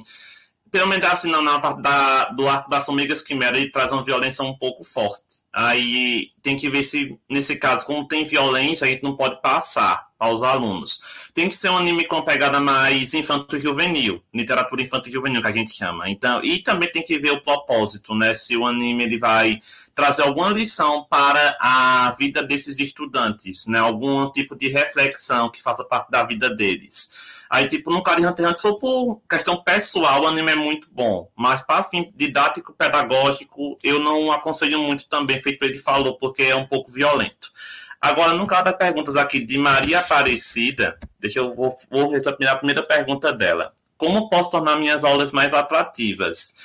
Pelo 0.71 0.91
assim, 1.05 1.31
não, 1.31 1.41
na 1.41 1.59
parte 1.59 1.81
da, 1.81 2.25
do 2.25 2.47
arco 2.47 2.69
das 2.69 2.87
Amigas 2.87 3.21
Quimera, 3.21 3.57
ele 3.57 3.71
traz 3.71 3.91
uma 3.91 4.03
violência 4.03 4.43
um 4.43 4.55
pouco 4.55 4.83
forte. 4.83 5.43
Aí 5.51 6.31
tem 6.43 6.55
que 6.55 6.69
ver 6.69 6.83
se, 6.83 7.17
nesse 7.29 7.55
caso, 7.55 7.85
como 7.85 8.07
tem 8.07 8.23
violência, 8.23 8.85
a 8.85 8.89
gente 8.89 9.03
não 9.03 9.15
pode 9.15 9.41
passar 9.41 10.09
aos 10.19 10.43
alunos. 10.43 10.99
Tem 11.33 11.47
que 11.47 11.55
ser 11.55 11.69
um 11.69 11.77
anime 11.77 12.05
com 12.05 12.21
pegada 12.21 12.59
mais 12.59 13.13
infanto-juvenil, 13.13 14.21
literatura 14.33 14.81
infanto-juvenil 14.81 15.41
que 15.41 15.47
a 15.47 15.51
gente 15.51 15.73
chama. 15.73 16.09
Então, 16.09 16.43
e 16.43 16.59
também 16.59 16.91
tem 16.91 17.01
que 17.01 17.17
ver 17.17 17.31
o 17.31 17.41
propósito, 17.41 18.13
né? 18.13 18.35
Se 18.35 18.55
o 18.55 18.65
anime 18.65 19.05
ele 19.05 19.17
vai 19.17 19.57
trazer 19.95 20.21
alguma 20.21 20.49
lição 20.49 21.05
para 21.09 21.57
a 21.59 22.13
vida 22.17 22.43
desses 22.43 22.77
estudantes, 22.77 23.65
né? 23.65 23.79
Algum 23.79 24.29
tipo 24.31 24.55
de 24.55 24.67
reflexão 24.67 25.49
que 25.49 25.61
faça 25.61 25.83
parte 25.83 26.11
da 26.11 26.23
vida 26.23 26.53
deles. 26.53 27.38
Aí, 27.49 27.67
tipo, 27.67 27.89
no 27.89 28.03
caso 28.03 28.19
de 28.19 28.27
Hunter 28.27 28.45
x 28.45 28.59
Hunter, 28.59 28.61
for 28.61 28.77
por 28.77 29.21
questão 29.27 29.63
pessoal, 29.63 30.21
o 30.21 30.27
anime 30.27 30.51
é 30.51 30.55
muito 30.55 30.87
bom. 30.91 31.31
Mas 31.35 31.61
para 31.61 31.81
fim 31.81 32.11
didático, 32.15 32.73
pedagógico, 32.73 33.75
eu 33.83 33.99
não 33.99 34.31
aconselho 34.31 34.77
muito 34.79 35.09
também, 35.09 35.41
feito 35.41 35.63
ele 35.63 35.79
falou, 35.79 36.15
porque 36.17 36.43
é 36.43 36.55
um 36.55 36.67
pouco 36.67 36.91
violento. 36.91 37.51
Agora, 37.99 38.33
no 38.33 38.45
caso 38.45 38.65
das 38.65 38.77
perguntas 38.77 39.15
aqui 39.15 39.39
de 39.39 39.57
Maria 39.57 39.99
Aparecida, 39.99 40.97
deixa 41.19 41.39
eu 41.39 41.53
vou, 41.55 41.75
vou 41.89 42.09
responder 42.11 42.47
a 42.47 42.55
primeira 42.55 42.83
pergunta 42.83 43.33
dela. 43.33 43.73
Como 43.97 44.29
posso 44.29 44.51
tornar 44.51 44.77
minhas 44.77 45.03
aulas 45.03 45.31
mais 45.31 45.53
atrativas? 45.53 46.55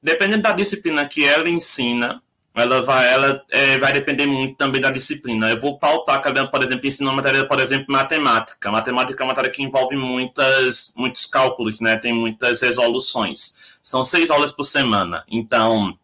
Dependendo 0.00 0.42
da 0.42 0.52
disciplina 0.52 1.08
que 1.08 1.24
ela 1.24 1.48
ensina, 1.48 2.22
ela 2.54 2.82
vai, 2.82 3.12
ela 3.12 3.44
é, 3.50 3.78
vai 3.78 3.92
depender 3.92 4.26
muito 4.26 4.56
também 4.56 4.80
da 4.80 4.90
disciplina. 4.90 5.50
Eu 5.50 5.58
vou 5.58 5.76
pautar, 5.76 6.22
por 6.50 6.62
exemplo, 6.62 6.86
ensino 6.86 7.10
uma 7.10 7.16
matéria, 7.16 7.44
por 7.46 7.58
exemplo, 7.58 7.86
matemática. 7.88 8.70
Matemática 8.70 9.22
é 9.22 9.24
uma 9.24 9.32
matéria 9.32 9.50
que 9.50 9.62
envolve 9.62 9.96
muitas, 9.96 10.94
muitos 10.96 11.26
cálculos, 11.26 11.80
né? 11.80 11.96
Tem 11.96 12.12
muitas 12.12 12.60
resoluções. 12.60 13.76
São 13.82 14.04
seis 14.04 14.30
aulas 14.30 14.52
por 14.52 14.64
semana. 14.64 15.24
Então, 15.28 15.98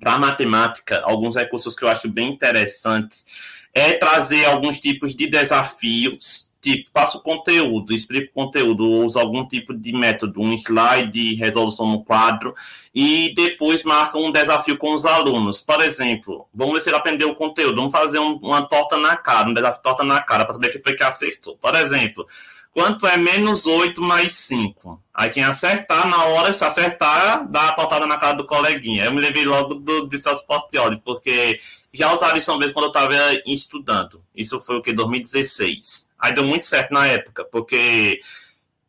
para 0.00 0.18
matemática, 0.18 1.00
alguns 1.04 1.36
recursos 1.36 1.76
que 1.76 1.84
eu 1.84 1.88
acho 1.88 2.08
bem 2.08 2.30
interessantes 2.30 3.24
é 3.72 3.94
trazer 3.94 4.44
alguns 4.46 4.80
tipos 4.80 5.14
de 5.14 5.28
desafios, 5.28 6.50
tipo, 6.62 6.90
passo 6.92 7.18
o 7.18 7.20
conteúdo, 7.20 7.92
explico 7.92 8.30
o 8.30 8.44
conteúdo, 8.44 8.88
uso 8.88 9.18
algum 9.18 9.44
tipo 9.46 9.74
de 9.74 9.92
método, 9.92 10.40
um 10.40 10.52
slide, 10.52 11.34
resolução 11.34 11.86
no 11.86 12.04
quadro, 12.04 12.54
e 12.94 13.34
depois 13.34 13.82
marca 13.82 14.16
um 14.16 14.30
desafio 14.30 14.78
com 14.78 14.94
os 14.94 15.04
alunos. 15.04 15.60
Por 15.60 15.82
exemplo, 15.82 16.46
vamos 16.54 16.74
ver 16.74 16.80
se 16.80 16.88
ele 16.88 16.96
aprendeu 16.96 17.30
o 17.30 17.34
conteúdo, 17.34 17.74
vamos 17.74 17.92
fazer 17.92 18.20
um, 18.20 18.36
uma 18.36 18.62
torta 18.62 18.96
na 18.96 19.16
cara, 19.16 19.48
um 19.48 19.54
desafio 19.54 19.82
torta 19.82 20.04
na 20.04 20.22
cara, 20.22 20.44
para 20.44 20.54
saber 20.54 20.68
quem 20.68 20.80
foi 20.80 20.94
que 20.94 21.02
acertou. 21.02 21.56
Por 21.56 21.74
exemplo, 21.74 22.24
quanto 22.70 23.08
é 23.08 23.16
menos 23.16 23.66
8 23.66 24.00
mais 24.00 24.32
5? 24.34 25.02
Aí 25.12 25.30
quem 25.30 25.42
acertar, 25.42 26.06
na 26.08 26.24
hora, 26.26 26.52
se 26.52 26.64
acertar, 26.64 27.46
dá 27.50 27.70
a 27.70 27.72
tortada 27.72 28.06
na 28.06 28.16
cara 28.16 28.34
do 28.34 28.46
coleguinha. 28.46 29.04
Eu 29.04 29.12
me 29.12 29.20
lembrei 29.20 29.44
logo 29.44 29.74
do, 29.74 30.06
de 30.06 30.16
Celso 30.16 30.46
porque 31.04 31.58
já 31.92 32.12
usaram 32.12 32.36
isso 32.36 32.50
uma 32.50 32.60
vez 32.60 32.72
quando 32.72 32.84
eu 32.84 32.92
estava 32.92 33.14
estudando. 33.44 34.22
Isso 34.34 34.58
foi 34.60 34.76
o 34.76 34.82
que? 34.82 34.92
2016. 34.92 36.11
Aí 36.22 36.32
deu 36.32 36.44
muito 36.44 36.64
certo 36.66 36.94
na 36.94 37.04
época, 37.04 37.44
porque 37.44 38.20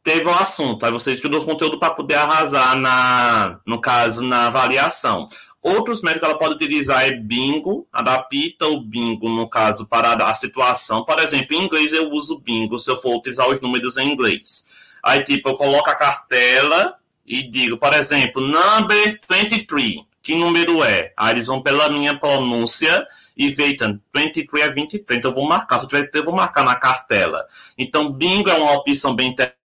teve 0.03 0.27
um 0.27 0.34
assunto, 0.34 0.86
aí 0.86 0.91
você 0.91 1.13
estudou 1.13 1.39
os 1.39 1.45
conteúdos 1.45 1.79
para 1.79 1.89
poder 1.89 2.13
arrasar, 2.13 2.75
na, 2.75 3.59
no 3.65 3.81
caso, 3.81 4.23
na 4.23 4.45
avaliação. 4.45 5.27
Outros 5.59 6.01
métodos 6.01 6.19
que 6.19 6.25
ela 6.25 6.38
pode 6.38 6.53
utilizar 6.55 7.07
é 7.07 7.11
bingo, 7.11 7.88
adapta 7.91 8.67
o 8.67 8.81
bingo, 8.81 9.29
no 9.29 9.49
caso, 9.49 9.88
para 9.88 10.13
a 10.13 10.36
situação. 10.36 11.05
Por 11.05 11.17
exemplo, 11.19 11.55
em 11.55 11.63
inglês 11.63 11.91
eu 11.91 12.11
uso 12.11 12.38
bingo 12.38 12.77
se 12.77 12.91
eu 12.91 12.97
for 12.97 13.17
utilizar 13.17 13.49
os 13.49 13.59
números 13.61 13.97
em 13.97 14.11
inglês. 14.11 14.65
Aí, 15.01 15.23
tipo, 15.23 15.49
eu 15.49 15.55
coloco 15.55 15.89
a 15.89 15.95
cartela 15.95 16.95
e 17.25 17.41
digo, 17.41 17.77
por 17.77 17.93
exemplo, 17.93 18.41
number 18.41 19.19
23, 19.27 20.01
que 20.21 20.36
número 20.36 20.84
é? 20.84 21.13
Aí 21.17 21.34
eles 21.34 21.47
vão 21.47 21.61
pela 21.61 21.89
minha 21.89 22.19
pronúncia 22.19 23.07
e 23.36 23.49
veitam 23.49 23.99
23 24.15 24.65
é 24.65 24.69
23, 24.71 25.17
então 25.17 25.31
eu 25.31 25.36
vou 25.36 25.47
marcar. 25.47 25.79
Se 25.79 25.86
eu 25.86 25.89
tiver, 25.89 26.09
eu 26.13 26.23
vou 26.23 26.36
marcar 26.36 26.63
na 26.63 26.75
cartela. 26.75 27.45
Então, 27.77 28.11
bingo 28.11 28.49
é 28.49 28.55
uma 28.55 28.73
opção 28.73 29.15
bem 29.15 29.29
interessante 29.29 29.63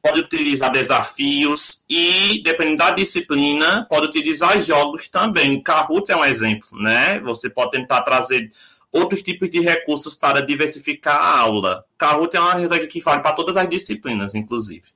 pode 0.00 0.20
utilizar 0.20 0.70
desafios 0.70 1.82
e, 1.90 2.40
dependendo 2.44 2.76
da 2.76 2.90
disciplina, 2.92 3.84
pode 3.90 4.06
utilizar 4.06 4.60
jogos 4.62 5.08
também. 5.08 5.60
Kahoot 5.60 6.10
é 6.12 6.16
um 6.16 6.24
exemplo, 6.24 6.68
né? 6.80 7.18
Você 7.20 7.50
pode 7.50 7.72
tentar 7.72 8.02
trazer 8.02 8.48
outros 8.92 9.22
tipos 9.22 9.50
de 9.50 9.60
recursos 9.60 10.14
para 10.14 10.40
diversificar 10.40 11.16
a 11.16 11.40
aula. 11.40 11.84
Kahoot 11.98 12.36
é 12.36 12.40
uma 12.40 12.54
rede 12.54 12.86
que 12.86 13.00
vale 13.00 13.20
para 13.20 13.32
todas 13.32 13.56
as 13.56 13.68
disciplinas, 13.68 14.34
inclusive. 14.36 14.86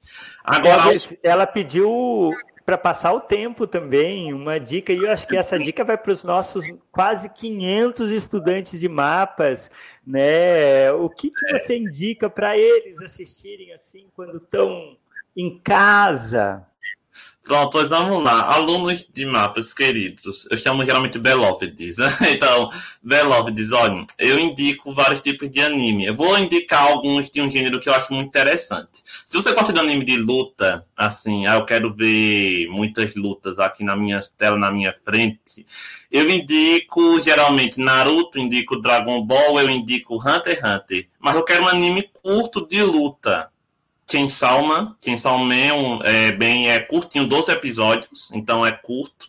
Agora, 0.44 0.84
ela 1.20 1.46
pediu 1.46 2.32
para 2.68 2.76
passar 2.76 3.14
o 3.14 3.20
tempo 3.20 3.66
também, 3.66 4.30
uma 4.34 4.60
dica, 4.60 4.92
e 4.92 4.98
eu 4.98 5.10
acho 5.10 5.26
que 5.26 5.38
essa 5.38 5.58
dica 5.58 5.82
vai 5.82 5.96
para 5.96 6.12
os 6.12 6.22
nossos 6.22 6.66
quase 6.92 7.30
500 7.30 8.12
estudantes 8.12 8.78
de 8.78 8.86
mapas, 8.86 9.70
né? 10.06 10.92
O 10.92 11.08
que, 11.08 11.30
que 11.30 11.58
você 11.58 11.78
indica 11.78 12.28
para 12.28 12.58
eles 12.58 13.00
assistirem 13.00 13.72
assim 13.72 14.08
quando 14.14 14.36
estão 14.36 14.98
em 15.34 15.58
casa? 15.58 16.67
Pronto, 17.48 17.70
pois 17.70 17.88
vamos 17.88 18.22
lá. 18.22 18.42
Alunos 18.42 19.08
de 19.10 19.24
mapas 19.24 19.72
queridos, 19.72 20.46
eu 20.50 20.58
chamo 20.58 20.84
geralmente 20.84 21.18
Beloveds. 21.18 21.96
então, 22.30 22.68
Beloveds, 23.02 23.72
olha, 23.72 24.04
eu 24.18 24.38
indico 24.38 24.92
vários 24.92 25.22
tipos 25.22 25.50
de 25.50 25.58
anime. 25.62 26.04
Eu 26.04 26.14
vou 26.14 26.38
indicar 26.38 26.82
alguns 26.82 27.30
de 27.30 27.40
um 27.40 27.48
gênero 27.48 27.80
que 27.80 27.88
eu 27.88 27.94
acho 27.94 28.12
muito 28.12 28.28
interessante. 28.28 29.02
Se 29.24 29.34
você 29.34 29.54
gosta 29.54 29.72
de 29.72 29.80
anime 29.80 30.04
de 30.04 30.18
luta, 30.18 30.84
assim, 30.94 31.46
ah, 31.46 31.54
eu 31.54 31.64
quero 31.64 31.90
ver 31.90 32.68
muitas 32.68 33.14
lutas 33.14 33.58
aqui 33.58 33.82
na 33.82 33.96
minha 33.96 34.20
tela, 34.36 34.58
na 34.58 34.70
minha 34.70 34.94
frente, 35.02 35.64
eu 36.12 36.28
indico 36.28 37.18
geralmente 37.18 37.80
Naruto, 37.80 38.38
indico 38.38 38.78
Dragon 38.78 39.24
Ball, 39.24 39.58
eu 39.58 39.70
indico 39.70 40.16
Hunter 40.16 40.52
x 40.52 40.62
Hunter. 40.62 41.08
Mas 41.18 41.34
eu 41.34 41.42
quero 41.44 41.64
um 41.64 41.68
anime 41.68 42.10
curto 42.22 42.68
de 42.68 42.82
luta 42.82 43.50
Chainsaw. 44.10 44.96
Chainsaw 45.04 45.38
Man 45.38 46.00
é 46.04 46.32
bem 46.32 46.70
é 46.70 46.80
curtinho, 46.80 47.26
12 47.26 47.52
episódios, 47.52 48.30
então 48.32 48.64
é 48.64 48.72
curto. 48.72 49.28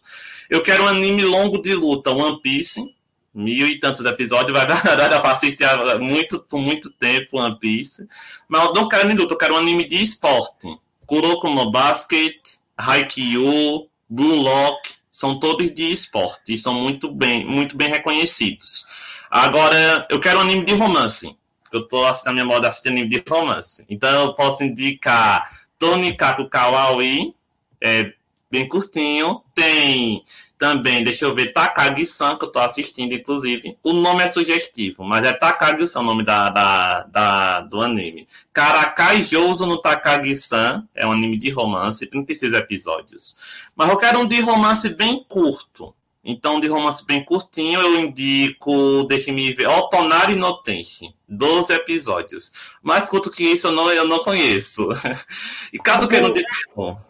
Eu 0.49 0.63
quero 0.63 0.84
um 0.84 0.88
anime 0.88 1.23
longo 1.23 1.61
de 1.61 1.73
luta, 1.75 2.11
One 2.11 2.41
Piece. 2.41 2.95
Mil 3.32 3.67
e 3.67 3.80
tantos 3.80 4.03
episódios, 4.05 4.57
vai 4.57 4.65
dar 4.65 4.82
pra 5.21 5.32
assistir 5.32 5.65
muito, 5.99 6.39
por 6.39 6.59
muito 6.59 6.91
tempo 6.91 7.39
One 7.39 7.59
Piece. 7.59 8.07
Mas 8.47 8.65
eu 8.65 8.73
não 8.73 8.88
quero 8.88 9.03
anime 9.03 9.17
de 9.17 9.21
luta, 9.21 9.34
eu 9.34 9.38
quero 9.38 9.53
um 9.53 9.57
anime 9.57 9.88
de 9.88 10.01
esporte. 10.01 10.67
Kuroko 11.05 11.47
no 11.49 11.71
Basket, 11.71 12.36
Haikyuu, 12.75 13.88
Blue 14.09 14.41
Lock, 14.41 14.89
são 15.11 15.39
todos 15.39 15.71
de 15.73 15.91
esporte 15.91 16.53
e 16.53 16.57
são 16.57 16.73
muito 16.73 17.11
bem, 17.11 17.45
muito 17.45 17.77
bem 17.77 17.89
reconhecidos. 17.89 18.86
Agora, 19.30 20.07
eu 20.09 20.19
quero 20.19 20.39
um 20.39 20.41
anime 20.41 20.65
de 20.65 20.73
romance 20.73 21.38
eu 21.78 21.88
tô 21.88 22.03
na 22.26 22.34
minha 22.34 22.45
moda 22.45 22.67
assistindo 22.67 22.93
anime 22.93 23.09
de 23.09 23.24
romance. 23.28 23.86
Então 23.89 24.09
eu 24.26 24.34
posso 24.34 24.63
indicar 24.63 25.49
Tony 25.78 26.15
Kaku 26.15 26.49
Kawaii, 26.49 27.34
é 27.82 28.13
bem 28.51 28.67
curtinho. 28.67 29.41
Tem 29.53 30.24
também, 30.59 31.05
deixa 31.05 31.24
eu 31.24 31.34
ver, 31.34 31.53
Takagi-san, 31.53 32.38
que 32.38 32.43
eu 32.43 32.51
tô 32.51 32.59
assistindo, 32.59 33.13
inclusive. 33.13 33.78
O 33.82 33.93
nome 33.93 34.26
é 34.26 34.28
sugestivo, 34.28 35.05
mas 35.05 35.26
é 35.26 35.32
Takagi-san 35.32 36.01
o 36.01 36.03
nome 36.03 36.22
da, 36.22 36.49
da, 36.49 37.03
da, 37.03 37.61
do 37.61 37.80
anime. 37.80 38.28
Karakai 38.51 39.24
Jouso 39.24 39.65
no 39.65 39.82
Takagi-san, 39.82 40.86
é 40.93 41.07
um 41.07 41.13
anime 41.13 41.38
de 41.38 41.49
romance, 41.49 42.05
36 42.05 42.51
episódios. 42.51 43.70
Mas 43.74 43.89
eu 43.89 43.95
quero 43.95 44.20
um 44.20 44.28
de 44.28 44.41
romance 44.41 44.89
bem 44.89 45.24
curto. 45.30 45.95
Então, 46.30 46.59
de 46.59 46.67
romance 46.67 47.03
bem 47.03 47.25
curtinho, 47.25 47.82
eu 47.82 47.99
indico, 48.01 49.03
deixe-me 49.05 49.51
ver, 49.51 49.67
Otonari 49.67 50.36
no 50.36 50.61
Tenshi, 50.61 51.11
12 51.27 51.73
episódios. 51.73 52.51
Mais 52.84 53.09
curto 53.09 53.32
que 53.32 53.43
isso 53.43 53.65
eu 53.65 53.71
não, 53.71 53.91
eu 53.91 54.07
não 54.07 54.23
conheço. 54.23 54.88
e 55.73 55.80
caso 55.80 56.07
queira 56.07 56.27
um 56.27 56.32
de 56.32 56.45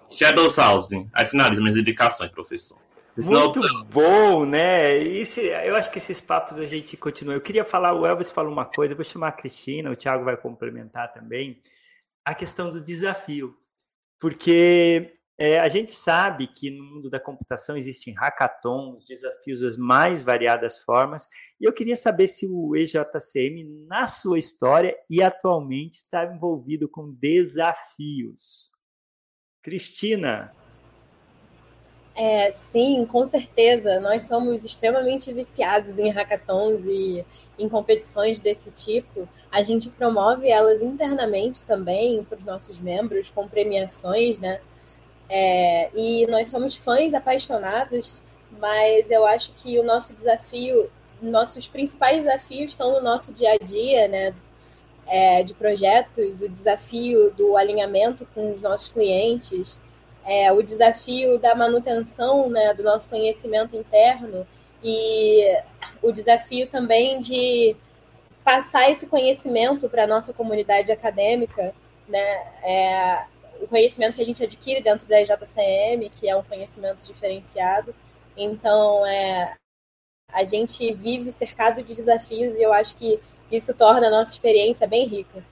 Shadows 0.10 0.56
House, 0.58 0.92
aí 1.14 1.26
finalizo 1.26 1.62
minhas 1.62 1.76
indicações, 1.76 2.32
professor. 2.32 2.78
Muito 3.18 3.60
bom, 3.92 4.46
né? 4.46 4.98
Esse, 4.98 5.42
eu 5.42 5.76
acho 5.76 5.92
que 5.92 5.98
esses 5.98 6.22
papos 6.22 6.58
a 6.58 6.66
gente 6.66 6.96
continua. 6.96 7.34
Eu 7.34 7.42
queria 7.42 7.66
falar, 7.66 7.94
o 7.94 8.06
Elvis 8.06 8.32
falou 8.32 8.54
uma 8.54 8.64
coisa, 8.64 8.94
eu 8.94 8.98
vou 8.98 9.04
chamar 9.04 9.28
a 9.28 9.34
Cristina, 9.34 9.92
o 9.92 9.98
Thiago 9.98 10.24
vai 10.24 10.38
complementar 10.38 11.12
também, 11.12 11.62
a 12.24 12.34
questão 12.34 12.70
do 12.70 12.82
desafio. 12.82 13.54
Porque 14.18 15.19
é, 15.42 15.58
a 15.58 15.70
gente 15.70 15.94
sabe 15.94 16.48
que 16.48 16.70
no 16.70 16.84
mundo 16.84 17.10
da 17.10 17.18
computação 17.18 17.78
existem 17.78 18.14
hackathons, 18.14 19.06
desafios 19.06 19.62
das 19.62 19.78
mais 19.78 20.22
variadas 20.22 20.80
formas, 20.80 21.30
e 21.62 21.64
eu 21.64 21.72
queria 21.72 21.96
saber 21.96 22.28
se 22.28 22.46
o 22.46 22.76
EJCM, 22.76 23.64
na 23.88 24.06
sua 24.06 24.38
história 24.38 24.94
e 25.10 25.24
atualmente, 25.24 26.00
está 26.00 26.26
envolvido 26.26 26.90
com 26.90 27.14
desafios. 27.14 28.74
Cristina. 29.64 30.54
É, 32.14 32.52
sim, 32.52 33.06
com 33.06 33.24
certeza. 33.24 33.98
Nós 34.02 34.24
somos 34.24 34.66
extremamente 34.66 35.32
viciados 35.32 35.98
em 35.98 36.10
hackathons 36.10 36.82
e 36.84 37.26
em 37.58 37.70
competições 37.70 38.42
desse 38.42 38.72
tipo. 38.72 39.26
A 39.50 39.64
gente 39.64 39.90
promove 39.90 40.50
elas 40.50 40.82
internamente 40.82 41.66
também 41.66 42.26
para 42.26 42.38
os 42.38 42.44
nossos 42.44 42.78
membros, 42.78 43.30
com 43.30 43.48
premiações, 43.48 44.38
né? 44.38 44.60
É, 45.30 45.90
e 45.96 46.26
nós 46.28 46.48
somos 46.48 46.76
fãs 46.76 47.14
apaixonados, 47.14 48.20
mas 48.60 49.12
eu 49.12 49.26
acho 49.26 49.54
que 49.54 49.78
o 49.78 49.84
nosso 49.84 50.14
desafio, 50.14 50.90
nossos 51.22 51.68
principais 51.68 52.24
desafios 52.24 52.72
estão 52.72 52.94
no 52.94 53.02
nosso 53.02 53.32
dia 53.32 53.54
a 53.54 53.64
dia, 53.64 54.08
né? 54.08 54.34
É, 55.08 55.44
de 55.44 55.54
projetos, 55.56 56.42
o 56.42 56.48
desafio 56.48 57.32
do 57.32 57.58
alinhamento 57.58 58.28
com 58.34 58.54
os 58.54 58.62
nossos 58.62 58.90
clientes, 58.90 59.80
é, 60.24 60.52
o 60.52 60.62
desafio 60.62 61.40
da 61.40 61.56
manutenção 61.56 62.48
né, 62.48 62.74
do 62.76 62.84
nosso 62.84 63.10
conhecimento 63.10 63.76
interno 63.76 64.46
e 64.84 65.58
o 66.02 66.12
desafio 66.12 66.68
também 66.68 67.18
de 67.18 67.76
passar 68.44 68.92
esse 68.92 69.08
conhecimento 69.08 69.90
para 69.90 70.04
a 70.04 70.08
nossa 70.08 70.34
comunidade 70.34 70.92
acadêmica, 70.92 71.74
né? 72.08 72.44
É, 72.64 73.24
o 73.60 73.68
conhecimento 73.68 74.16
que 74.16 74.22
a 74.22 74.26
gente 74.26 74.44
adquire 74.44 74.82
dentro 74.82 75.06
da 75.08 75.22
JCM, 75.22 76.10
que 76.10 76.30
é 76.30 76.36
um 76.36 76.44
conhecimento 76.44 77.06
diferenciado. 77.06 77.94
Então, 78.36 79.06
é, 79.06 79.56
a 80.32 80.44
gente 80.44 80.94
vive 80.94 81.32
cercado 81.32 81.84
de 81.84 81.94
desafios 81.94 82.56
e 82.56 82.64
eu 82.64 82.72
acho 82.74 82.96
que 82.96 83.20
isso 83.52 83.74
torna 83.74 84.08
a 84.08 84.12
nossa 84.12 84.32
experiência 84.32 84.88
bem 84.88 85.08
rica. 85.08 85.44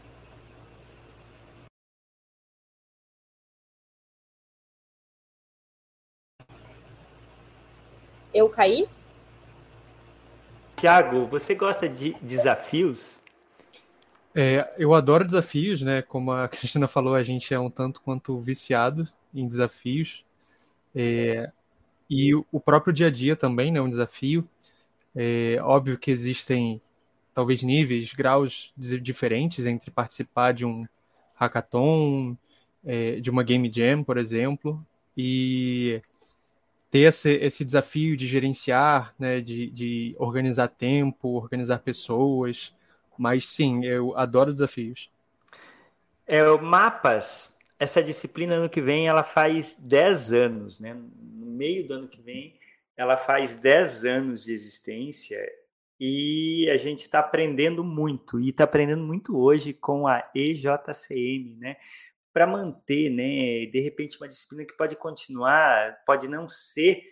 Eu 8.34 8.50
caí? 8.50 8.88
Tiago, 10.78 11.26
você 11.26 11.56
gosta 11.56 11.90
de 11.90 12.14
desafios? 12.22 13.20
É, 14.40 14.64
eu 14.78 14.94
adoro 14.94 15.26
desafios, 15.26 15.82
né? 15.82 16.04
Como 16.04 16.32
a 16.32 16.48
Cristina 16.48 16.88
falou, 16.88 17.16
a 17.16 17.24
gente 17.24 17.52
é 17.52 17.60
um 17.60 17.72
tanto 17.72 18.00
quanto 18.02 18.40
viciado 18.40 19.10
em 19.34 19.48
desafios. 19.48 20.24
É, 20.96 21.52
e 22.08 22.36
o 22.36 22.60
próprio 22.60 22.94
dia 22.94 23.08
a 23.08 23.12
dia 23.12 23.36
também 23.36 23.72
né, 23.72 23.82
um 23.82 23.90
desafio. 23.90 24.48
É 25.16 25.60
óbvio 25.64 25.98
que 25.98 26.12
existem 26.12 26.80
talvez 27.34 27.64
níveis, 27.64 28.14
graus 28.14 28.72
diferentes 28.78 29.66
entre 29.66 29.90
participar 29.90 30.54
de 30.54 30.66
um 30.66 30.86
hackathon, 31.34 32.38
é, 32.86 33.20
de 33.20 33.32
uma 33.32 33.42
game 33.44 33.72
jam, 33.74 34.04
por 34.04 34.20
exemplo, 34.20 34.86
e 35.18 36.00
ter 36.92 37.00
esse, 37.00 37.32
esse 37.38 37.66
desafio 37.66 38.16
de 38.16 38.28
gerenciar, 38.28 39.16
né, 39.18 39.42
de, 39.42 39.72
de 39.72 40.16
organizar 40.20 40.68
tempo, 40.68 41.30
organizar 41.30 41.80
pessoas, 41.80 42.76
mas 43.18 43.48
sim, 43.48 43.86
eu 43.86 44.16
adoro 44.18 44.54
desafios. 44.54 45.10
É, 46.26 46.46
mapas, 46.58 47.58
essa 47.80 48.04
disciplina 48.04 48.56
ano 48.56 48.70
que 48.70 48.82
vem, 48.82 49.08
ela 49.08 49.24
faz 49.24 49.76
10 49.80 50.34
anos, 50.34 50.80
né? 50.80 50.94
No 50.94 51.46
meio 51.46 51.88
do 51.88 51.94
ano 51.94 52.08
que 52.08 52.22
vem, 52.22 52.60
ela 52.96 53.16
faz 53.16 53.54
10 53.54 54.06
anos 54.06 54.44
de 54.44 54.52
existência 54.52 55.40
e 56.00 56.70
a 56.70 56.78
gente 56.78 57.02
está 57.02 57.20
aprendendo 57.20 57.84
muito, 57.84 58.40
e 58.40 58.50
está 58.50 58.66
aprendendo 58.66 59.04
muito 59.04 59.38
hoje 59.38 59.74
com 59.74 60.08
a 60.08 60.30
EJCM, 60.36 61.56
né? 61.58 61.78
Para 62.34 62.46
manter, 62.46 63.10
né? 63.10 63.66
De 63.66 63.80
repente, 63.80 64.18
uma 64.18 64.28
disciplina 64.28 64.66
que 64.66 64.78
pode 64.78 64.96
continuar, 64.96 66.04
pode 66.06 66.28
não 66.28 66.48
ser 66.48 67.04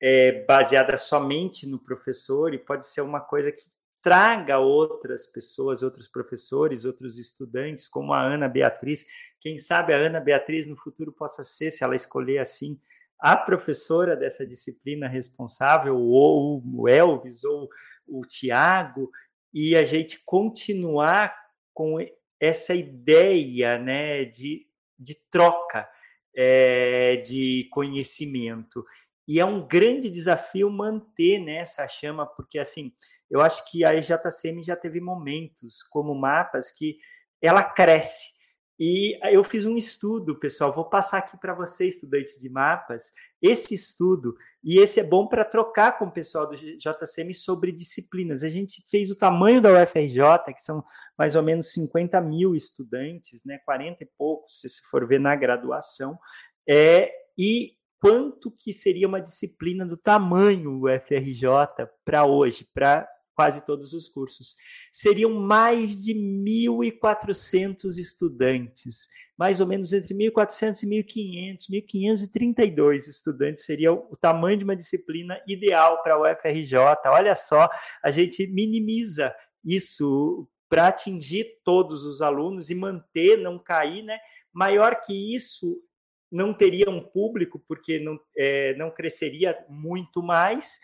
é, 0.00 0.44
baseada 0.44 0.96
somente 0.96 1.66
no 1.66 1.78
professor 1.78 2.54
e 2.54 2.58
pode 2.58 2.86
ser 2.86 3.00
uma 3.02 3.20
coisa 3.20 3.52
que 3.52 3.64
traga 4.04 4.58
outras 4.58 5.26
pessoas, 5.26 5.82
outros 5.82 6.06
professores, 6.06 6.84
outros 6.84 7.18
estudantes, 7.18 7.88
como 7.88 8.12
a 8.12 8.20
Ana 8.20 8.46
Beatriz. 8.46 9.06
Quem 9.40 9.58
sabe 9.58 9.94
a 9.94 9.96
Ana 9.96 10.20
Beatriz 10.20 10.66
no 10.66 10.76
futuro 10.76 11.10
possa 11.10 11.42
ser, 11.42 11.70
se 11.70 11.82
ela 11.82 11.94
escolher 11.94 12.38
assim, 12.38 12.78
a 13.18 13.34
professora 13.34 14.14
dessa 14.14 14.46
disciplina 14.46 15.08
responsável, 15.08 15.98
ou 15.98 16.62
o 16.62 16.86
Elvis, 16.86 17.44
ou 17.44 17.66
o 18.06 18.20
Tiago, 18.26 19.10
e 19.54 19.74
a 19.74 19.86
gente 19.86 20.22
continuar 20.26 21.34
com 21.72 21.96
essa 22.38 22.74
ideia 22.74 23.78
né, 23.78 24.26
de, 24.26 24.66
de 24.98 25.14
troca 25.30 25.88
é, 26.36 27.16
de 27.16 27.68
conhecimento. 27.70 28.84
E 29.26 29.40
é 29.40 29.44
um 29.46 29.66
grande 29.66 30.10
desafio 30.10 30.68
manter 30.68 31.38
né, 31.38 31.56
essa 31.56 31.88
chama, 31.88 32.26
porque 32.26 32.58
assim 32.58 32.92
eu 33.30 33.40
acho 33.40 33.70
que 33.70 33.84
a 33.84 33.94
EJCM 33.94 34.62
já 34.62 34.76
teve 34.76 35.00
momentos 35.00 35.82
como 35.82 36.14
mapas 36.14 36.70
que 36.70 36.98
ela 37.40 37.62
cresce. 37.62 38.34
E 38.78 39.16
eu 39.32 39.44
fiz 39.44 39.64
um 39.64 39.76
estudo, 39.76 40.38
pessoal, 40.38 40.72
vou 40.72 40.88
passar 40.88 41.18
aqui 41.18 41.36
para 41.36 41.54
vocês, 41.54 41.94
estudantes 41.94 42.36
de 42.40 42.48
mapas, 42.48 43.12
esse 43.40 43.72
estudo, 43.72 44.36
e 44.64 44.78
esse 44.78 44.98
é 44.98 45.04
bom 45.04 45.28
para 45.28 45.44
trocar 45.44 45.96
com 45.96 46.06
o 46.06 46.10
pessoal 46.10 46.48
do 46.48 46.56
JCM 46.56 47.32
sobre 47.32 47.70
disciplinas. 47.70 48.42
A 48.42 48.48
gente 48.48 48.84
fez 48.90 49.12
o 49.12 49.16
tamanho 49.16 49.62
da 49.62 49.70
UFRJ, 49.70 50.52
que 50.54 50.62
são 50.62 50.84
mais 51.16 51.36
ou 51.36 51.42
menos 51.42 51.72
50 51.72 52.20
mil 52.20 52.56
estudantes, 52.56 53.44
né, 53.44 53.58
40 53.64 54.02
e 54.02 54.08
poucos, 54.18 54.60
se 54.60 54.68
for 54.90 55.06
ver 55.06 55.20
na 55.20 55.36
graduação, 55.36 56.18
é, 56.68 57.12
e 57.38 57.73
quanto 58.04 58.50
que 58.50 58.70
seria 58.74 59.08
uma 59.08 59.18
disciplina 59.18 59.86
do 59.86 59.96
tamanho 59.96 60.82
UFRJ 60.82 61.48
para 62.04 62.26
hoje, 62.26 62.68
para 62.74 63.08
quase 63.34 63.64
todos 63.64 63.94
os 63.94 64.06
cursos. 64.06 64.56
Seriam 64.92 65.32
mais 65.32 66.04
de 66.04 66.12
1.400 66.12 67.96
estudantes, 67.96 69.08
mais 69.38 69.58
ou 69.58 69.66
menos 69.66 69.94
entre 69.94 70.14
1.400 70.14 70.82
e 70.82 70.86
1.500, 70.86 72.26
1.532 72.30 73.08
estudantes 73.08 73.64
seria 73.64 73.90
o 73.90 74.12
tamanho 74.20 74.58
de 74.58 74.64
uma 74.64 74.76
disciplina 74.76 75.40
ideal 75.48 76.02
para 76.02 76.12
a 76.12 76.20
UFRJ. 76.20 76.76
Olha 77.06 77.34
só, 77.34 77.70
a 78.02 78.10
gente 78.10 78.46
minimiza 78.48 79.34
isso 79.64 80.46
para 80.68 80.88
atingir 80.88 81.58
todos 81.64 82.04
os 82.04 82.20
alunos 82.20 82.68
e 82.68 82.74
manter, 82.74 83.38
não 83.38 83.58
cair, 83.58 84.02
né? 84.02 84.18
Maior 84.52 85.00
que 85.00 85.34
isso, 85.34 85.80
não 86.34 86.52
teria 86.52 86.90
um 86.90 87.00
público, 87.00 87.62
porque 87.66 87.98
não, 87.98 88.18
é, 88.36 88.74
não 88.74 88.90
cresceria 88.90 89.56
muito 89.68 90.22
mais 90.22 90.78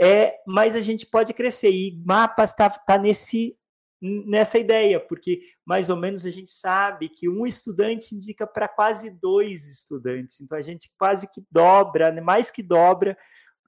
é, 0.00 0.40
mas 0.46 0.76
a 0.76 0.80
gente 0.80 1.06
pode 1.06 1.32
crescer. 1.32 1.70
E 1.70 2.02
mapas 2.04 2.50
está 2.50 2.70
tá 2.70 2.98
nesse 2.98 3.56
nessa 4.04 4.58
ideia, 4.58 4.98
porque 4.98 5.42
mais 5.64 5.88
ou 5.88 5.96
menos 5.96 6.26
a 6.26 6.30
gente 6.30 6.50
sabe 6.50 7.08
que 7.08 7.28
um 7.28 7.46
estudante 7.46 8.16
indica 8.16 8.44
para 8.44 8.66
quase 8.66 9.08
dois 9.08 9.64
estudantes, 9.64 10.40
então 10.40 10.58
a 10.58 10.60
gente 10.60 10.90
quase 10.98 11.30
que 11.30 11.40
dobra, 11.48 12.10
né, 12.10 12.20
mais 12.20 12.50
que 12.50 12.64
dobra 12.64 13.16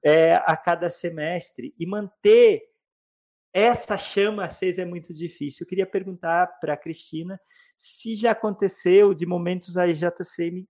é, 0.05 0.35
a 0.35 0.57
cada 0.57 0.91
semestre, 0.91 1.73
e 1.79 1.87
manter 1.87 2.65
essa 3.53 3.97
chama 3.97 4.47
acesa 4.47 4.83
é 4.83 4.85
muito 4.85 5.15
difícil. 5.15 5.63
Eu 5.63 5.69
queria 5.69 5.87
perguntar 5.87 6.49
para 6.59 6.75
a 6.75 6.77
Cristina 6.77 7.41
se 7.77 8.17
já 8.17 8.33
aconteceu 8.33 9.15
de 9.15 9.25
momentos 9.27 9.77
a 9.77 9.87
IJCM 9.87 10.67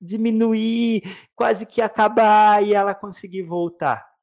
diminuir, 0.00 1.02
quase 1.34 1.66
que 1.66 1.80
acabar 1.80 2.62
e 2.62 2.74
ela 2.74 2.94
conseguir 2.94 3.42
voltar 3.42 4.14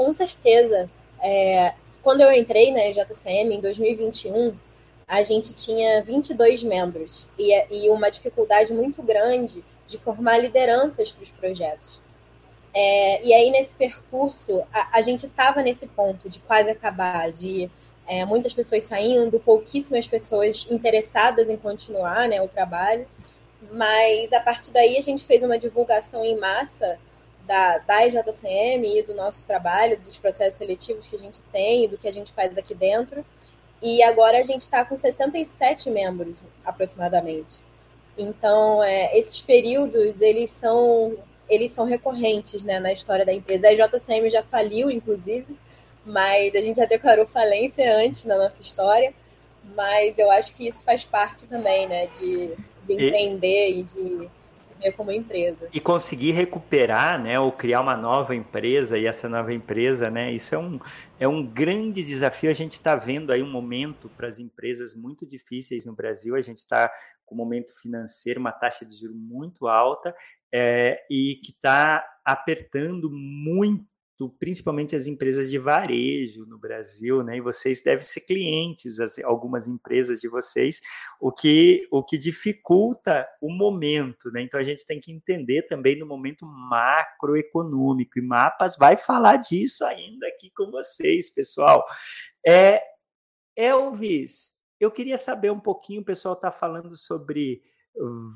com 0.00 0.12
certeza. 0.14 0.88
É, 1.22 1.74
quando 2.02 2.22
eu 2.22 2.32
entrei 2.32 2.72
na 2.72 2.90
JCM 2.90 3.54
em 3.54 3.60
2021, 3.60 4.56
a 5.06 5.22
gente 5.22 5.52
tinha 5.52 6.02
22 6.02 6.62
membros 6.62 7.28
e, 7.38 7.52
e 7.70 7.90
uma 7.90 8.10
dificuldade 8.10 8.72
muito 8.72 9.02
grande 9.02 9.62
de 9.86 9.98
formar 9.98 10.38
lideranças 10.38 11.12
para 11.12 11.22
os 11.22 11.30
projetos. 11.30 12.00
É, 12.72 13.22
e 13.22 13.34
aí, 13.34 13.50
nesse 13.50 13.74
percurso, 13.74 14.62
a, 14.72 14.98
a 14.98 15.02
gente 15.02 15.26
estava 15.26 15.60
nesse 15.60 15.86
ponto 15.88 16.30
de 16.30 16.38
quase 16.38 16.70
acabar, 16.70 17.30
de 17.30 17.68
é, 18.06 18.24
muitas 18.24 18.54
pessoas 18.54 18.84
saindo, 18.84 19.38
pouquíssimas 19.38 20.08
pessoas 20.08 20.66
interessadas 20.70 21.50
em 21.50 21.58
continuar 21.58 22.26
né, 22.26 22.40
o 22.40 22.48
trabalho. 22.48 23.06
Mas 23.72 24.32
a 24.32 24.40
partir 24.40 24.70
daí 24.70 24.96
a 24.96 25.02
gente 25.02 25.24
fez 25.24 25.42
uma 25.42 25.58
divulgação 25.58 26.24
em 26.24 26.36
massa 26.36 26.98
da, 27.46 27.78
da 27.78 28.06
EJCM 28.06 28.98
e 28.98 29.02
do 29.02 29.14
nosso 29.14 29.46
trabalho, 29.46 29.98
dos 30.00 30.18
processos 30.18 30.56
seletivos 30.56 31.06
que 31.06 31.16
a 31.16 31.18
gente 31.18 31.40
tem 31.52 31.84
e 31.84 31.88
do 31.88 31.98
que 31.98 32.08
a 32.08 32.12
gente 32.12 32.32
faz 32.32 32.56
aqui 32.56 32.74
dentro. 32.74 33.24
E 33.82 34.02
agora 34.02 34.38
a 34.38 34.42
gente 34.42 34.60
está 34.60 34.84
com 34.84 34.96
67 34.96 35.90
membros, 35.90 36.46
aproximadamente. 36.64 37.58
Então, 38.16 38.82
é, 38.82 39.16
esses 39.16 39.40
períodos, 39.40 40.20
eles 40.20 40.50
são, 40.50 41.16
eles 41.48 41.72
são 41.72 41.86
recorrentes 41.86 42.62
né, 42.62 42.78
na 42.78 42.92
história 42.92 43.24
da 43.24 43.32
empresa. 43.32 43.68
A 43.68 43.72
EJCM 43.72 44.30
já 44.30 44.42
faliu, 44.42 44.90
inclusive, 44.90 45.56
mas 46.04 46.54
a 46.54 46.60
gente 46.60 46.76
já 46.76 46.84
declarou 46.84 47.26
falência 47.26 47.96
antes 47.96 48.24
na 48.24 48.36
nossa 48.36 48.60
história. 48.60 49.14
Mas 49.74 50.18
eu 50.18 50.30
acho 50.30 50.54
que 50.54 50.68
isso 50.68 50.82
faz 50.82 51.04
parte 51.04 51.46
também, 51.46 51.86
né, 51.86 52.06
de, 52.06 52.54
de 52.96 53.06
empreender 53.06 53.70
e, 53.70 53.80
e 53.80 53.82
de 53.82 54.30
como 54.96 55.12
empresa. 55.12 55.68
E 55.74 55.78
conseguir 55.78 56.32
recuperar, 56.32 57.22
né, 57.22 57.38
ou 57.38 57.52
criar 57.52 57.80
uma 57.80 57.96
nova 57.96 58.34
empresa, 58.34 58.96
e 58.96 59.04
essa 59.04 59.28
nova 59.28 59.52
empresa, 59.52 60.08
né, 60.08 60.32
isso 60.32 60.54
é 60.54 60.58
um, 60.58 60.80
é 61.18 61.28
um 61.28 61.44
grande 61.44 62.02
desafio. 62.02 62.48
A 62.48 62.54
gente 62.54 62.72
está 62.72 62.96
vendo 62.96 63.30
aí 63.30 63.42
um 63.42 63.50
momento 63.50 64.08
para 64.16 64.28
as 64.28 64.38
empresas 64.38 64.94
muito 64.94 65.26
difíceis 65.26 65.84
no 65.84 65.94
Brasil, 65.94 66.34
a 66.34 66.40
gente 66.40 66.58
está 66.58 66.90
com 67.26 67.34
um 67.34 67.38
momento 67.38 67.72
financeiro, 67.80 68.40
uma 68.40 68.52
taxa 68.52 68.84
de 68.84 68.98
juros 68.98 69.16
muito 69.16 69.68
alta, 69.68 70.14
é, 70.52 71.04
e 71.10 71.36
que 71.44 71.52
está 71.52 72.04
apertando 72.24 73.10
muito 73.10 73.84
principalmente 74.28 74.94
as 74.94 75.06
empresas 75.06 75.48
de 75.50 75.58
varejo 75.58 76.44
no 76.46 76.58
Brasil, 76.58 77.22
né? 77.22 77.36
E 77.36 77.40
vocês 77.40 77.82
devem 77.82 78.02
ser 78.02 78.20
clientes, 78.20 79.00
as, 79.00 79.18
algumas 79.20 79.66
empresas 79.66 80.20
de 80.20 80.28
vocês, 80.28 80.80
o 81.20 81.32
que, 81.32 81.86
o 81.90 82.02
que 82.02 82.18
dificulta 82.18 83.26
o 83.40 83.50
momento, 83.52 84.30
né? 84.30 84.42
Então 84.42 84.60
a 84.60 84.64
gente 84.64 84.84
tem 84.84 85.00
que 85.00 85.12
entender 85.12 85.62
também 85.62 85.98
no 85.98 86.06
momento 86.06 86.44
macroeconômico, 86.44 88.18
e 88.18 88.22
Mapas 88.22 88.76
vai 88.76 88.96
falar 88.96 89.36
disso 89.36 89.84
ainda 89.84 90.26
aqui 90.26 90.50
com 90.54 90.70
vocês, 90.70 91.30
pessoal. 91.30 91.84
É, 92.46 92.82
Elvis, 93.56 94.52
eu 94.78 94.90
queria 94.90 95.18
saber 95.18 95.50
um 95.50 95.60
pouquinho, 95.60 96.02
o 96.02 96.04
pessoal 96.04 96.34
está 96.34 96.50
falando 96.50 96.96
sobre 96.96 97.62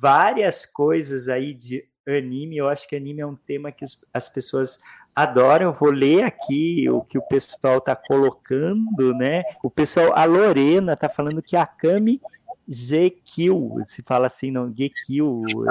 várias 0.01 0.67
coisas 0.67 1.29
aí 1.29 1.55
de 1.55 1.89
anime, 2.07 2.59
eu 2.59 2.69
acho 2.69 2.87
que 2.89 2.97
anime 2.97 3.21
é 3.21 3.27
um 3.27 3.37
tema 3.37 3.73
que 3.73 3.85
as 4.13 4.29
pessoas 4.29 4.79
adoram. 5.15 5.67
Eu 5.67 5.73
vou 5.73 5.91
ler 5.91 6.25
aqui 6.25 6.89
o 6.91 7.03
que 7.03 7.19
o 7.19 7.23
pessoal 7.23 7.79
está 7.79 7.95
colocando, 7.95 9.15
né? 9.15 9.43
O 9.63 9.71
pessoal, 9.71 10.13
a 10.15 10.25
Lorena 10.25 10.95
está 10.95 11.09
falando 11.09 11.43
que 11.43 11.57
a 11.57 11.67
Kami 11.67 12.21
GQ, 12.69 13.85
se 13.89 14.03
fala 14.03 14.27
assim, 14.27 14.51
não, 14.51 14.71
GQ, 14.71 15.13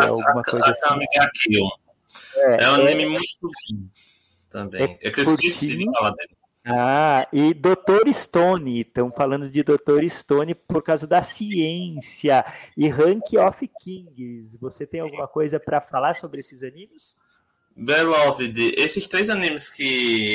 é 0.01 0.05
alguma 0.05 0.41
a, 0.41 0.43
coisa 0.43 0.65
a, 0.65 0.71
assim. 0.71 1.69
É, 2.37 2.63
é 2.63 2.69
um 2.69 2.75
anime 2.75 3.03
é, 3.03 3.09
muito 3.09 3.51
também. 4.49 4.97
É, 5.01 5.07
é 5.07 5.11
que 5.11 5.19
eu 5.19 5.23
esqueci 5.23 5.77
de 5.77 5.85
falar 5.97 6.11
dele. 6.11 6.37
Ah, 6.65 7.27
e 7.33 7.53
Dr. 7.53 8.09
Stone, 8.13 8.81
estão 8.81 9.11
falando 9.11 9.49
de 9.49 9.63
Dr. 9.63 10.07
Stone 10.09 10.55
por 10.55 10.81
causa 10.81 11.05
da 11.05 11.21
ciência 11.21 12.45
e 12.77 12.87
Rank 12.87 13.33
of 13.33 13.69
Kings. 13.81 14.57
Você 14.59 14.87
tem 14.87 15.01
alguma 15.01 15.27
coisa 15.27 15.59
para 15.59 15.81
falar 15.81 16.13
sobre 16.13 16.39
esses 16.39 16.63
animes? 16.63 17.17
Beloved, 17.75 18.75
esses 18.77 19.07
três 19.07 19.29
animes 19.29 19.67
que, 19.67 19.83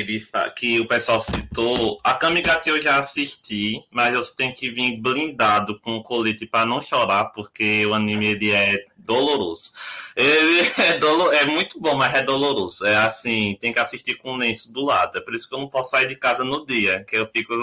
ele, 0.01 0.27
que 0.57 0.81
o 0.81 0.89
pessoal 0.89 1.21
citou, 1.21 2.01
a 2.03 2.13
Kamigaki 2.15 2.69
eu 2.69 2.81
já 2.81 2.99
assisti, 2.99 3.81
mas 3.93 4.13
eu 4.13 4.23
tenho 4.37 4.53
que 4.53 4.71
vir 4.71 4.97
blindado 5.01 5.79
com 5.79 5.97
o 5.97 6.03
colete 6.03 6.47
para 6.47 6.67
não 6.67 6.83
chorar, 6.83 7.27
porque 7.27 7.87
o 7.87 7.95
anime 7.95 8.27
ele 8.27 8.51
é 8.51 8.85
doloroso. 9.09 9.73
Ele 10.15 10.69
é, 10.79 10.99
dolo, 10.99 11.33
é 11.33 11.47
muito 11.47 11.81
bom, 11.81 11.97
mas 11.97 12.13
é 12.13 12.23
doloroso. 12.23 12.85
É 12.85 12.97
assim, 12.97 13.57
tem 13.59 13.73
que 13.73 13.79
assistir 13.79 14.17
com 14.17 14.33
o 14.33 14.37
lenço 14.37 14.71
do 14.73 14.85
lado. 14.85 15.17
É 15.17 15.21
por 15.21 15.35
isso 15.35 15.49
que 15.49 15.55
eu 15.55 15.59
não 15.61 15.69
posso 15.69 15.91
sair 15.91 16.07
de 16.07 16.17
casa 16.17 16.45
no 16.45 16.67
dia, 16.67 17.05
que 17.05 17.17
eu 17.17 17.29
fico 17.33 17.55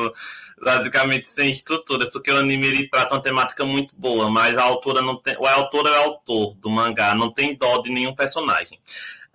basicamente 0.60 1.30
sem 1.30 1.52
estrutura. 1.52 2.10
Só 2.10 2.20
que 2.20 2.32
o 2.32 2.38
anime 2.38 2.68
ele 2.68 2.90
traz 2.90 3.12
uma 3.12 3.22
temática 3.22 3.64
muito 3.64 3.94
boa, 3.96 4.30
mas 4.30 4.58
a 4.58 4.64
autora 4.64 5.02
não 5.02 5.18
tem. 5.18 5.38
O 5.38 5.46
autor 5.46 5.86
é 5.86 5.92
o 5.92 6.04
autor 6.04 6.56
do 6.56 6.70
mangá, 6.70 7.14
não 7.14 7.32
tem 7.32 7.56
dó 7.56 7.78
de 7.80 7.92
nenhum 7.92 8.16
personagem. 8.16 8.80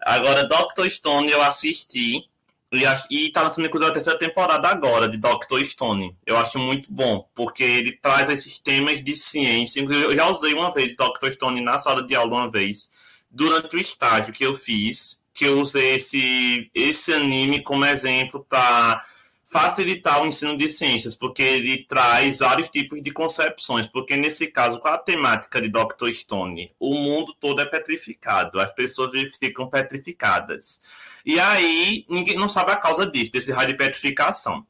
Agora, 0.00 0.44
Doctor 0.44 0.88
Stone 0.88 1.30
eu 1.30 1.42
assisti. 1.42 2.24
E, 2.72 2.84
e 3.10 3.32
tá 3.32 3.42
lançando 3.42 3.66
inclusive 3.66 3.90
a 3.90 3.94
terceira 3.94 4.18
temporada 4.18 4.68
agora 4.68 5.08
de 5.08 5.16
Doctor 5.16 5.64
Stone. 5.64 6.16
Eu 6.24 6.36
acho 6.36 6.58
muito 6.58 6.92
bom, 6.92 7.28
porque 7.34 7.64
ele 7.64 7.92
traz 7.92 8.28
esses 8.28 8.58
temas 8.58 9.02
de 9.02 9.16
ciência. 9.16 9.80
Eu 9.80 10.14
já 10.14 10.28
usei 10.28 10.54
uma 10.54 10.72
vez 10.72 10.94
Doctor 10.94 11.32
Stone 11.32 11.60
na 11.60 11.78
sala 11.80 12.02
de 12.06 12.14
aula 12.14 12.36
uma 12.36 12.50
vez, 12.50 12.88
durante 13.28 13.74
o 13.74 13.78
estágio 13.78 14.32
que 14.32 14.44
eu 14.44 14.54
fiz, 14.54 15.20
que 15.34 15.46
eu 15.46 15.60
usei 15.60 15.96
esse, 15.96 16.70
esse 16.74 17.12
anime 17.12 17.62
como 17.62 17.84
exemplo 17.84 18.46
para 18.48 19.04
facilitar 19.50 20.22
o 20.22 20.26
ensino 20.26 20.56
de 20.56 20.68
ciências, 20.68 21.16
porque 21.16 21.42
ele 21.42 21.84
traz 21.84 22.38
vários 22.38 22.68
tipos 22.68 23.02
de 23.02 23.10
concepções, 23.10 23.88
porque 23.88 24.16
nesse 24.16 24.46
caso, 24.46 24.78
com 24.78 24.86
a 24.86 24.96
temática 24.96 25.60
de 25.60 25.68
Dr. 25.68 26.12
Stone, 26.12 26.72
o 26.78 26.94
mundo 26.94 27.34
todo 27.38 27.60
é 27.60 27.64
petrificado, 27.64 28.60
as 28.60 28.70
pessoas 28.70 29.10
ficam 29.40 29.68
petrificadas. 29.68 30.80
E 31.26 31.40
aí, 31.40 32.06
ninguém 32.08 32.36
não 32.36 32.48
sabe 32.48 32.70
a 32.70 32.76
causa 32.76 33.04
disso, 33.04 33.32
desse 33.32 33.50
raio 33.50 33.68
de 33.68 33.76
petrificação. 33.76 34.64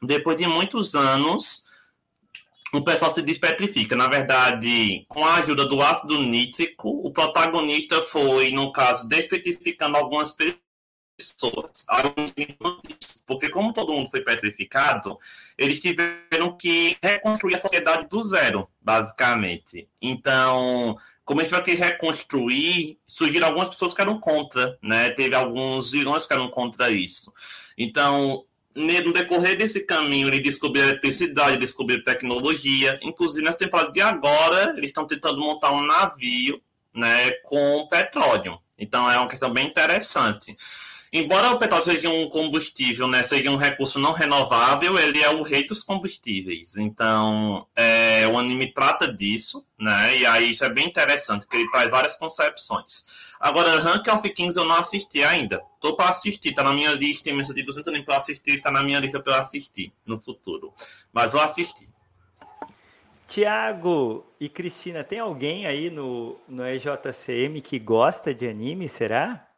Depois 0.00 0.38
de 0.38 0.46
muitos 0.46 0.94
anos, 0.94 1.66
o 2.72 2.82
pessoal 2.82 3.10
se 3.10 3.20
despetrifica. 3.20 3.94
Na 3.94 4.08
verdade, 4.08 5.04
com 5.08 5.22
a 5.22 5.36
ajuda 5.36 5.66
do 5.66 5.82
ácido 5.82 6.18
nítrico, 6.18 6.88
o 6.88 7.12
protagonista 7.12 8.00
foi, 8.00 8.50
no 8.50 8.72
caso, 8.72 9.06
despetrificando 9.06 9.98
algumas 9.98 10.32
pessoas. 10.32 10.62
Porque 13.26 13.48
como 13.48 13.72
todo 13.72 13.92
mundo 13.92 14.10
foi 14.10 14.20
petrificado, 14.20 15.16
eles 15.56 15.80
tiveram 15.80 16.56
que 16.56 16.96
reconstruir 17.02 17.54
a 17.54 17.58
sociedade 17.58 18.08
do 18.08 18.22
zero. 18.22 18.68
basicamente. 18.80 19.88
Então, 20.00 20.96
como 21.24 21.40
gente 21.40 21.50
vai 21.50 21.62
ter 21.62 21.74
reconstruir, 21.74 22.98
surgiram 23.06 23.46
algumas 23.46 23.68
pessoas 23.68 23.94
que 23.94 24.00
eram 24.00 24.18
contra, 24.18 24.76
né? 24.82 25.10
Teve 25.10 25.34
alguns 25.34 25.92
vilões 25.92 26.26
que 26.26 26.32
eram 26.32 26.48
contra 26.48 26.90
isso. 26.90 27.32
Então, 27.78 28.44
no 28.74 29.12
decorrer 29.12 29.56
desse 29.56 29.80
caminho, 29.80 30.28
ele 30.28 30.40
descobriu 30.40 30.82
eletricidade, 30.82 31.58
descobriu 31.58 32.02
tecnologia. 32.02 32.98
Inclusive, 33.02 33.44
nessa 33.44 33.58
temporada 33.58 33.92
de 33.92 34.00
agora, 34.00 34.74
eles 34.76 34.86
estão 34.86 35.06
tentando 35.06 35.38
montar 35.38 35.72
um 35.72 35.86
navio 35.86 36.60
né, 36.94 37.30
com 37.44 37.86
petróleo. 37.88 38.58
Então, 38.76 39.08
é 39.10 39.16
uma 39.16 39.28
questão 39.28 39.52
bem 39.52 39.68
interessante. 39.68 40.56
Embora 41.14 41.50
o 41.50 41.58
petróleo 41.58 41.84
seja 41.84 42.08
um 42.08 42.26
combustível, 42.30 43.06
né, 43.06 43.22
seja 43.22 43.50
um 43.50 43.56
recurso 43.56 43.98
não 43.98 44.12
renovável, 44.12 44.98
ele 44.98 45.20
é 45.20 45.28
o 45.28 45.42
rei 45.42 45.66
dos 45.66 45.84
combustíveis. 45.84 46.78
Então, 46.78 47.66
é, 47.76 48.26
o 48.26 48.38
anime 48.38 48.72
trata 48.72 49.12
disso, 49.12 49.62
né? 49.78 50.16
E 50.16 50.24
aí 50.24 50.52
isso 50.52 50.64
é 50.64 50.70
bem 50.70 50.86
interessante, 50.86 51.42
porque 51.42 51.58
ele 51.58 51.70
traz 51.70 51.90
várias 51.90 52.16
concepções. 52.16 53.04
Agora, 53.38 53.78
Rank 53.78 54.08
of 54.08 54.26
Kings 54.30 54.58
eu 54.58 54.64
não 54.64 54.76
assisti 54.76 55.22
ainda. 55.22 55.62
Tô 55.78 55.94
para 55.94 56.08
assistir, 56.08 56.54
tá 56.54 56.62
na 56.62 56.72
minha 56.72 56.92
lista, 56.92 57.28
imensa 57.28 57.52
de 57.52 57.62
200 57.62 57.88
animes 57.88 58.06
para 58.06 58.16
assistir, 58.16 58.62
tá 58.62 58.70
na 58.70 58.82
minha 58.82 58.98
lista 58.98 59.20
para 59.20 59.38
assistir 59.38 59.92
no 60.06 60.18
futuro. 60.18 60.72
Mas 61.12 61.34
vou 61.34 61.42
assistir. 61.42 61.90
Tiago 63.26 64.24
e 64.40 64.48
Cristina, 64.48 65.04
tem 65.04 65.18
alguém 65.18 65.66
aí 65.66 65.90
no, 65.90 66.38
no 66.48 66.66
EJCM 66.66 67.60
que 67.60 67.78
gosta 67.78 68.34
de 68.34 68.48
anime, 68.48 68.88
será? 68.88 69.51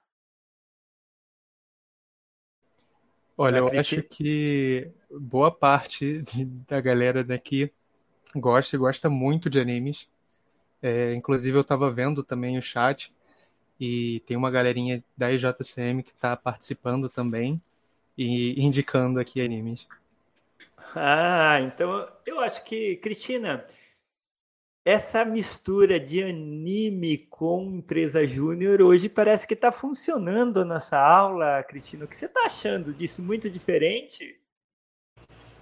Olha, 3.36 3.58
eu 3.58 3.80
acho 3.80 4.02
que 4.02 4.90
boa 5.10 5.50
parte 5.50 6.22
de, 6.22 6.44
da 6.44 6.80
galera 6.80 7.24
daqui 7.24 7.72
gosta 8.34 8.76
e 8.76 8.78
gosta 8.78 9.10
muito 9.10 9.50
de 9.50 9.60
animes. 9.60 10.08
É, 10.80 11.14
inclusive, 11.14 11.56
eu 11.56 11.62
estava 11.62 11.90
vendo 11.90 12.22
também 12.22 12.58
o 12.58 12.62
chat 12.62 13.12
e 13.80 14.20
tem 14.26 14.36
uma 14.36 14.50
galerinha 14.50 15.02
da 15.16 15.32
IJCM 15.32 16.02
que 16.02 16.10
está 16.10 16.36
participando 16.36 17.08
também 17.08 17.60
e 18.16 18.62
indicando 18.62 19.18
aqui 19.18 19.40
animes. 19.40 19.88
Ah, 20.94 21.60
então 21.60 22.08
eu 22.24 22.38
acho 22.38 22.62
que, 22.62 22.96
Cristina, 22.96 23.66
essa 24.84 25.24
mistura 25.24 25.98
de 25.98 26.22
anime 26.22 27.16
com 27.30 27.72
empresa 27.72 28.26
júnior 28.26 28.82
hoje 28.82 29.08
parece 29.08 29.46
que 29.46 29.54
está 29.54 29.72
funcionando 29.72 30.60
a 30.60 30.64
nossa 30.64 30.98
aula, 30.98 31.62
Cristina. 31.62 32.04
O 32.04 32.08
que 32.08 32.16
você 32.16 32.26
está 32.26 32.42
achando 32.44 32.92
disso? 32.92 33.22
Muito 33.22 33.48
diferente? 33.48 34.38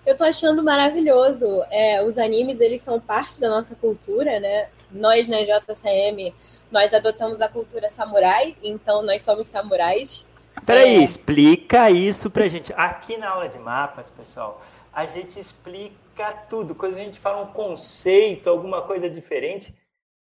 Eu 0.05 0.13
estou 0.13 0.27
achando 0.27 0.65
maravilhoso. 0.65 1.63
É, 1.71 2.03
os 2.03 2.19
animes, 2.19 2.59
eles 2.59 2.81
são 2.81 2.99
parte 2.99 3.41
da 3.41 3.49
nossa 3.49 3.77
cultura, 3.77 4.41
né? 4.41 4.69
Nós, 4.91 5.29
na 5.29 5.39
JCM, 5.43 6.35
nós 6.69 6.93
adotamos 6.93 7.41
a 7.41 7.49
cultura 7.49 7.89
samurai, 7.89 8.57
então 8.61 9.03
nós 9.03 9.23
somos 9.23 9.47
samurais. 9.47 10.27
Peraí, 10.67 10.97
é... 10.97 11.05
explica 11.05 11.89
isso 11.89 12.29
pra 12.29 12.49
gente. 12.49 12.73
Aqui 12.77 13.17
na 13.17 13.29
aula 13.29 13.49
de 13.49 13.59
mapas, 13.61 14.11
pessoal, 14.11 14.61
a 14.93 15.07
gente 15.07 15.39
explica 15.39 16.02
tudo. 16.49 16.75
Quando 16.75 16.95
a 16.95 16.99
gente 16.99 17.19
fala 17.19 17.43
um 17.43 17.53
conceito, 17.53 18.49
alguma 18.49 18.83
coisa 18.83 19.09
diferente, 19.09 19.75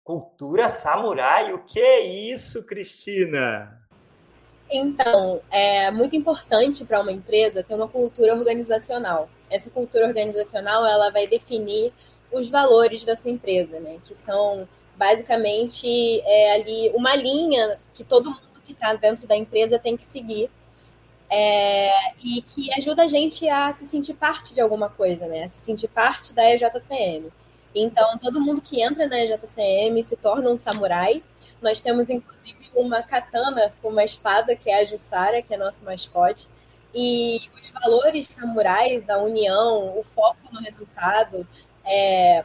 cultura 0.03 0.69
samurai, 0.69 1.53
o 1.53 1.63
que 1.63 1.79
é 1.79 2.01
isso, 2.01 2.65
Cristina? 2.65 3.79
Então, 4.71 5.41
é 5.49 5.89
muito 5.89 6.15
importante 6.15 6.85
para 6.85 7.01
uma 7.01 7.11
empresa 7.11 7.63
ter 7.63 7.73
uma 7.73 7.87
cultura 7.87 8.33
organizacional. 8.35 9.29
Essa 9.49 9.69
cultura 9.69 10.05
organizacional, 10.05 10.85
ela 10.85 11.09
vai 11.09 11.25
definir 11.25 11.91
os 12.31 12.49
valores 12.49 13.03
da 13.03 13.15
sua 13.15 13.31
empresa, 13.31 13.79
né? 13.79 13.99
Que 14.05 14.13
são 14.13 14.67
basicamente 14.95 16.19
é 16.21 16.53
ali 16.55 16.91
uma 16.93 17.15
linha 17.15 17.79
que 17.93 18.03
todo 18.03 18.31
mundo 18.31 18.61
que 18.65 18.73
está 18.73 18.93
dentro 18.93 19.25
da 19.25 19.35
empresa 19.35 19.79
tem 19.79 19.95
que 19.95 20.03
seguir 20.03 20.51
é, 21.29 21.91
e 22.23 22.41
que 22.41 22.73
ajuda 22.73 23.03
a 23.03 23.07
gente 23.07 23.47
a 23.47 23.71
se 23.73 23.85
sentir 23.85 24.15
parte 24.15 24.53
de 24.53 24.61
alguma 24.61 24.89
coisa, 24.89 25.27
né? 25.27 25.43
A 25.43 25.49
se 25.49 25.61
sentir 25.61 25.87
parte 25.87 26.33
da 26.33 26.43
EJCM. 26.49 27.31
Então, 27.73 28.17
todo 28.17 28.41
mundo 28.41 28.61
que 28.61 28.81
entra 28.81 29.07
na 29.07 29.19
EJCM 29.19 30.01
se 30.01 30.15
torna 30.17 30.49
um 30.49 30.57
samurai. 30.57 31.23
Nós 31.61 31.81
temos, 31.81 32.09
inclusive, 32.09 32.69
uma 32.73 33.03
katana 33.03 33.71
uma 33.83 34.03
espada, 34.03 34.55
que 34.55 34.69
é 34.69 34.81
a 34.81 34.85
Jussara, 34.85 35.41
que 35.41 35.53
é 35.53 35.57
nosso 35.57 35.85
mascote. 35.85 36.47
E 36.93 37.39
os 37.61 37.69
valores 37.69 38.27
samurais, 38.27 39.09
a 39.09 39.19
união, 39.19 39.97
o 39.97 40.03
foco 40.03 40.39
no 40.51 40.59
resultado, 40.61 41.47
é, 41.85 42.43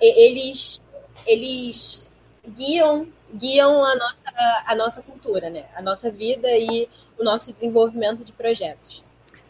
eles, 0.00 0.82
eles 1.24 2.08
guiam 2.44 3.06
guiam 3.34 3.84
a 3.84 3.94
nossa, 3.96 4.64
a 4.66 4.74
nossa 4.74 5.02
cultura, 5.02 5.50
né? 5.50 5.66
A 5.74 5.82
nossa 5.82 6.10
vida 6.10 6.48
e 6.50 6.88
o 7.18 7.24
nosso 7.24 7.52
desenvolvimento 7.52 8.24
de 8.24 8.32
projetos. 8.32 9.04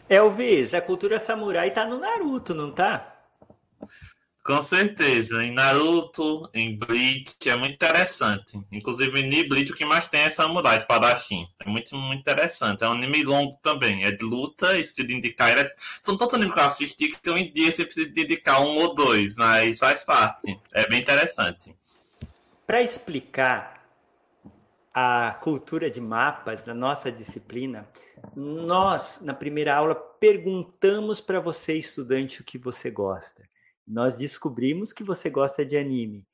Elvis, 0.07 0.73
a 0.73 0.81
cultura 0.81 1.19
samurai 1.19 1.71
tá 1.71 1.85
no 1.85 1.99
Naruto, 1.99 2.55
não 2.55 2.71
tá? 2.71 3.15
Com 4.43 4.61
certeza. 4.61 5.43
Em 5.43 5.51
Naruto, 5.51 6.49
em 6.53 6.75
Bleach, 6.75 7.35
que 7.39 7.51
é 7.51 7.55
muito 7.55 7.75
interessante. 7.75 8.59
Inclusive, 8.71 9.19
em 9.19 9.47
Bleach, 9.47 9.71
o 9.71 9.75
que 9.75 9.85
mais 9.85 10.07
tem 10.07 10.21
é 10.21 10.29
samurai, 10.31 10.77
espadachim. 10.77 11.45
É 11.59 11.69
muito, 11.69 11.95
muito 11.95 12.21
interessante. 12.21 12.83
É 12.83 12.87
um 12.87 12.93
anime 12.93 13.23
longo 13.23 13.59
também. 13.61 14.03
É 14.03 14.11
de 14.11 14.25
luta, 14.25 14.75
e 14.79 14.83
se 14.83 15.03
indicar... 15.03 15.55
É... 15.55 15.71
São 16.01 16.17
tantos 16.17 16.33
animes 16.33 16.55
que 16.55 16.59
eu 16.59 16.63
assisti 16.63 17.07
que 17.09 17.29
um 17.29 17.51
dia 17.53 17.71
você 17.71 17.85
precisa 17.85 18.09
dedicar 18.09 18.59
um 18.61 18.77
ou 18.77 18.95
dois, 18.95 19.35
mas 19.35 19.77
faz 19.77 20.03
parte. 20.03 20.59
É 20.73 20.87
bem 20.87 20.99
interessante. 20.99 21.75
Para 22.69 22.83
explicar 22.83 23.83
a 24.93 25.39
cultura 25.41 25.89
de 25.89 25.99
mapas 25.99 26.65
na 26.65 26.73
nossa 26.75 27.11
disciplina, 27.11 27.89
nós, 28.35 29.21
na 29.23 29.33
primeira 29.33 29.75
aula, 29.75 29.95
perguntamos 29.95 31.19
para 31.19 31.39
você, 31.39 31.73
estudante, 31.73 32.41
o 32.41 32.43
que 32.43 32.59
você 32.59 32.91
gosta. 32.91 33.49
Nós 33.87 34.19
descobrimos 34.19 34.93
que 34.93 35.03
você 35.03 35.31
gosta 35.31 35.65
de 35.65 35.77
anime. 35.77 36.27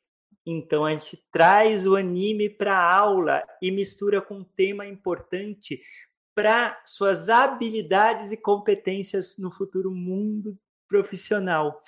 Então 0.46 0.84
a 0.84 0.92
gente 0.92 1.24
traz 1.32 1.88
o 1.88 1.96
anime 1.96 2.50
para 2.50 2.78
a 2.78 2.98
aula 2.98 3.42
e 3.62 3.72
mistura 3.72 4.22
com 4.22 4.40
um 4.40 4.44
tema 4.44 4.86
importante 4.86 5.82
para 6.36 6.82
suas 6.86 7.30
habilidades 7.30 8.34
e 8.34 8.36
competências 8.36 9.38
no 9.38 9.50
futuro 9.50 9.90
mundo 9.90 10.60
profissional. 10.86 11.82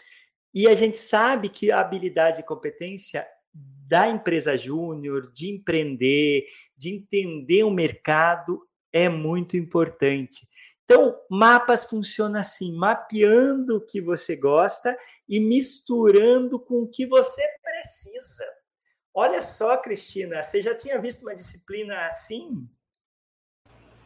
E 0.54 0.70
a 0.70 0.74
gente 0.74 0.95
sabe 0.95 1.50
que 1.50 1.70
a 1.70 1.82
habilidade 1.82 2.39
e 2.39 2.43
competência 2.43 3.28
da 3.88 4.07
empresa 4.07 4.57
júnior, 4.57 5.31
de 5.31 5.49
empreender, 5.49 6.45
de 6.75 6.93
entender 6.93 7.63
o 7.63 7.71
mercado 7.71 8.67
é 8.91 9.07
muito 9.07 9.55
importante. 9.55 10.47
Então, 10.83 11.17
mapas 11.29 11.83
funcionam 11.83 12.39
assim, 12.39 12.73
mapeando 12.73 13.77
o 13.77 13.85
que 13.85 14.01
você 14.01 14.35
gosta 14.35 14.97
e 15.27 15.39
misturando 15.39 16.59
com 16.59 16.83
o 16.83 16.88
que 16.88 17.05
você 17.05 17.41
precisa. 17.61 18.45
Olha 19.13 19.41
só, 19.41 19.75
Cristina, 19.77 20.43
você 20.43 20.61
já 20.61 20.75
tinha 20.75 20.99
visto 21.01 21.23
uma 21.23 21.35
disciplina 21.35 22.05
assim? 22.05 22.69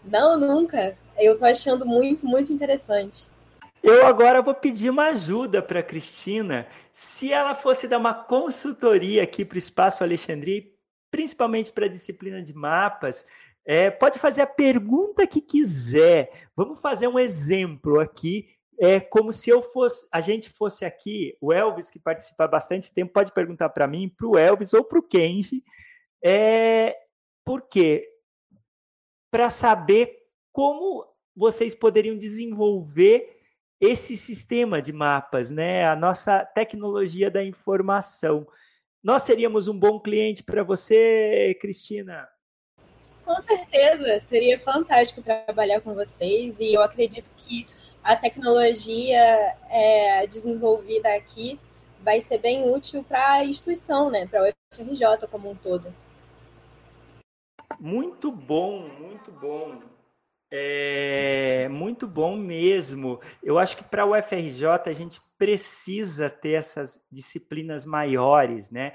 Não, 0.03 0.39
nunca. 0.39 0.97
Eu 1.17 1.33
estou 1.33 1.47
achando 1.47 1.85
muito, 1.85 2.25
muito 2.25 2.51
interessante. 2.51 3.27
Eu 3.83 4.05
agora 4.05 4.43
vou 4.43 4.53
pedir 4.53 4.91
uma 4.91 5.07
ajuda 5.07 5.59
para 5.59 5.81
Cristina. 5.81 6.67
Se 6.93 7.33
ela 7.33 7.55
fosse 7.55 7.87
dar 7.87 7.97
uma 7.97 8.13
consultoria 8.13 9.23
aqui 9.23 9.43
para 9.43 9.55
o 9.55 9.59
Espaço 9.59 10.03
Alexandria, 10.03 10.63
principalmente 11.09 11.71
para 11.71 11.87
a 11.87 11.89
disciplina 11.89 12.43
de 12.43 12.53
mapas, 12.53 13.25
é, 13.65 13.89
pode 13.89 14.19
fazer 14.19 14.43
a 14.43 14.47
pergunta 14.47 15.25
que 15.25 15.41
quiser. 15.41 16.31
Vamos 16.55 16.79
fazer 16.79 17.07
um 17.07 17.17
exemplo 17.17 17.99
aqui. 17.99 18.49
É 18.79 18.99
como 18.99 19.31
se 19.31 19.49
eu 19.49 19.63
fosse, 19.63 20.07
a 20.11 20.21
gente 20.21 20.47
fosse 20.49 20.85
aqui, 20.85 21.35
o 21.41 21.51
Elvis, 21.51 21.89
que 21.89 21.99
participa 21.99 22.43
há 22.43 22.47
bastante 22.47 22.91
tempo, 22.91 23.13
pode 23.13 23.31
perguntar 23.31 23.69
para 23.69 23.87
mim, 23.87 24.09
para 24.09 24.27
o 24.27 24.37
Elvis 24.37 24.73
ou 24.73 24.83
para 24.83 24.99
o 24.99 25.03
Kenji. 25.03 25.63
É, 26.23 26.95
por 27.43 27.63
quê? 27.63 28.07
Para 29.31 29.49
saber 29.49 30.19
como 30.51 31.03
vocês 31.35 31.73
poderiam 31.73 32.15
desenvolver 32.15 33.40
esse 33.81 34.15
sistema 34.15 34.79
de 34.79 34.93
mapas, 34.93 35.49
né? 35.49 35.87
A 35.87 35.95
nossa 35.95 36.45
tecnologia 36.45 37.31
da 37.31 37.43
informação. 37.43 38.47
Nós 39.03 39.23
seríamos 39.23 39.67
um 39.67 39.77
bom 39.77 39.99
cliente 39.99 40.43
para 40.43 40.63
você, 40.63 41.57
Cristina? 41.59 42.29
Com 43.25 43.41
certeza, 43.41 44.19
seria 44.19 44.59
fantástico 44.59 45.23
trabalhar 45.23 45.81
com 45.81 45.95
vocês 45.95 46.59
e 46.59 46.73
eu 46.73 46.81
acredito 46.83 47.33
que 47.35 47.65
a 48.03 48.15
tecnologia 48.15 49.19
é, 49.69 50.27
desenvolvida 50.27 51.13
aqui 51.15 51.59
vai 52.03 52.21
ser 52.21 52.37
bem 52.37 52.69
útil 52.69 53.03
para 53.03 53.33
a 53.33 53.45
instituição, 53.45 54.11
né? 54.11 54.27
Para 54.27 54.43
o 54.43 54.53
UFRJ 54.73 55.27
como 55.29 55.49
um 55.49 55.55
todo. 55.55 55.93
Muito 57.79 58.31
bom, 58.31 58.87
muito 58.87 59.31
bom. 59.31 59.79
É 60.53 61.69
muito 61.69 62.05
bom 62.05 62.35
mesmo. 62.35 63.21
Eu 63.41 63.57
acho 63.57 63.77
que 63.77 63.83
para 63.85 64.05
o 64.05 64.17
UFRJ 64.17 64.65
a 64.85 64.93
gente 64.93 65.21
precisa 65.37 66.29
ter 66.29 66.51
essas 66.51 67.01
disciplinas 67.09 67.85
maiores, 67.85 68.69
né? 68.69 68.93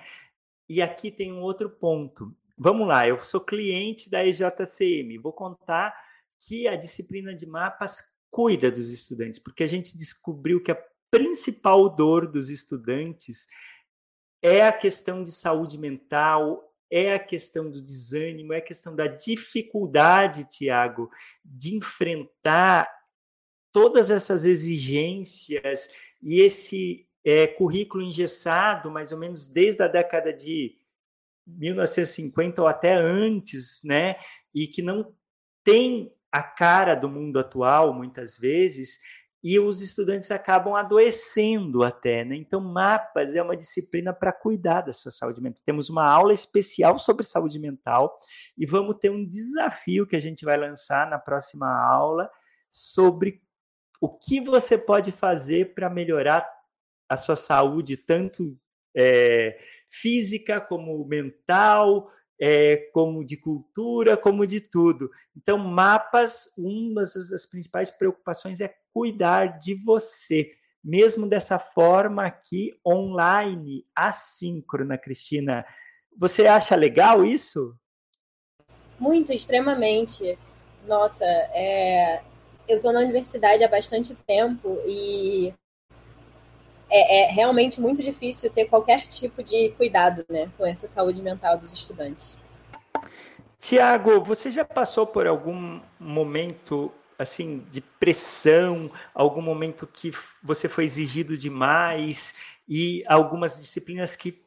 E 0.68 0.82
aqui 0.82 1.10
tem 1.10 1.32
um 1.32 1.40
outro 1.40 1.70
ponto. 1.70 2.36
Vamos 2.58 2.86
lá, 2.86 3.08
eu 3.08 3.18
sou 3.22 3.40
cliente 3.40 4.10
da 4.10 4.24
EJCM, 4.24 5.18
vou 5.18 5.32
contar 5.32 5.94
que 6.38 6.68
a 6.68 6.76
disciplina 6.76 7.34
de 7.34 7.46
mapas 7.46 8.02
cuida 8.30 8.70
dos 8.70 8.90
estudantes, 8.90 9.38
porque 9.38 9.64
a 9.64 9.66
gente 9.66 9.96
descobriu 9.96 10.62
que 10.62 10.70
a 10.70 10.82
principal 11.10 11.88
dor 11.88 12.30
dos 12.30 12.50
estudantes 12.50 13.46
é 14.42 14.66
a 14.66 14.72
questão 14.72 15.22
de 15.22 15.32
saúde 15.32 15.78
mental, 15.78 16.74
é 16.90 17.14
a 17.14 17.18
questão 17.18 17.70
do 17.70 17.82
desânimo, 17.82 18.52
é 18.52 18.58
a 18.58 18.62
questão 18.62 18.94
da 18.94 19.06
dificuldade, 19.06 20.48
Tiago, 20.48 21.10
de 21.44 21.74
enfrentar 21.74 22.88
todas 23.72 24.10
essas 24.10 24.44
exigências 24.44 25.90
e 26.22 26.40
esse 26.40 27.06
é, 27.24 27.46
currículo 27.46 28.02
engessado, 28.02 28.90
mais 28.90 29.12
ou 29.12 29.18
menos 29.18 29.46
desde 29.46 29.82
a 29.82 29.88
década 29.88 30.32
de 30.32 30.78
1950 31.46 32.62
ou 32.62 32.68
até 32.68 32.94
antes, 32.94 33.80
né? 33.84 34.16
E 34.54 34.66
que 34.66 34.80
não 34.80 35.14
tem 35.62 36.12
a 36.30 36.42
cara 36.42 36.94
do 36.94 37.08
mundo 37.08 37.38
atual, 37.38 37.92
muitas 37.92 38.36
vezes, 38.38 38.98
e 39.48 39.60
os 39.60 39.80
estudantes 39.80 40.32
acabam 40.32 40.74
adoecendo 40.74 41.84
até, 41.84 42.24
né? 42.24 42.34
Então, 42.34 42.60
mapas 42.60 43.36
é 43.36 43.40
uma 43.40 43.56
disciplina 43.56 44.12
para 44.12 44.32
cuidar 44.32 44.80
da 44.80 44.92
sua 44.92 45.12
saúde 45.12 45.40
mental. 45.40 45.62
Temos 45.64 45.88
uma 45.88 46.04
aula 46.04 46.32
especial 46.32 46.98
sobre 46.98 47.24
saúde 47.24 47.56
mental 47.56 48.18
e 48.58 48.66
vamos 48.66 48.96
ter 48.96 49.08
um 49.08 49.24
desafio 49.24 50.04
que 50.04 50.16
a 50.16 50.20
gente 50.20 50.44
vai 50.44 50.56
lançar 50.56 51.08
na 51.08 51.16
próxima 51.16 51.68
aula 51.68 52.28
sobre 52.68 53.40
o 54.00 54.08
que 54.08 54.40
você 54.40 54.76
pode 54.76 55.12
fazer 55.12 55.74
para 55.76 55.88
melhorar 55.88 56.44
a 57.08 57.16
sua 57.16 57.36
saúde, 57.36 57.96
tanto 57.96 58.58
é, 58.96 59.60
física 59.88 60.60
como 60.60 61.06
mental, 61.06 62.10
é, 62.40 62.88
como 62.92 63.24
de 63.24 63.36
cultura, 63.36 64.16
como 64.16 64.46
de 64.46 64.60
tudo. 64.60 65.10
Então, 65.36 65.58
mapas, 65.58 66.50
uma 66.56 67.02
das 67.02 67.46
principais 67.46 67.90
preocupações 67.90 68.60
é 68.60 68.74
cuidar 68.92 69.58
de 69.58 69.74
você, 69.74 70.52
mesmo 70.82 71.26
dessa 71.26 71.58
forma 71.58 72.26
aqui 72.26 72.78
online, 72.86 73.86
assíncrona, 73.94 74.98
Cristina. 74.98 75.64
Você 76.18 76.46
acha 76.46 76.74
legal 76.74 77.24
isso? 77.24 77.74
Muito, 78.98 79.32
extremamente. 79.32 80.38
Nossa, 80.86 81.24
é... 81.24 82.22
eu 82.68 82.76
estou 82.76 82.92
na 82.92 83.00
universidade 83.00 83.62
há 83.64 83.68
bastante 83.68 84.14
tempo 84.26 84.78
e 84.86 85.52
é, 86.90 87.22
é, 87.22 87.30
realmente 87.30 87.80
muito 87.80 88.02
difícil 88.02 88.50
ter 88.50 88.66
qualquer 88.66 89.06
tipo 89.06 89.42
de 89.42 89.70
cuidado 89.70 90.24
né, 90.28 90.50
com 90.56 90.66
essa 90.66 90.86
saúde 90.86 91.22
mental 91.22 91.58
dos 91.58 91.72
estudantes. 91.72 92.36
Tiago, 93.58 94.22
você 94.22 94.50
já 94.50 94.64
passou 94.64 95.06
por 95.06 95.26
algum 95.26 95.80
momento 95.98 96.92
assim 97.18 97.66
de 97.70 97.80
pressão, 97.80 98.90
algum 99.14 99.40
momento 99.40 99.86
que 99.86 100.12
você 100.42 100.68
foi 100.68 100.84
exigido 100.84 101.36
demais 101.36 102.34
e 102.68 103.02
algumas 103.06 103.56
disciplinas 103.56 104.14
que 104.14 104.44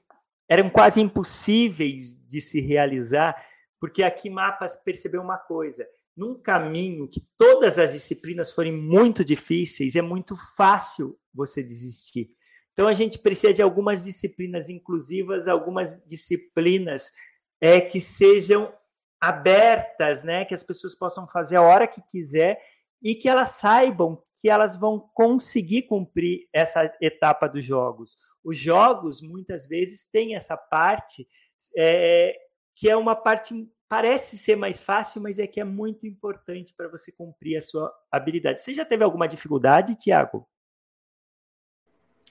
eram 0.47 0.69
quase 0.69 1.01
impossíveis 1.01 2.15
de 2.27 2.39
se 2.39 2.61
realizar? 2.61 3.35
Porque 3.79 4.03
aqui 4.03 4.29
Mapas 4.29 4.75
percebeu 4.75 5.21
uma 5.21 5.37
coisa: 5.37 5.87
num 6.19 6.35
caminho 6.35 7.07
que 7.07 7.25
todas 7.37 7.79
as 7.79 7.93
disciplinas 7.93 8.51
forem 8.51 8.73
muito 8.73 9.23
difíceis, 9.23 9.95
é 9.95 10.01
muito 10.01 10.35
fácil 10.57 11.17
você 11.33 11.63
desistir. 11.63 12.29
Então 12.73 12.89
a 12.89 12.93
gente 12.93 13.17
precisa 13.17 13.53
de 13.53 13.61
algumas 13.61 14.03
disciplinas 14.03 14.69
inclusivas, 14.69 15.47
algumas 15.47 15.97
disciplinas 16.05 17.09
é, 17.61 17.79
que 17.79 18.01
sejam 18.01 18.73
abertas, 19.21 20.23
né, 20.23 20.43
que 20.43 20.53
as 20.53 20.63
pessoas 20.63 20.93
possam 20.93 21.25
fazer 21.27 21.55
a 21.55 21.61
hora 21.61 21.87
que 21.87 22.01
quiser 22.11 22.61
e 23.01 23.15
que 23.15 23.29
elas 23.29 23.51
saibam 23.51 24.21
que 24.37 24.49
elas 24.49 24.77
vão 24.77 24.99
conseguir 25.13 25.83
cumprir 25.83 26.47
essa 26.53 26.93
etapa 27.01 27.47
dos 27.47 27.63
jogos. 27.63 28.15
Os 28.43 28.57
jogos 28.57 29.21
muitas 29.21 29.67
vezes 29.67 30.09
têm 30.09 30.35
essa 30.35 30.57
parte 30.57 31.25
é, 31.77 32.35
que 32.75 32.89
é 32.89 32.95
uma 32.95 33.15
parte 33.15 33.53
parece 33.89 34.37
ser 34.37 34.55
mais 34.55 34.79
fácil, 34.79 35.19
mas 35.19 35.39
é 35.39 35.47
que 35.47 35.59
é 35.59 35.63
muito 35.63 36.05
importante 36.05 36.73
para 36.75 36.87
você 36.87 37.11
cumprir 37.11 37.57
a 37.57 37.61
sua 37.61 37.91
habilidade. 38.11 38.61
Você 38.61 38.73
já 38.73 38.85
teve 38.85 39.03
alguma 39.03 39.27
dificuldade, 39.27 39.95
Tiago? 39.95 40.47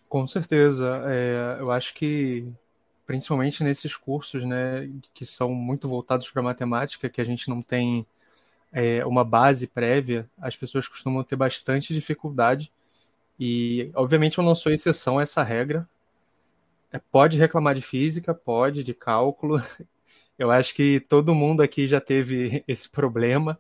Com 0.09 0.27
certeza. 0.27 1.03
É, 1.07 1.57
eu 1.59 1.71
acho 1.73 1.93
que, 1.95 2.51
principalmente 3.05 3.65
nesses 3.65 3.97
cursos, 3.97 4.45
né, 4.45 4.89
que 5.13 5.27
são 5.27 5.53
muito 5.53 5.89
voltados 5.89 6.31
para 6.31 6.41
matemática, 6.41 7.11
que 7.11 7.21
a 7.21 7.25
gente 7.25 7.51
não 7.51 7.61
tem 7.61 8.07
é, 8.73 9.05
uma 9.05 9.25
base 9.25 9.67
prévia, 9.67 10.31
as 10.39 10.55
pessoas 10.55 10.87
costumam 10.87 11.25
ter 11.25 11.37
bastante 11.37 11.93
dificuldade. 11.93 12.73
E, 13.39 13.91
obviamente, 13.95 14.39
eu 14.39 14.45
não 14.45 14.55
sou 14.55 14.71
exceção 14.71 15.19
a 15.19 15.23
essa 15.23 15.43
regra. 15.43 15.89
É, 16.93 16.99
pode 16.99 17.37
reclamar 17.37 17.75
de 17.75 17.83
física, 17.83 18.33
pode, 18.33 18.85
de 18.85 18.95
cálculo, 18.95 19.61
Eu 20.39 20.51
acho 20.51 20.75
que 20.75 21.01
todo 21.01 21.35
mundo 21.35 21.63
aqui 21.63 21.87
já 21.87 22.01
teve 22.01 22.63
esse 22.69 22.89
problema, 22.89 23.59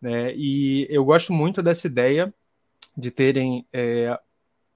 né? 0.00 0.34
E 0.34 0.86
eu 0.90 1.04
gosto 1.04 1.32
muito 1.32 1.62
dessa 1.62 1.86
ideia 1.86 2.34
de 2.96 3.10
terem 3.10 3.66
é, 3.72 4.18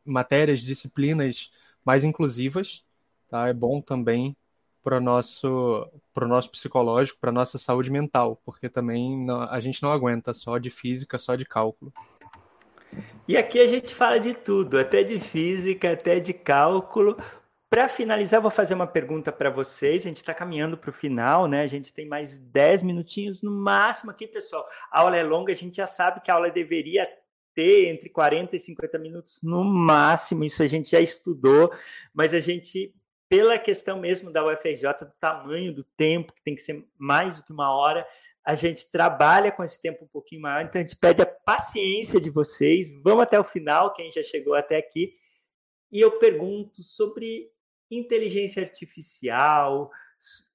matérias, 0.05 0.61
disciplinas 0.61 1.51
mais 1.85 2.05
inclusivas, 2.05 2.85
tá? 3.29 3.49
É 3.49 3.53
bom 3.53 3.81
também 3.81 4.37
para 4.83 4.99
o 4.99 5.01
nosso, 5.01 5.89
pro 6.13 6.29
nosso 6.29 6.51
psicológico, 6.51 7.19
para 7.21 7.31
nossa 7.31 7.59
saúde 7.59 7.91
mental, 7.91 8.41
porque 8.45 8.69
também 8.69 9.17
não, 9.17 9.43
a 9.43 9.61
gente 9.61 9.83
não 9.83 9.93
aguenta 9.93 10.35
só 10.35 10.59
de 10.59 10.71
física, 10.71 11.19
só 11.19 11.37
de 11.37 11.45
cálculo. 11.45 11.93
E 13.27 13.37
aqui 13.37 13.61
a 13.61 13.67
gente 13.67 13.95
fala 13.95 14.19
de 14.19 14.35
tudo, 14.35 14.79
até 14.79 15.03
de 15.03 15.21
física, 15.21 15.93
até 15.93 16.19
de 16.19 16.33
cálculo, 16.33 17.17
para 17.73 17.89
finalizar, 17.89 18.39
vou 18.39 18.51
fazer 18.51 18.75
uma 18.75 18.87
pergunta 18.87 19.33
para 19.33 19.49
vocês. 19.49 20.05
A 20.05 20.09
gente 20.09 20.19
está 20.19 20.35
caminhando 20.35 20.77
para 20.77 20.91
o 20.91 20.93
final, 20.93 21.49
né? 21.49 21.63
A 21.63 21.67
gente 21.67 21.91
tem 21.91 22.07
mais 22.07 22.37
10 22.37 22.83
minutinhos 22.83 23.41
no 23.41 23.51
máximo 23.51 24.11
aqui, 24.11 24.27
pessoal. 24.27 24.69
A 24.91 25.01
aula 25.01 25.17
é 25.17 25.23
longa, 25.23 25.55
a 25.55 25.57
gente 25.57 25.79
já 25.79 25.87
sabe 25.87 26.21
que 26.21 26.31
a 26.31 26.35
aula 26.35 26.51
deveria 26.51 27.09
ter 27.55 27.89
entre 27.89 28.11
40 28.11 28.55
e 28.55 28.59
50 28.59 28.99
minutos 28.99 29.43
no 29.43 29.65
máximo. 29.65 30.45
Isso 30.45 30.63
a 30.63 30.67
gente 30.67 30.91
já 30.91 31.01
estudou, 31.01 31.73
mas 32.13 32.35
a 32.35 32.41
gente, 32.41 32.95
pela 33.27 33.59
questão 33.59 33.99
mesmo 33.99 34.31
da 34.31 34.45
UFRJ, 34.45 35.07
do 35.07 35.13
tamanho 35.19 35.73
do 35.73 35.85
tempo, 35.97 36.35
que 36.35 36.43
tem 36.43 36.55
que 36.55 36.61
ser 36.61 36.87
mais 36.99 37.39
do 37.39 37.43
que 37.43 37.53
uma 37.55 37.75
hora, 37.75 38.07
a 38.45 38.55
gente 38.55 38.91
trabalha 38.91 39.51
com 39.51 39.65
esse 39.65 39.81
tempo 39.81 40.05
um 40.05 40.09
pouquinho 40.09 40.43
maior. 40.43 40.63
Então 40.63 40.79
a 40.79 40.83
gente 40.83 40.97
pede 40.97 41.23
a 41.23 41.27
paciência 41.27 42.21
de 42.21 42.29
vocês. 42.29 42.91
Vamos 43.03 43.23
até 43.23 43.41
o 43.41 43.45
final, 43.45 43.95
quem 43.95 44.13
já 44.13 44.23
chegou 44.23 44.53
até 44.53 44.77
aqui. 44.77 45.15
E 45.91 45.99
eu 45.99 46.19
pergunto 46.19 46.83
sobre 46.83 47.51
inteligência 47.99 48.63
artificial. 48.63 49.91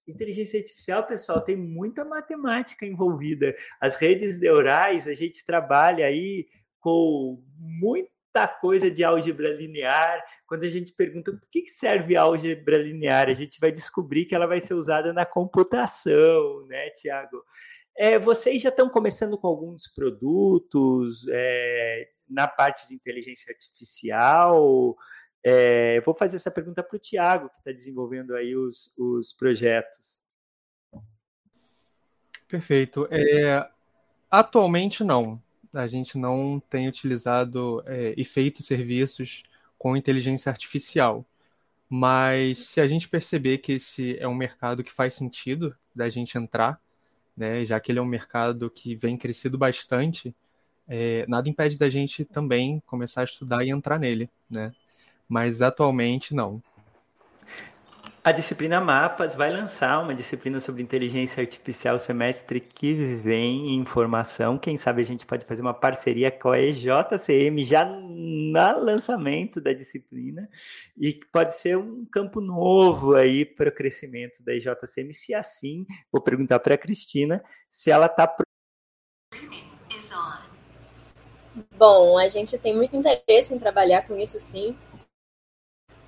Inteligência 0.07 0.59
artificial, 0.59 1.05
pessoal, 1.05 1.41
tem 1.41 1.55
muita 1.55 2.05
matemática 2.05 2.85
envolvida. 2.85 3.55
As 3.79 3.97
redes 3.97 4.39
neurais, 4.39 5.07
a 5.07 5.13
gente 5.13 5.45
trabalha 5.45 6.05
aí 6.05 6.47
com 6.79 7.43
muita 7.57 8.47
coisa 8.47 8.89
de 8.89 9.03
álgebra 9.03 9.49
linear. 9.49 10.23
Quando 10.47 10.63
a 10.63 10.69
gente 10.69 10.93
pergunta 10.93 11.31
por 11.33 11.49
que 11.49 11.67
serve 11.67 12.15
álgebra 12.15 12.77
linear, 12.77 13.27
a 13.29 13.33
gente 13.33 13.59
vai 13.59 13.71
descobrir 13.71 14.25
que 14.25 14.33
ela 14.33 14.47
vai 14.47 14.61
ser 14.61 14.73
usada 14.73 15.11
na 15.11 15.25
computação, 15.25 16.65
né, 16.67 16.89
Tiago? 16.91 17.43
É, 17.97 18.19
vocês 18.19 18.61
já 18.61 18.69
estão 18.69 18.87
começando 18.89 19.37
com 19.37 19.47
alguns 19.47 19.87
produtos 19.87 21.25
é, 21.29 22.07
na 22.29 22.47
parte 22.47 22.87
de 22.87 22.93
inteligência 22.93 23.51
artificial? 23.51 24.95
É, 25.43 26.01
vou 26.01 26.13
fazer 26.13 26.35
essa 26.35 26.51
pergunta 26.51 26.83
para 26.83 26.95
o 26.95 26.99
Tiago, 26.99 27.49
que 27.49 27.57
está 27.57 27.71
desenvolvendo 27.71 28.35
aí 28.35 28.55
os, 28.55 28.93
os 28.97 29.31
projetos. 29.33 30.21
Perfeito. 32.47 33.07
É, 33.11 33.69
atualmente 34.29 35.03
não. 35.03 35.41
A 35.73 35.87
gente 35.87 36.17
não 36.17 36.61
tem 36.69 36.87
utilizado 36.87 37.83
é, 37.85 38.13
e 38.17 38.23
feito 38.23 38.63
serviços 38.63 39.43
com 39.77 39.95
inteligência 39.95 40.49
artificial. 40.49 41.25
Mas 41.89 42.59
se 42.59 42.81
a 42.81 42.87
gente 42.87 43.07
perceber 43.07 43.59
que 43.59 43.73
esse 43.73 44.17
é 44.19 44.27
um 44.27 44.35
mercado 44.35 44.83
que 44.83 44.91
faz 44.91 45.13
sentido 45.13 45.75
da 45.95 46.09
gente 46.09 46.37
entrar, 46.37 46.81
né, 47.35 47.63
já 47.63 47.79
que 47.79 47.91
ele 47.91 47.99
é 47.99 48.01
um 48.01 48.05
mercado 48.05 48.69
que 48.69 48.95
vem 48.95 49.17
crescido 49.17 49.57
bastante, 49.57 50.35
é, 50.87 51.25
nada 51.27 51.47
impede 51.49 51.77
da 51.77 51.89
gente 51.89 52.25
também 52.25 52.81
começar 52.85 53.21
a 53.21 53.25
estudar 53.25 53.63
e 53.63 53.69
entrar 53.69 53.99
nele, 53.99 54.29
né? 54.49 54.71
Mas 55.27 55.61
atualmente 55.61 56.33
não. 56.33 56.61
A 58.27 58.33
disciplina 58.33 58.81
Mapas 58.81 59.37
vai 59.37 59.49
lançar 59.49 60.03
uma 60.03 60.13
disciplina 60.13 60.59
sobre 60.59 60.83
inteligência 60.83 61.39
artificial 61.39 61.97
semestre 61.97 62.59
que 62.59 62.93
vem 62.93 63.73
em 63.73 63.85
formação. 63.85 64.57
Quem 64.57 64.75
sabe 64.75 65.01
a 65.01 65.05
gente 65.05 65.25
pode 65.25 65.45
fazer 65.45 65.61
uma 65.61 65.73
parceria 65.73 66.29
com 66.29 66.49
a 66.49 66.59
EJCM 66.59 67.63
já 67.63 67.85
no 67.85 68.83
lançamento 68.83 69.61
da 69.61 69.71
disciplina 69.71 70.49
e 70.97 71.17
pode 71.31 71.55
ser 71.55 71.77
um 71.77 72.05
campo 72.05 72.41
novo 72.41 73.15
aí 73.15 73.45
para 73.45 73.69
o 73.69 73.73
crescimento 73.73 74.43
da 74.43 74.53
EJCM. 74.53 75.13
Se 75.13 75.33
assim, 75.33 75.85
vou 76.11 76.21
perguntar 76.21 76.59
para 76.59 76.75
a 76.75 76.77
Cristina 76.77 77.41
se 77.71 77.91
ela 77.91 78.07
está 78.07 78.27
Bom, 81.77 82.17
a 82.17 82.27
gente 82.27 82.57
tem 82.57 82.75
muito 82.75 82.95
interesse 82.95 83.53
em 83.53 83.57
trabalhar 83.59 84.05
com 84.05 84.17
isso, 84.17 84.37
sim. 84.37 84.75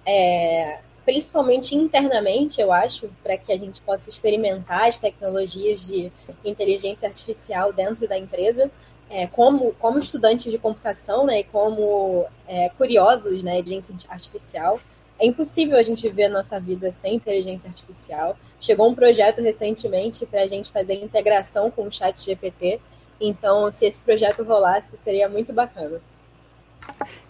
É, 0.05 0.79
principalmente 1.05 1.75
internamente, 1.75 2.61
eu 2.61 2.71
acho, 2.71 3.09
para 3.23 3.37
que 3.37 3.51
a 3.51 3.57
gente 3.57 3.81
possa 3.81 4.09
experimentar 4.09 4.87
as 4.87 4.99
tecnologias 4.99 5.87
de 5.87 6.11
inteligência 6.45 7.07
artificial 7.07 7.73
dentro 7.73 8.07
da 8.07 8.17
empresa, 8.17 8.69
é, 9.09 9.25
como, 9.25 9.73
como 9.79 9.97
estudantes 9.97 10.51
de 10.51 10.57
computação, 10.59 11.25
né, 11.25 11.39
e 11.39 11.43
como 11.43 12.25
é, 12.47 12.69
curiosos, 12.69 13.43
né, 13.43 13.61
de 13.61 13.73
inteligência 13.73 13.95
artificial. 14.09 14.79
É 15.19 15.25
impossível 15.25 15.77
a 15.77 15.81
gente 15.81 16.01
viver 16.03 16.25
a 16.25 16.29
nossa 16.29 16.59
vida 16.59 16.91
sem 16.91 17.15
inteligência 17.15 17.67
artificial. 17.67 18.37
Chegou 18.59 18.87
um 18.87 18.95
projeto 18.95 19.41
recentemente 19.41 20.25
para 20.25 20.43
a 20.43 20.47
gente 20.47 20.71
fazer 20.71 20.93
integração 20.93 21.69
com 21.69 21.87
o 21.87 21.91
chat 21.91 22.23
GPT. 22.23 22.79
Então, 23.19 23.69
se 23.69 23.85
esse 23.85 23.99
projeto 23.99 24.43
rolasse, 24.43 24.95
seria 24.95 25.27
muito 25.27 25.51
bacana. 25.51 25.99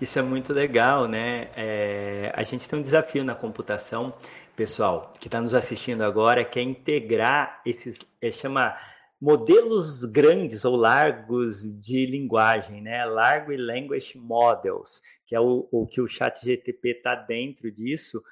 Isso 0.01 0.17
é 0.17 0.21
muito 0.21 0.53
legal, 0.53 1.07
né? 1.07 1.49
É, 1.55 2.31
a 2.35 2.43
gente 2.43 2.67
tem 2.67 2.79
um 2.79 2.81
desafio 2.81 3.23
na 3.23 3.35
computação, 3.35 4.13
pessoal, 4.55 5.11
que 5.19 5.27
está 5.27 5.41
nos 5.41 5.53
assistindo 5.53 6.01
agora, 6.01 6.43
que 6.43 6.59
é 6.59 6.61
integrar 6.61 7.61
esses, 7.65 7.99
é, 8.21 8.31
chama 8.31 8.75
modelos 9.21 10.05
grandes 10.05 10.63
ou 10.63 10.75
largos 10.75 11.61
de 11.81 12.05
linguagem, 12.05 12.81
né? 12.81 13.05
Largo 13.05 13.51
e 13.51 13.57
Language 13.57 14.17
Models, 14.17 15.01
que 15.25 15.35
é 15.35 15.39
o, 15.39 15.67
o 15.71 15.85
que 15.85 15.99
o 15.99 16.07
Chat 16.07 16.43
GTP 16.43 16.91
está 16.91 17.15
dentro 17.15 17.69
disso, 17.71 18.23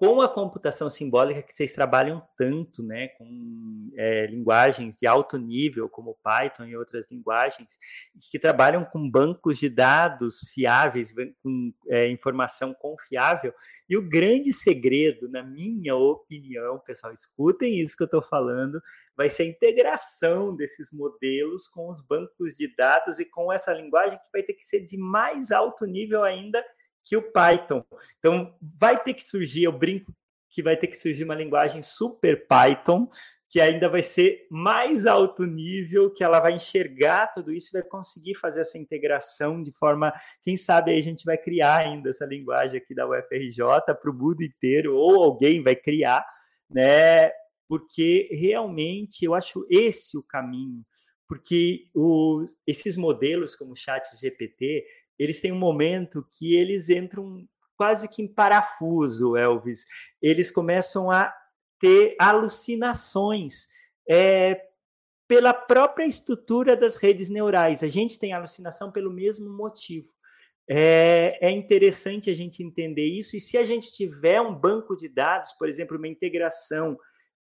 com 0.00 0.22
a 0.22 0.28
computação 0.30 0.88
simbólica 0.88 1.42
que 1.42 1.52
vocês 1.52 1.74
trabalham 1.74 2.26
tanto, 2.34 2.82
né, 2.82 3.08
com 3.08 3.90
é, 3.98 4.24
linguagens 4.28 4.96
de 4.96 5.06
alto 5.06 5.36
nível, 5.36 5.90
como 5.90 6.16
Python 6.24 6.64
e 6.64 6.74
outras 6.74 7.06
linguagens, 7.10 7.76
que 8.30 8.38
trabalham 8.38 8.82
com 8.82 9.10
bancos 9.10 9.58
de 9.58 9.68
dados 9.68 10.50
fiáveis, 10.54 11.12
com 11.42 11.74
é, 11.90 12.08
informação 12.08 12.72
confiável. 12.72 13.52
E 13.90 13.94
o 13.94 14.08
grande 14.08 14.54
segredo, 14.54 15.28
na 15.28 15.42
minha 15.42 15.94
opinião, 15.94 16.78
pessoal, 16.78 17.12
escutem 17.12 17.78
isso 17.78 17.94
que 17.94 18.02
eu 18.02 18.06
estou 18.06 18.22
falando, 18.22 18.80
vai 19.14 19.28
ser 19.28 19.42
a 19.42 19.48
integração 19.48 20.56
desses 20.56 20.90
modelos 20.90 21.68
com 21.68 21.90
os 21.90 22.00
bancos 22.00 22.56
de 22.56 22.74
dados 22.74 23.18
e 23.18 23.26
com 23.26 23.52
essa 23.52 23.74
linguagem 23.74 24.16
que 24.16 24.32
vai 24.32 24.42
ter 24.42 24.54
que 24.54 24.64
ser 24.64 24.80
de 24.80 24.96
mais 24.96 25.50
alto 25.50 25.84
nível 25.84 26.24
ainda 26.24 26.64
que 27.10 27.16
o 27.16 27.22
Python. 27.22 27.84
Então, 28.20 28.54
vai 28.60 29.02
ter 29.02 29.14
que 29.14 29.24
surgir, 29.24 29.64
eu 29.64 29.72
brinco 29.72 30.14
que 30.48 30.62
vai 30.62 30.76
ter 30.76 30.86
que 30.86 30.96
surgir 30.96 31.24
uma 31.24 31.34
linguagem 31.34 31.82
super 31.82 32.46
Python, 32.46 33.10
que 33.48 33.60
ainda 33.60 33.88
vai 33.88 34.00
ser 34.00 34.46
mais 34.48 35.06
alto 35.06 35.44
nível, 35.44 36.14
que 36.14 36.22
ela 36.22 36.38
vai 36.38 36.52
enxergar 36.52 37.26
tudo 37.34 37.52
isso 37.52 37.70
e 37.70 37.80
vai 37.80 37.82
conseguir 37.82 38.36
fazer 38.36 38.60
essa 38.60 38.78
integração 38.78 39.60
de 39.60 39.72
forma, 39.72 40.12
quem 40.44 40.56
sabe 40.56 40.92
aí 40.92 41.00
a 41.00 41.02
gente 41.02 41.24
vai 41.24 41.36
criar 41.36 41.78
ainda 41.78 42.10
essa 42.10 42.24
linguagem 42.24 42.78
aqui 42.78 42.94
da 42.94 43.08
UFRJ 43.08 43.58
para 44.00 44.10
o 44.10 44.14
mundo 44.14 44.44
inteiro, 44.44 44.94
ou 44.94 45.20
alguém 45.20 45.64
vai 45.64 45.74
criar, 45.74 46.24
né? 46.70 47.32
Porque 47.68 48.28
realmente 48.30 49.24
eu 49.24 49.34
acho 49.34 49.66
esse 49.68 50.16
o 50.16 50.22
caminho, 50.22 50.84
porque 51.26 51.88
os, 51.92 52.56
esses 52.64 52.96
modelos 52.96 53.56
como 53.56 53.72
o 53.72 53.76
Chat 53.76 54.16
GPT, 54.16 54.84
eles 55.20 55.38
têm 55.38 55.52
um 55.52 55.58
momento 55.58 56.26
que 56.32 56.56
eles 56.56 56.88
entram 56.88 57.46
quase 57.76 58.08
que 58.08 58.22
em 58.22 58.26
parafuso, 58.26 59.36
Elvis. 59.36 59.84
Eles 60.22 60.50
começam 60.50 61.10
a 61.10 61.30
ter 61.78 62.16
alucinações 62.18 63.66
é, 64.08 64.62
pela 65.28 65.52
própria 65.52 66.06
estrutura 66.06 66.74
das 66.74 66.96
redes 66.96 67.28
neurais. 67.28 67.82
A 67.82 67.88
gente 67.88 68.18
tem 68.18 68.32
alucinação 68.32 68.90
pelo 68.90 69.12
mesmo 69.12 69.50
motivo. 69.50 70.08
É, 70.66 71.38
é, 71.42 71.50
interessante 71.50 72.30
a 72.30 72.34
gente 72.34 72.62
entender 72.62 73.04
isso, 73.04 73.36
e 73.36 73.40
se 73.40 73.58
a 73.58 73.64
gente 73.64 73.92
tiver 73.92 74.40
um 74.40 74.54
banco 74.54 74.96
de 74.96 75.08
dados, 75.08 75.52
por 75.58 75.68
exemplo, 75.68 75.98
uma 75.98 76.08
integração 76.08 76.96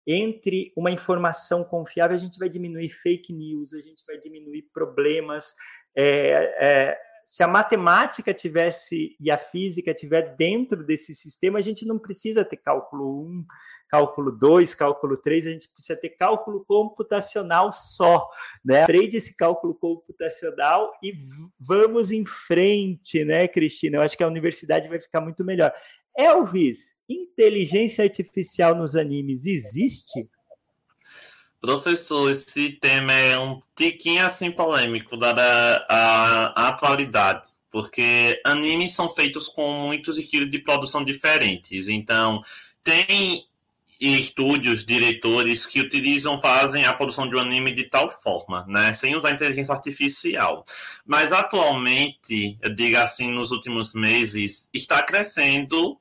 entre 0.07 0.73
uma 0.77 0.91
informação 0.91 1.63
confiável, 1.63 2.15
a 2.15 2.19
gente 2.19 2.39
vai 2.39 2.49
diminuir 2.49 2.89
fake 2.89 3.35
news, 3.35 3.75
a 3.75 3.83
gente 3.83 4.03
vai 4.07 4.17
diminuir 4.17 4.63
problemas. 4.73 5.53
É, 5.95 6.55
é 6.61 7.06
se 7.27 7.43
a 7.43 7.49
matemática 7.49 8.33
tivesse 8.33 9.17
e 9.19 9.33
a 9.33 9.37
física 9.37 9.93
tiver 9.93 10.37
dentro 10.37 10.87
desse 10.87 11.13
sistema, 11.13 11.59
a 11.59 11.61
gente 11.61 11.85
não 11.85 11.99
precisa 11.99 12.45
ter 12.45 12.57
cálculo 12.59 13.21
1, 13.27 13.45
cálculo 13.89 14.31
2, 14.31 14.73
cálculo 14.75 15.17
3, 15.17 15.49
a 15.49 15.51
gente 15.51 15.69
precisa 15.69 15.99
ter 15.99 16.11
cálculo 16.11 16.65
computacional 16.65 17.73
só, 17.73 18.31
né? 18.65 18.85
Aprende 18.85 19.17
esse 19.17 19.37
cálculo 19.37 19.75
computacional 19.75 20.93
e 21.03 21.19
vamos 21.59 22.13
em 22.13 22.25
frente, 22.25 23.25
né, 23.25 23.49
Cristina? 23.49 23.97
Eu 23.97 24.03
acho 24.03 24.17
que 24.17 24.23
a 24.23 24.29
universidade 24.29 24.89
vai 24.89 25.01
ficar 25.01 25.21
muito 25.21 25.45
melhor. 25.45 25.73
Elvis, 26.17 26.95
inteligência 27.09 28.05
artificial 28.05 28.77
nos 28.77 28.95
animes 28.95 29.47
existe? 29.47 30.31
Professor, 31.61 32.31
esse 32.31 32.71
tema 32.73 33.13
é 33.13 33.39
um 33.39 33.61
tiquinho 33.75 34.25
assim 34.25 34.51
polêmico, 34.51 35.17
dada 35.17 35.43
a, 35.89 36.65
a 36.65 36.69
atualidade, 36.69 37.49
porque 37.71 38.41
animes 38.45 38.95
são 38.95 39.09
feitos 39.09 39.49
com 39.49 39.73
muitos 39.87 40.19
estilos 40.19 40.51
de 40.51 40.59
produção 40.59 41.03
diferentes. 41.03 41.89
Então, 41.89 42.43
tem 42.85 43.47
estúdios, 44.01 44.85
diretores 44.85 45.67
que 45.67 45.81
utilizam, 45.81 46.39
fazem 46.39 46.85
a 46.85 46.93
produção 46.93 47.29
de 47.29 47.35
um 47.35 47.41
anime 47.41 47.73
de 47.73 47.85
tal 47.85 48.11
forma, 48.11 48.65
né, 48.69 48.93
sem 48.93 49.17
usar 49.17 49.31
inteligência 49.31 49.75
artificial. 49.75 50.65
Mas 51.05 51.33
atualmente, 51.33 52.59
eu 52.61 52.75
digo 52.75 52.97
assim, 52.99 53.31
nos 53.31 53.51
últimos 53.51 53.95
meses, 53.95 54.69
está 54.73 55.03
crescendo 55.03 55.99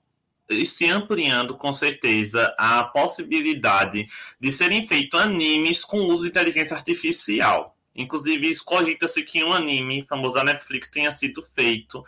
se 0.65 0.85
ampliando 0.89 1.55
com 1.55 1.73
certeza 1.73 2.53
a 2.57 2.83
possibilidade 2.83 4.05
de 4.39 4.51
serem 4.51 4.87
feitos 4.87 5.19
animes 5.19 5.83
com 5.83 5.99
uso 5.99 6.23
de 6.23 6.29
inteligência 6.29 6.75
artificial. 6.75 7.75
Inclusive, 7.95 8.53
cogita-se 8.63 9.23
que 9.23 9.43
um 9.43 9.53
anime 9.53 10.05
famoso 10.07 10.35
da 10.35 10.43
Netflix 10.43 10.89
tenha 10.89 11.11
sido 11.11 11.41
feito 11.41 12.03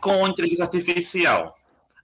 com 0.00 0.26
inteligência 0.28 0.64
artificial. 0.64 1.56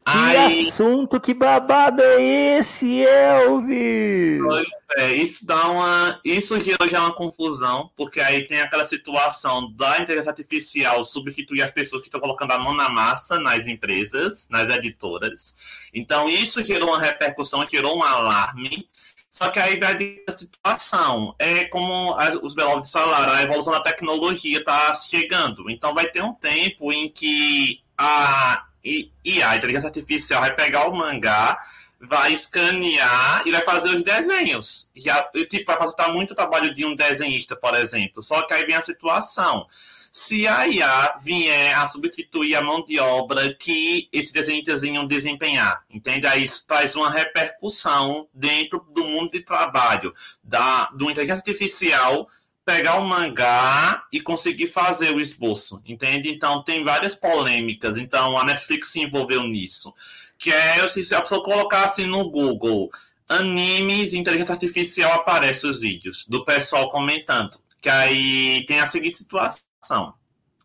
Que 0.07 0.68
assunto, 0.68 1.20
que 1.20 1.34
babado 1.34 2.00
é 2.00 2.59
esse, 2.59 3.02
Elvis? 3.02 4.40
Pois 4.40 4.68
é, 4.98 5.12
isso 5.14 5.44
dá 5.44 5.68
uma. 5.68 6.20
Isso 6.24 6.61
gerou 6.61 6.88
já 6.88 7.00
uma 7.00 7.12
confusão, 7.12 7.90
porque 7.96 8.20
aí 8.20 8.46
tem 8.46 8.61
aquela 8.61 8.84
situação 8.84 9.72
da 9.72 9.98
inteligência 9.98 10.30
artificial 10.30 11.04
substituir 11.04 11.62
as 11.62 11.72
pessoas 11.72 12.02
que 12.02 12.09
estão 12.09 12.20
colocando 12.20 12.52
a 12.52 12.59
mão 12.59 12.72
na 12.72 12.88
massa 12.88 13.40
nas 13.40 13.66
empresas, 13.66 14.48
nas 14.48 14.70
editoras. 14.70 15.57
Então, 15.92 16.28
isso 16.28 16.64
gerou 16.64 16.90
uma 16.90 17.00
repercussão, 17.00 17.66
gerou 17.68 17.98
um 17.98 18.02
alarme. 18.02 18.88
Só 19.28 19.50
que 19.50 19.59
aí 19.59 19.78
vai 19.78 19.96
a 20.26 20.32
situação. 20.32 21.34
É 21.38 21.64
como 21.64 22.16
os 22.42 22.54
Beloveds 22.54 22.92
falaram, 22.92 23.34
a 23.34 23.42
evolução 23.42 23.72
da 23.72 23.80
tecnologia 23.80 24.61
está 24.61 24.94
chegando. 24.94 25.68
Então 25.68 25.92
vai 25.92 26.07
ter 26.07 26.22
um 26.22 26.32
tempo 26.32 26.90
em 26.90 27.11
que 27.11 27.82
a 27.98 28.66
e, 28.87 29.11
e 29.24 29.43
a 29.43 29.57
inteligência 29.57 29.89
artificial 29.89 30.41
vai 30.41 30.55
pegar 30.55 30.89
o 30.89 30.95
mangá, 30.95 31.59
vai 32.01 32.32
escanear 32.32 33.43
e 33.45 33.51
vai 33.51 33.62
fazer 33.62 33.89
os 33.89 34.05
desenhos. 34.05 34.91
E, 34.95 35.45
tipo, 35.47 35.66
vai 35.66 35.76
fazer 35.76 36.12
muito 36.12 36.30
o 36.30 36.37
trabalho 36.37 36.72
de 36.72 36.87
um 36.87 36.95
desenhista, 36.95 37.57
por 37.57 37.74
exemplo. 37.74 38.22
Só 38.22 38.43
que 38.43 38.55
aí 38.55 38.64
vem 38.64 38.76
a 38.76 38.82
situação. 38.82 39.66
Se 40.12 40.47
a 40.47 40.66
IA 40.66 41.18
vier 41.20 41.76
a 41.76 41.87
substituir 41.87 42.55
a 42.55 42.62
mão 42.62 42.82
de 42.82 42.99
obra 42.99 43.53
que 43.53 44.09
esses 44.12 44.32
desenhistas 44.32 44.82
iam 44.82 45.07
desempenhar, 45.07 45.84
entende? 45.91 46.26
Aí 46.26 46.45
isso 46.45 46.64
traz 46.66 46.95
uma 46.95 47.11
repercussão 47.11 48.26
dentro 48.32 48.87
do 48.95 49.05
mundo 49.05 49.32
de 49.32 49.41
trabalho 49.41 50.14
da, 50.43 50.87
do 50.95 51.11
inteligência 51.11 51.41
artificial 51.41 52.28
pegar 52.66 52.96
o 52.96 53.06
mangá 53.06 54.04
e 54.12 54.20
conseguir 54.20 54.66
fazer 54.66 55.14
o 55.14 55.20
esboço, 55.20 55.80
entende? 55.86 56.28
Então 56.28 56.64
tem 56.64 56.82
várias 56.82 57.14
polêmicas. 57.14 57.96
Então 57.96 58.36
a 58.36 58.44
Netflix 58.44 58.88
se 58.88 59.00
envolveu 59.00 59.44
nisso. 59.44 59.94
Que 60.36 60.52
é 60.52 60.86
se 60.88 61.14
a 61.14 61.22
pessoa 61.22 61.42
colocasse 61.42 62.04
no 62.04 62.28
Google 62.28 62.90
animes 63.28 64.12
inteligência 64.12 64.52
artificial 64.52 65.12
aparece 65.12 65.66
os 65.66 65.80
vídeos 65.80 66.26
do 66.26 66.44
pessoal 66.44 66.90
comentando. 66.90 67.56
Que 67.80 67.88
aí 67.88 68.66
tem 68.66 68.80
a 68.80 68.86
seguinte 68.86 69.18
situação. 69.18 70.12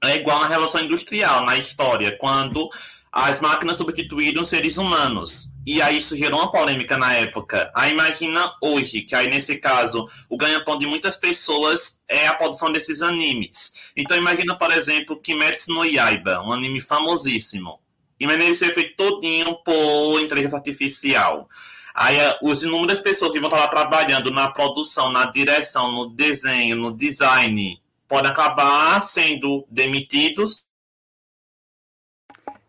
É 0.03 0.15
igual 0.15 0.39
na 0.39 0.47
relação 0.47 0.81
industrial, 0.81 1.45
na 1.45 1.55
história, 1.55 2.17
quando 2.17 2.67
as 3.11 3.39
máquinas 3.39 3.77
substituíram 3.77 4.43
seres 4.43 4.77
humanos. 4.77 5.50
E 5.65 5.81
aí 5.81 5.99
isso 5.99 6.17
gerou 6.17 6.39
uma 6.39 6.51
polêmica 6.51 6.97
na 6.97 7.13
época. 7.13 7.71
Aí 7.75 7.91
imagina 7.91 8.53
hoje, 8.61 9.03
que 9.03 9.15
aí 9.15 9.29
nesse 9.29 9.57
caso, 9.57 10.07
o 10.27 10.35
ganha-pão 10.35 10.77
de 10.77 10.87
muitas 10.87 11.15
pessoas 11.15 12.01
é 12.07 12.27
a 12.27 12.33
produção 12.33 12.71
desses 12.71 13.01
animes. 13.01 13.91
Então 13.95 14.17
imagina, 14.17 14.57
por 14.57 14.71
exemplo, 14.71 15.19
Kimetsu 15.19 15.71
no 15.71 15.85
Yaiba, 15.85 16.41
um 16.41 16.51
anime 16.51 16.81
famosíssimo. 16.81 17.79
Imagina 18.19 18.45
ele 18.45 18.55
ser 18.55 18.73
feito 18.73 18.95
todinho 18.95 19.55
por 19.63 20.19
inteligência 20.19 20.57
artificial. 20.57 21.47
Aí 21.93 22.17
eh, 22.17 22.39
os 22.41 22.63
inúmeras 22.63 22.99
pessoas 22.99 23.31
que 23.31 23.39
vão 23.39 23.49
estar 23.49 23.61
lá 23.61 23.67
trabalhando 23.67 24.31
na 24.31 24.49
produção, 24.49 25.11
na 25.11 25.25
direção, 25.25 25.91
no 25.91 26.09
desenho, 26.09 26.75
no 26.75 26.95
design, 26.95 27.79
podem 28.07 28.31
acabar 28.31 28.99
sendo 29.01 29.65
demitidos 29.69 30.63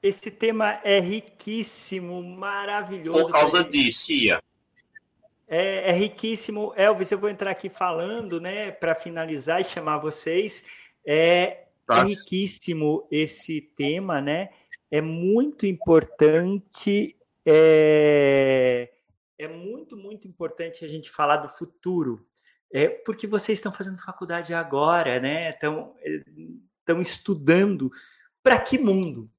esse 0.03 0.31
tema 0.31 0.81
é 0.83 0.99
riquíssimo, 0.99 2.23
maravilhoso. 2.23 3.27
Por 3.27 3.33
causa 3.33 3.63
disso, 3.63 4.07
Tia. 4.07 4.43
É, 5.47 5.91
é, 5.91 5.93
riquíssimo. 5.93 6.73
Elvis, 6.77 7.13
eu 7.13 7.19
vou 7.19 7.29
entrar 7.29 7.51
aqui 7.51 7.69
falando, 7.69 8.41
né, 8.41 8.71
para 8.73 8.95
finalizar 8.95 9.61
e 9.61 9.65
chamar 9.65 9.99
vocês. 9.99 10.65
É, 11.07 11.67
é 11.89 12.03
riquíssimo 12.05 13.07
esse 13.11 13.61
tema, 13.61 14.21
né? 14.21 14.49
É 14.91 15.01
muito 15.01 15.67
importante. 15.67 17.17
É, 17.47 18.91
é 19.39 19.47
muito, 19.47 19.97
muito 19.97 20.27
importante 20.27 20.85
a 20.85 20.89
gente 20.89 21.11
falar 21.11 21.37
do 21.37 21.49
futuro. 21.49 22.27
É 22.73 22.89
porque 22.89 23.27
vocês 23.27 23.59
estão 23.59 23.73
fazendo 23.73 23.99
faculdade 23.99 24.55
agora, 24.55 25.21
né? 25.21 25.51
Estão, 25.51 25.95
estão 26.81 27.01
estudando 27.01 27.93
para 28.43 28.59
que 28.59 28.79
mundo? 28.79 29.31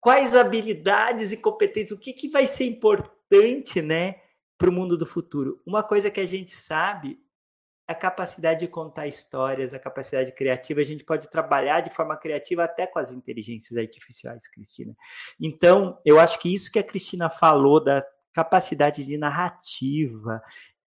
Quais 0.00 0.34
habilidades 0.34 1.32
e 1.32 1.36
competências, 1.36 1.92
o 1.92 2.00
que, 2.00 2.12
que 2.12 2.28
vai 2.28 2.46
ser 2.46 2.64
importante, 2.64 3.82
né, 3.82 4.16
para 4.56 4.70
o 4.70 4.72
mundo 4.72 4.98
do 4.98 5.06
futuro. 5.06 5.62
Uma 5.64 5.82
coisa 5.82 6.10
que 6.10 6.20
a 6.20 6.26
gente 6.26 6.56
sabe 6.56 7.18
é 7.88 7.92
a 7.92 7.94
capacidade 7.94 8.60
de 8.60 8.68
contar 8.68 9.06
histórias, 9.06 9.72
a 9.72 9.78
capacidade 9.78 10.32
criativa. 10.32 10.80
A 10.80 10.84
gente 10.84 11.04
pode 11.04 11.30
trabalhar 11.30 11.80
de 11.80 11.90
forma 11.90 12.16
criativa 12.16 12.64
até 12.64 12.86
com 12.86 12.98
as 12.98 13.10
inteligências 13.10 13.78
artificiais, 13.78 14.48
Cristina. 14.48 14.94
Então, 15.40 15.98
eu 16.04 16.20
acho 16.20 16.38
que 16.38 16.52
isso 16.52 16.70
que 16.70 16.78
a 16.78 16.84
Cristina 16.84 17.30
falou 17.30 17.82
da 17.82 18.04
capacidade 18.34 19.04
de 19.04 19.16
narrativa, 19.16 20.42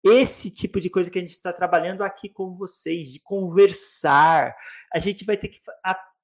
esse 0.03 0.53
tipo 0.53 0.79
de 0.79 0.89
coisa 0.89 1.09
que 1.09 1.17
a 1.17 1.21
gente 1.21 1.31
está 1.31 1.51
trabalhando 1.51 2.03
aqui 2.03 2.29
com 2.29 2.55
vocês, 2.55 3.11
de 3.11 3.19
conversar. 3.19 4.53
A 4.93 4.99
gente 4.99 5.25
vai 5.25 5.37
ter 5.37 5.47
que 5.47 5.61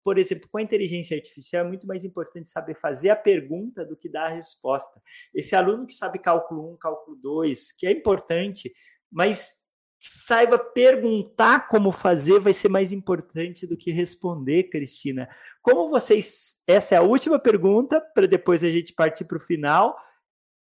por 0.04 0.18
exemplo, 0.18 0.48
com 0.50 0.58
a 0.58 0.62
inteligência 0.62 1.16
artificial 1.16 1.66
é 1.66 1.68
muito 1.68 1.88
mais 1.88 2.06
importante 2.06 2.50
saber 2.50 2.76
fazer 2.76 3.10
a 3.10 3.16
pergunta 3.16 3.86
do 3.86 3.96
que 3.96 4.10
dar 4.10 4.28
a 4.28 4.34
resposta. 4.34 5.02
Esse 5.34 5.56
aluno 5.56 5.86
que 5.86 5.94
sabe 5.94 6.20
cálculo 6.20 6.74
1, 6.74 6.78
cálculo 6.78 7.18
2, 7.18 7.72
que 7.74 7.86
é 7.86 7.92
importante, 7.92 8.74
mas 9.12 9.60
saiba 10.00 10.58
perguntar 10.58 11.68
como 11.68 11.92
fazer 11.92 12.40
vai 12.40 12.54
ser 12.54 12.70
mais 12.70 12.94
importante 12.94 13.68
do 13.68 13.76
que 13.76 13.92
responder, 13.92 14.70
Cristina. 14.70 15.30
Como 15.62 15.90
vocês. 15.90 16.58
Essa 16.66 16.96
é 16.96 16.98
a 16.98 17.02
última 17.04 17.38
pergunta, 17.38 18.00
para 18.00 18.26
depois 18.26 18.64
a 18.64 18.70
gente 18.70 18.94
partir 18.94 19.26
para 19.26 19.38
o 19.38 19.42
final. 19.42 19.98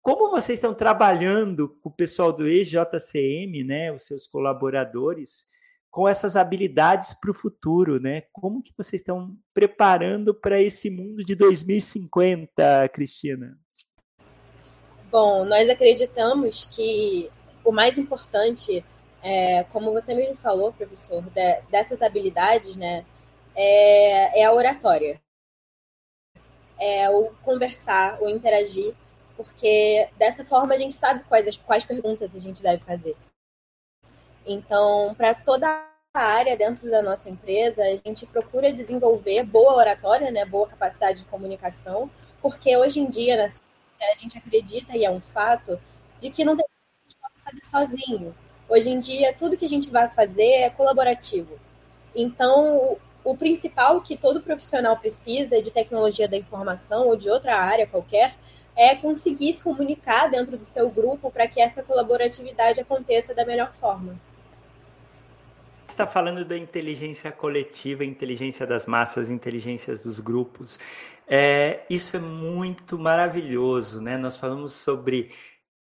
Como 0.02 0.30
vocês 0.30 0.60
estão 0.60 0.76
trabalhando 0.76 1.70
com 1.82 1.90
o 1.90 1.96
pessoal 1.96 2.32
do 2.32 2.48
EJCM, 2.48 3.64
né, 3.64 3.92
os 3.92 4.06
seus 4.06 4.28
colaboradores, 4.28 5.48
com 5.96 6.10
essas 6.10 6.36
habilidades 6.36 7.14
para 7.14 7.32
o 7.32 7.34
futuro, 7.34 8.02
né? 8.02 8.24
Como 8.34 8.62
que 8.62 8.74
vocês 8.76 9.02
estão 9.02 9.34
preparando 9.54 10.36
para 10.36 10.62
esse 10.62 10.90
mundo 10.90 11.24
de 11.24 11.36
2050, 11.36 12.90
Cristina? 12.90 13.58
Bom, 15.10 15.46
nós 15.46 15.70
acreditamos 15.70 16.66
que 16.66 17.32
o 17.64 17.72
mais 17.72 17.98
importante, 17.98 18.84
é, 19.24 19.64
como 19.72 19.94
você 19.94 20.14
mesmo 20.14 20.36
falou, 20.36 20.74
professor, 20.74 21.22
de, 21.30 21.62
dessas 21.72 22.02
habilidades, 22.02 22.76
né, 22.76 23.06
é, 23.56 24.42
é 24.42 24.44
a 24.44 24.52
oratória. 24.52 25.22
É 26.78 27.10
o 27.10 27.32
conversar, 27.42 28.22
o 28.22 28.28
interagir, 28.28 28.94
porque 29.38 30.10
dessa 30.18 30.44
forma 30.44 30.74
a 30.74 30.78
gente 30.78 30.94
sabe 30.94 31.24
quais, 31.24 31.56
quais 31.56 31.86
perguntas 31.86 32.36
a 32.36 32.40
gente 32.40 32.62
deve 32.62 32.84
fazer. 32.84 33.16
Então, 34.46 35.16
para 35.16 35.34
toda 35.34 35.68
a 35.68 36.20
área 36.20 36.56
dentro 36.56 36.90
da 36.90 37.02
nossa 37.02 37.30
empresa, 37.30 37.82
a 37.82 37.96
gente 37.96 38.26
procura 38.26 38.72
desenvolver 38.72 39.44
boa 39.44 39.74
oratória, 39.76 40.32
né, 40.32 40.46
boa 40.46 40.68
capacidade 40.68 41.20
de 41.20 41.26
comunicação, 41.26 42.10
porque 42.42 42.78
hoje 42.78 43.00
em 43.00 43.10
dia 43.10 43.36
na 43.36 43.50
ciência, 43.50 43.64
a 44.14 44.16
gente 44.16 44.38
acredita, 44.38 44.96
e 44.96 45.04
é 45.04 45.10
um 45.10 45.20
fato, 45.20 45.80
de 46.20 46.30
que 46.30 46.46
não 46.46 46.56
tem 46.56 46.66
que 46.66 46.72
a 46.72 47.10
gente 47.10 47.18
possa 47.20 47.40
fazer 47.44 47.66
sozinho. 47.66 48.36
Hoje 48.70 48.90
em 48.90 49.00
dia, 49.00 49.34
tudo 49.34 49.58
que 49.58 49.66
a 49.66 49.70
gente 49.70 49.90
vai 49.90 50.08
fazer 50.10 50.62
é 50.62 50.70
colaborativo. 50.70 51.60
Então, 52.16 52.98
o, 53.24 53.36
principal 53.36 54.02
que 54.02 54.16
todo 54.16 54.42
profissional 54.42 54.98
precisa 54.98 55.62
de 55.62 55.72
tecnologia 55.72 56.28
da 56.28 56.38
informação 56.38 57.08
ou 57.08 57.16
de 57.16 57.30
outra 57.30 57.58
área 57.58 57.88
qualquer 57.88 58.36
é 58.76 58.96
conseguir 58.96 59.54
se 59.54 59.64
comunicar 59.64 60.30
dentro 60.30 60.58
do 60.58 60.66
seu 60.66 60.90
grupo 60.90 61.32
para 61.32 61.48
que 61.48 61.60
essa 61.60 61.84
colaboratividade 61.84 62.80
aconteça 62.80 63.34
da 63.34 63.46
melhor 63.46 63.74
forma 63.74 64.16
está 65.96 66.06
falando 66.06 66.44
da 66.44 66.58
inteligência 66.58 67.32
coletiva, 67.32 68.04
inteligência 68.04 68.68
das 68.68 68.86
massas, 68.86 69.30
inteligências 69.30 70.02
dos 70.02 70.20
grupos. 70.20 70.78
É, 71.26 71.86
isso 71.90 72.18
é 72.18 72.20
muito 72.20 73.00
maravilhoso, 73.00 74.02
né? 74.02 74.18
Nós 74.18 74.38
falamos 74.38 74.74
sobre 74.74 75.34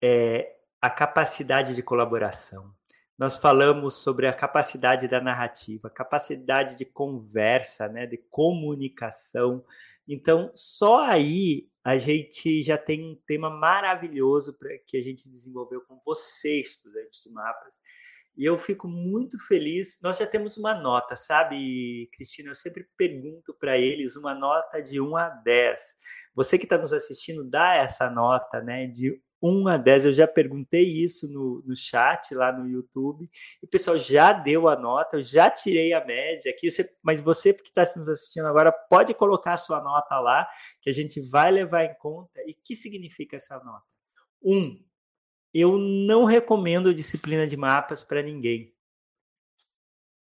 é, 0.02 0.56
a 0.80 0.90
capacidade 0.90 1.76
de 1.76 1.82
colaboração. 1.84 2.74
Nós 3.16 3.36
falamos 3.36 3.94
sobre 3.94 4.26
a 4.26 4.32
capacidade 4.32 5.06
da 5.06 5.20
narrativa, 5.20 5.88
capacidade 5.88 6.76
de 6.76 6.84
conversa, 6.84 7.86
né, 7.86 8.04
de 8.04 8.16
comunicação. 8.28 9.64
Então, 10.08 10.50
só 10.52 10.98
aí 11.04 11.68
a 11.84 11.96
gente 11.96 12.64
já 12.64 12.76
tem 12.76 13.04
um 13.04 13.14
tema 13.24 13.48
maravilhoso 13.48 14.58
para 14.58 14.76
que 14.84 14.96
a 14.96 15.02
gente 15.02 15.28
desenvolveu 15.28 15.80
com 15.82 16.00
você, 16.04 16.60
estudante 16.60 17.22
de 17.22 17.30
mapas, 17.30 17.76
e 18.36 18.44
eu 18.44 18.58
fico 18.58 18.88
muito 18.88 19.38
feliz. 19.46 19.98
Nós 20.02 20.18
já 20.18 20.26
temos 20.26 20.56
uma 20.56 20.74
nota, 20.74 21.16
sabe, 21.16 22.08
Cristina? 22.12 22.50
Eu 22.50 22.54
sempre 22.54 22.86
pergunto 22.96 23.54
para 23.58 23.78
eles 23.78 24.16
uma 24.16 24.34
nota 24.34 24.80
de 24.82 25.00
1 25.00 25.16
a 25.16 25.28
10. 25.28 25.80
Você 26.34 26.58
que 26.58 26.64
está 26.64 26.78
nos 26.78 26.92
assistindo, 26.92 27.44
dá 27.44 27.74
essa 27.74 28.08
nota, 28.08 28.62
né? 28.62 28.86
De 28.86 29.20
1 29.42 29.68
a 29.68 29.76
10. 29.76 30.06
Eu 30.06 30.12
já 30.14 30.26
perguntei 30.26 30.82
isso 30.82 31.30
no, 31.30 31.62
no 31.66 31.76
chat 31.76 32.34
lá 32.34 32.50
no 32.50 32.66
YouTube. 32.66 33.28
E 33.62 33.66
o 33.66 33.68
pessoal 33.68 33.98
já 33.98 34.32
deu 34.32 34.66
a 34.66 34.76
nota, 34.76 35.18
eu 35.18 35.22
já 35.22 35.50
tirei 35.50 35.92
a 35.92 36.02
média 36.02 36.50
aqui. 36.50 36.70
Você, 36.70 36.90
mas 37.02 37.20
você 37.20 37.52
que 37.52 37.68
está 37.68 37.82
nos 37.96 38.08
assistindo 38.08 38.46
agora, 38.46 38.72
pode 38.72 39.12
colocar 39.12 39.52
a 39.52 39.58
sua 39.58 39.82
nota 39.82 40.18
lá, 40.20 40.48
que 40.80 40.88
a 40.88 40.92
gente 40.92 41.20
vai 41.20 41.50
levar 41.50 41.84
em 41.84 41.94
conta. 41.98 42.40
E 42.46 42.52
o 42.52 42.56
que 42.64 42.74
significa 42.74 43.36
essa 43.36 43.58
nota? 43.58 43.84
1. 44.42 44.56
Um, 44.56 44.91
eu 45.52 45.76
não 45.78 46.24
recomendo 46.24 46.94
disciplina 46.94 47.46
de 47.46 47.56
mapas 47.56 48.02
para 48.02 48.22
ninguém. 48.22 48.74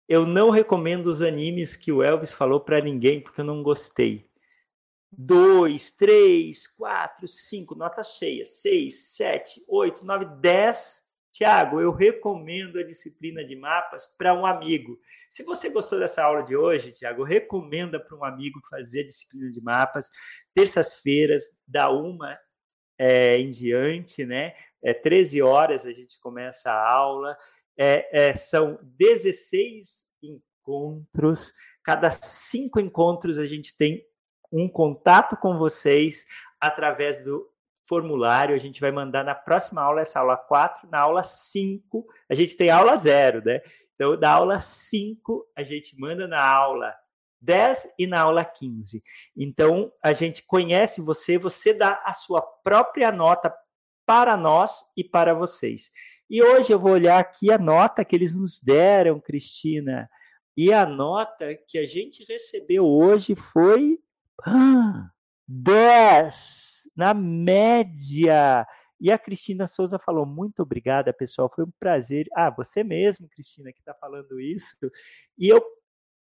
Eu 0.09 0.27
não 0.27 0.51
recomendo 0.51 1.07
os 1.07 1.23
animes 1.23 1.77
que 1.77 1.93
o 1.93 2.03
Elvis 2.03 2.33
falou 2.33 2.61
para 2.61 2.81
ninguém 2.81 3.21
porque 3.21 3.41
eu 3.41 3.45
não 3.45 3.63
gostei. 3.63 4.29
Dois, 5.13 5.91
três, 5.91 6.67
quatro, 6.67 7.29
cinco, 7.29 7.75
nota 7.75 8.03
cheia. 8.03 8.45
Seis, 8.45 9.11
sete, 9.15 9.63
oito, 9.69 10.05
nove, 10.05 10.25
dez. 10.41 11.05
Tiago, 11.33 11.81
eu 11.81 11.93
recomendo 11.93 12.79
a 12.79 12.83
disciplina 12.83 13.45
de 13.45 13.55
mapas 13.55 14.07
para 14.19 14.35
um 14.35 14.45
amigo. 14.45 14.99
Se 15.31 15.45
você 15.45 15.71
gostou 15.71 15.99
dessa 15.99 16.25
aula 16.25 16.43
de 16.43 16.57
hoje, 16.57 16.91
Tiago, 16.91 17.23
recomenda 17.23 18.01
para 18.01 18.17
um 18.17 18.25
amigo 18.25 18.61
fazer 18.69 19.01
a 19.01 19.07
disciplina 19.07 19.49
de 19.49 19.61
mapas. 19.61 20.11
Terças-feiras, 20.53 21.45
da 21.67 21.89
uma 21.89 22.37
é, 22.99 23.39
em 23.39 23.49
diante, 23.49 24.27
né? 24.27 24.55
É, 24.83 24.95
13 24.95 25.43
horas 25.43 25.87
a 25.87 25.93
gente 25.93 26.19
começa 26.21 26.71
a 26.71 26.93
aula. 26.93 27.37
É, 27.79 28.29
é, 28.29 28.35
são 28.35 28.79
16 28.83 30.07
encontros. 30.23 31.53
Cada 31.83 32.11
cinco 32.11 32.81
encontros 32.81 33.39
a 33.39 33.47
gente 33.47 33.77
tem 33.77 34.05
um 34.53 34.69
contato 34.69 35.37
com 35.37 35.57
vocês 35.57 36.25
através 36.61 37.25
do 37.25 37.49
formulário. 37.85 38.55
A 38.55 38.59
gente 38.59 38.81
vai 38.81 38.93
mandar 38.93 39.25
na 39.25 39.35
próxima 39.35 39.83
aula, 39.83 40.01
essa 40.01 40.21
aula 40.21 40.37
4, 40.37 40.89
na 40.89 41.01
aula 41.01 41.25
5, 41.25 42.07
a 42.29 42.35
gente 42.35 42.57
tem 42.57 42.71
aula 42.71 42.97
0, 42.97 43.45
né? 43.45 43.61
Então, 43.95 44.17
da 44.17 44.31
aula 44.31 44.61
5, 44.61 45.47
a 45.57 45.63
gente 45.63 45.99
manda 45.99 46.27
na 46.27 46.43
aula 46.43 46.95
10 47.41 47.95
e 47.99 48.07
na 48.07 48.21
aula 48.21 48.45
15. 48.45 49.03
Então, 49.37 49.93
a 50.03 50.13
gente 50.13 50.43
conhece 50.45 51.01
você, 51.01 51.39
você 51.39 51.73
dá 51.75 52.01
a 52.05 52.13
sua 52.13 52.43
própria 52.43 53.11
nota 53.11 53.55
para 54.11 54.37
nós 54.37 54.87
e 54.97 55.05
para 55.05 55.33
vocês. 55.33 55.93
E 56.29 56.43
hoje 56.43 56.73
eu 56.73 56.81
vou 56.81 56.91
olhar 56.91 57.21
aqui 57.21 57.53
a 57.53 57.57
nota 57.57 58.05
que 58.05 58.17
eles 58.17 58.35
nos 58.35 58.59
deram, 58.59 59.21
Cristina. 59.21 60.11
E 60.57 60.73
a 60.73 60.85
nota 60.85 61.55
que 61.55 61.79
a 61.79 61.87
gente 61.87 62.25
recebeu 62.25 62.85
hoje 62.85 63.37
foi 63.37 64.01
ah, 64.45 65.09
10 65.47 66.91
na 66.97 67.15
média. 67.15 68.67
E 69.01 69.13
a 69.13 69.17
Cristina 69.17 69.69
Souza 69.69 69.97
falou: 69.97 70.27
muito 70.27 70.61
obrigada, 70.61 71.13
pessoal. 71.13 71.49
Foi 71.55 71.65
um 71.65 71.73
prazer. 71.79 72.27
Ah, 72.35 72.51
você 72.51 72.83
mesmo, 72.83 73.29
Cristina, 73.29 73.73
que 73.73 73.79
está 73.79 73.95
falando 73.95 74.41
isso. 74.41 74.75
E 75.39 75.49
eu 75.49 75.65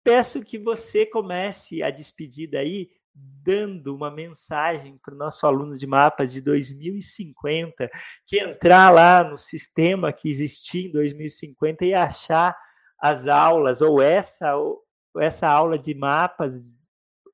peço 0.04 0.42
que 0.42 0.58
você 0.58 1.06
comece 1.06 1.82
a 1.82 1.88
despedida 1.88 2.58
aí 2.58 2.90
dando 3.14 3.94
uma 3.94 4.10
mensagem 4.10 4.98
para 5.02 5.14
o 5.14 5.16
nosso 5.16 5.46
aluno 5.46 5.76
de 5.76 5.86
mapas 5.86 6.32
de 6.32 6.40
2050, 6.40 7.90
que 8.26 8.38
entrar 8.38 8.92
lá 8.92 9.24
no 9.24 9.36
sistema 9.36 10.12
que 10.12 10.28
existia 10.28 10.88
em 10.88 10.92
2050 10.92 11.84
e 11.84 11.94
achar 11.94 12.56
as 12.98 13.26
aulas, 13.28 13.80
ou 13.80 14.00
essa, 14.00 14.54
ou 14.56 14.84
essa 15.18 15.48
aula 15.48 15.78
de 15.78 15.94
mapas, 15.94 16.68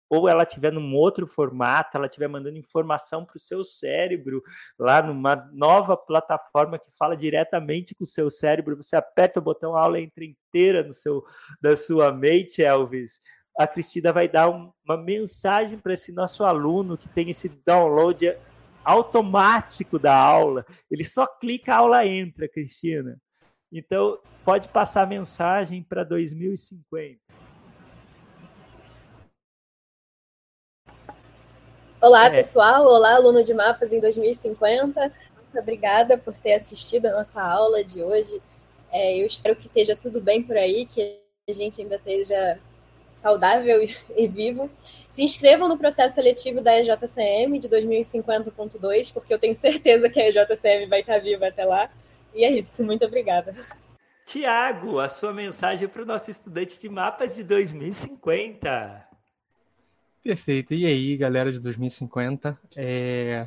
ou 0.09 0.29
ela 0.29 0.47
tiver 0.47 0.73
num 0.73 0.95
outro 0.95 1.27
formato, 1.27 1.97
ela 1.97 2.07
estiver 2.07 2.29
mandando 2.29 2.57
informação 2.57 3.25
para 3.25 3.37
o 3.37 3.41
seu 3.41 3.65
cérebro, 3.65 4.41
lá 4.79 5.03
numa 5.03 5.35
nova 5.53 5.97
plataforma 5.97 6.79
que 6.79 6.91
fala 6.97 7.17
diretamente 7.17 7.95
com 7.95 8.05
o 8.05 8.07
seu 8.07 8.31
cérebro, 8.31 8.77
você 8.77 8.95
aperta 8.95 9.41
o 9.41 9.43
botão, 9.43 9.77
a 9.77 9.83
aula 9.83 10.01
entra 10.01 10.25
inteira 10.25 10.85
no 10.85 10.95
seu, 10.95 11.25
da 11.61 11.77
sua 11.77 12.13
mente, 12.13 12.63
Elvis 12.63 13.21
a 13.59 13.67
Cristina 13.67 14.13
vai 14.13 14.29
dar 14.29 14.51
um, 14.51 14.71
uma 14.85 14.97
mensagem 14.97 15.79
para 15.79 15.95
esse 15.95 16.13
nosso 16.13 16.45
aluno 16.45 16.99
que 16.99 17.09
tem 17.09 17.31
esse 17.31 17.49
download 17.65 18.37
automático 18.85 19.99
da 19.99 20.15
aula. 20.15 20.65
Ele 20.91 21.05
só 21.05 21.27
clica, 21.27 21.75
a 21.75 21.79
aula 21.79 22.07
entra, 22.07 22.49
Cristina. 22.49 23.19
Então, 23.73 24.19
pode 24.45 24.69
passar 24.69 25.03
a 25.03 25.07
mensagem 25.07 25.83
para 25.83 26.05
2050. 26.05 27.19
Olá, 32.01 32.27
é. 32.27 32.31
pessoal. 32.31 32.85
Olá, 32.85 33.15
aluno 33.15 33.43
de 33.43 33.55
mapas 33.55 33.93
em 33.93 34.01
2050. 34.01 35.01
Muito 35.35 35.59
obrigada 35.59 36.19
por 36.19 36.35
ter 36.35 36.55
assistido 36.55 37.07
a 37.07 37.13
nossa 37.13 37.43
aula 37.43 37.83
de 37.83 38.03
hoje. 38.03 38.41
É, 38.93 39.21
eu 39.21 39.27
espero 39.27 39.57
que 39.57 39.67
esteja 39.67 39.97
tudo 39.97 40.21
bem 40.21 40.43
por 40.43 40.57
aí, 40.57 40.85
que 40.87 41.19
a 41.49 41.53
gente 41.53 41.81
ainda 41.81 41.97
esteja 41.97 42.61
saudável 43.17 43.81
e 44.17 44.29
vivo. 44.29 44.71
Se 45.09 45.25
inscrevam 45.25 45.69
no 45.69 45.79
processo 45.79 46.15
seletivo 46.15 46.61
da 46.61 46.79
EJCM 46.79 47.59
de 47.59 47.69
2050.2, 47.69 49.13
porque 49.13 49.33
eu 49.33 49.39
tenho 49.39 49.55
certeza 49.55 50.09
que 50.09 50.21
a 50.21 50.29
EJCM 50.29 50.87
vai 50.87 51.01
estar 51.01 51.19
viva 51.19 51.49
até 51.49 51.65
lá. 51.65 51.91
E 52.35 52.45
é 52.45 52.51
isso, 52.51 52.85
muito 52.85 53.05
obrigada. 53.05 53.55
Tiago, 54.27 54.99
a 54.99 55.09
sua 55.09 55.33
mensagem 55.33 55.89
para 55.89 56.03
o 56.03 56.07
nosso 56.07 56.31
estudante 56.31 56.79
de 56.79 56.89
mapas 56.89 57.35
de 57.35 57.43
2050. 57.45 59.07
Perfeito. 60.23 60.75
E 60.75 60.85
aí, 60.85 61.17
galera 61.17 61.53
de 61.53 61.61
2050? 61.61 62.59
É... 62.75 63.47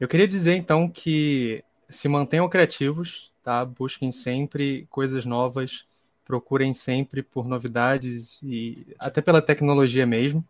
Eu 0.00 0.08
queria 0.08 0.26
dizer 0.26 0.54
então 0.54 0.88
que 0.88 1.62
se 1.88 2.08
mantenham 2.08 2.48
criativos, 2.48 3.30
tá? 3.42 3.64
Busquem 3.64 4.10
sempre 4.10 4.86
coisas 4.90 5.26
novas 5.26 5.86
procurem 6.24 6.72
sempre 6.72 7.22
por 7.22 7.46
novidades 7.46 8.40
e 8.42 8.94
até 8.98 9.20
pela 9.20 9.42
tecnologia 9.42 10.06
mesmo. 10.06 10.44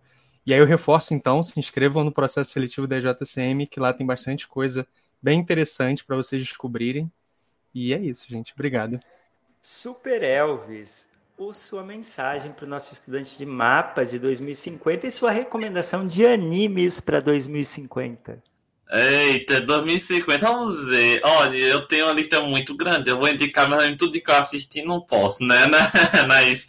E 0.47 0.53
aí 0.53 0.61
eu 0.61 0.67
reforço 0.67 1.15
então, 1.15 1.43
se 1.43 1.59
inscrevam 1.59 2.05
no 2.05 2.13
processo 2.13 2.53
seletivo 2.53 2.87
da 2.87 3.01
JCM, 3.01 3.67
que 3.67 3.81
lá 3.81 3.93
tem 3.93 4.07
bastante 4.07 4.47
coisa 4.47 4.87
bem 5.23 5.41
interessante 5.41 6.05
para 6.05 6.17
vocês 6.17 6.43
descobrirem. 6.43 7.11
E 7.75 7.95
é 7.95 7.99
isso, 7.99 8.29
gente. 8.29 8.53
Obrigado. 8.53 9.01
Super 9.63 10.23
Elvis, 10.23 11.07
o 11.39 11.55
sua 11.55 11.83
mensagem 11.83 12.53
para 12.53 12.67
o 12.67 12.69
nosso 12.69 12.93
estudante 12.93 13.37
de 13.39 13.47
mapas 13.47 14.11
de 14.11 14.19
2050 14.19 15.07
e 15.07 15.11
sua 15.11 15.31
recomendação 15.31 16.07
de 16.07 16.27
animes 16.27 17.01
para 17.01 17.21
2050. 17.21 18.43
Eita, 18.91 19.63
2050, 19.63 20.47
vamos 20.47 20.87
ver. 20.89 21.21
Olha, 21.25 21.57
eu 21.57 21.87
tenho 21.87 22.05
uma 22.05 22.13
lista 22.13 22.41
muito 22.43 22.77
grande. 22.77 23.11
Eu 23.11 23.19
vou 23.19 23.29
indicar 23.29 23.69
mas 23.69 23.97
tudo 23.97 24.21
que 24.21 24.31
eu 24.31 24.35
assisti, 24.35 24.83
não 24.83 25.01
posso, 25.01 25.43
né? 25.45 25.57
Mas 26.29 26.69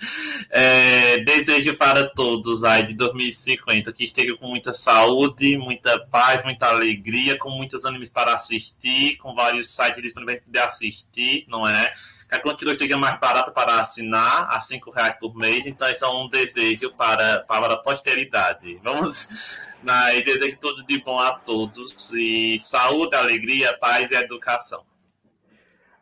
é, 0.50 1.20
desejo 1.20 1.76
para 1.76 2.08
todos 2.10 2.64
aí 2.64 2.84
de 2.84 2.94
2050 2.94 3.92
que 3.92 4.06
esteja 4.06 4.36
com 4.38 4.48
muita 4.48 4.72
saúde, 4.72 5.58
muita 5.58 6.00
paz, 6.08 6.44
muita 6.44 6.68
alegria, 6.68 7.38
com 7.38 7.50
muitos 7.50 7.86
animes 7.86 8.10
para 8.10 8.34
assistir, 8.34 9.18
com 9.18 9.36
vários 9.36 9.70
sites 9.70 10.02
disponíveis 10.02 10.42
de 10.48 10.60
assistir, 10.60 11.46
não 11.48 11.68
é? 11.68 11.92
Que 12.28 12.36
a 12.36 12.40
Clone 12.40 12.58
esteja 12.72 12.98
mais 12.98 13.20
barata 13.20 13.52
para 13.52 13.80
assinar, 13.80 14.50
a 14.50 14.62
cinco 14.62 14.90
reais 14.90 15.16
por 15.16 15.36
mês. 15.36 15.66
Então, 15.66 15.90
isso 15.90 16.04
é 16.04 16.10
um 16.10 16.28
desejo 16.28 16.92
para, 16.94 17.42
para 17.42 17.74
a 17.74 17.78
posteridade. 17.78 18.80
Vamos, 18.84 19.58
né, 19.84 20.18
e 20.18 20.24
desejo 20.24 20.58
tudo 20.60 20.84
de 20.84 21.02
bom 21.04 21.20
a 21.20 21.34
todos. 21.34 22.12
E 22.14 22.60
saúde, 22.60 23.16
alegria, 23.16 23.78
paz 23.78 24.12
e 24.12 24.16
educação. 24.16 24.84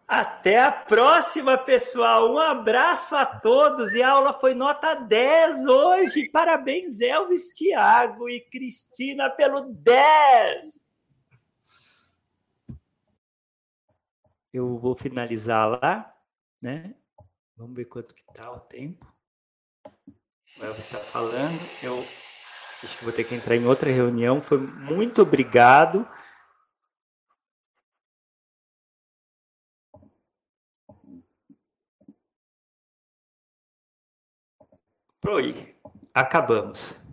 Até 0.07 0.61
a 0.61 0.71
próxima, 0.71 1.57
pessoal. 1.57 2.33
Um 2.33 2.37
abraço 2.37 3.15
a 3.15 3.25
todos. 3.25 3.93
E 3.93 4.03
a 4.03 4.11
aula 4.11 4.33
foi 4.33 4.53
nota 4.53 4.93
10 4.93 5.65
hoje. 5.65 6.29
Parabéns, 6.29 7.01
Elvis, 7.01 7.49
Thiago 7.49 8.29
e 8.29 8.41
Cristina, 8.41 9.29
pelo 9.29 9.73
10. 9.73 10.87
Eu 14.53 14.77
vou 14.77 14.95
finalizar 14.95 15.67
lá 15.81 16.12
né? 16.63 16.95
Vamos 17.57 17.75
ver 17.75 17.85
quanto 17.85 18.15
que 18.15 18.23
tá 18.33 18.49
o 18.49 18.59
tempo. 18.61 19.05
O 20.57 20.63
Elvis 20.63 20.85
está 20.85 20.99
falando. 20.99 21.59
Eu 21.83 22.05
acho 22.81 22.97
que 22.97 23.03
vou 23.03 23.11
ter 23.11 23.25
que 23.25 23.35
entrar 23.35 23.55
em 23.55 23.65
outra 23.65 23.91
reunião. 23.91 24.41
Foi 24.41 24.57
muito 24.57 25.21
obrigado. 25.21 26.07
Proi, 35.19 35.75
acabamos. 36.13 36.95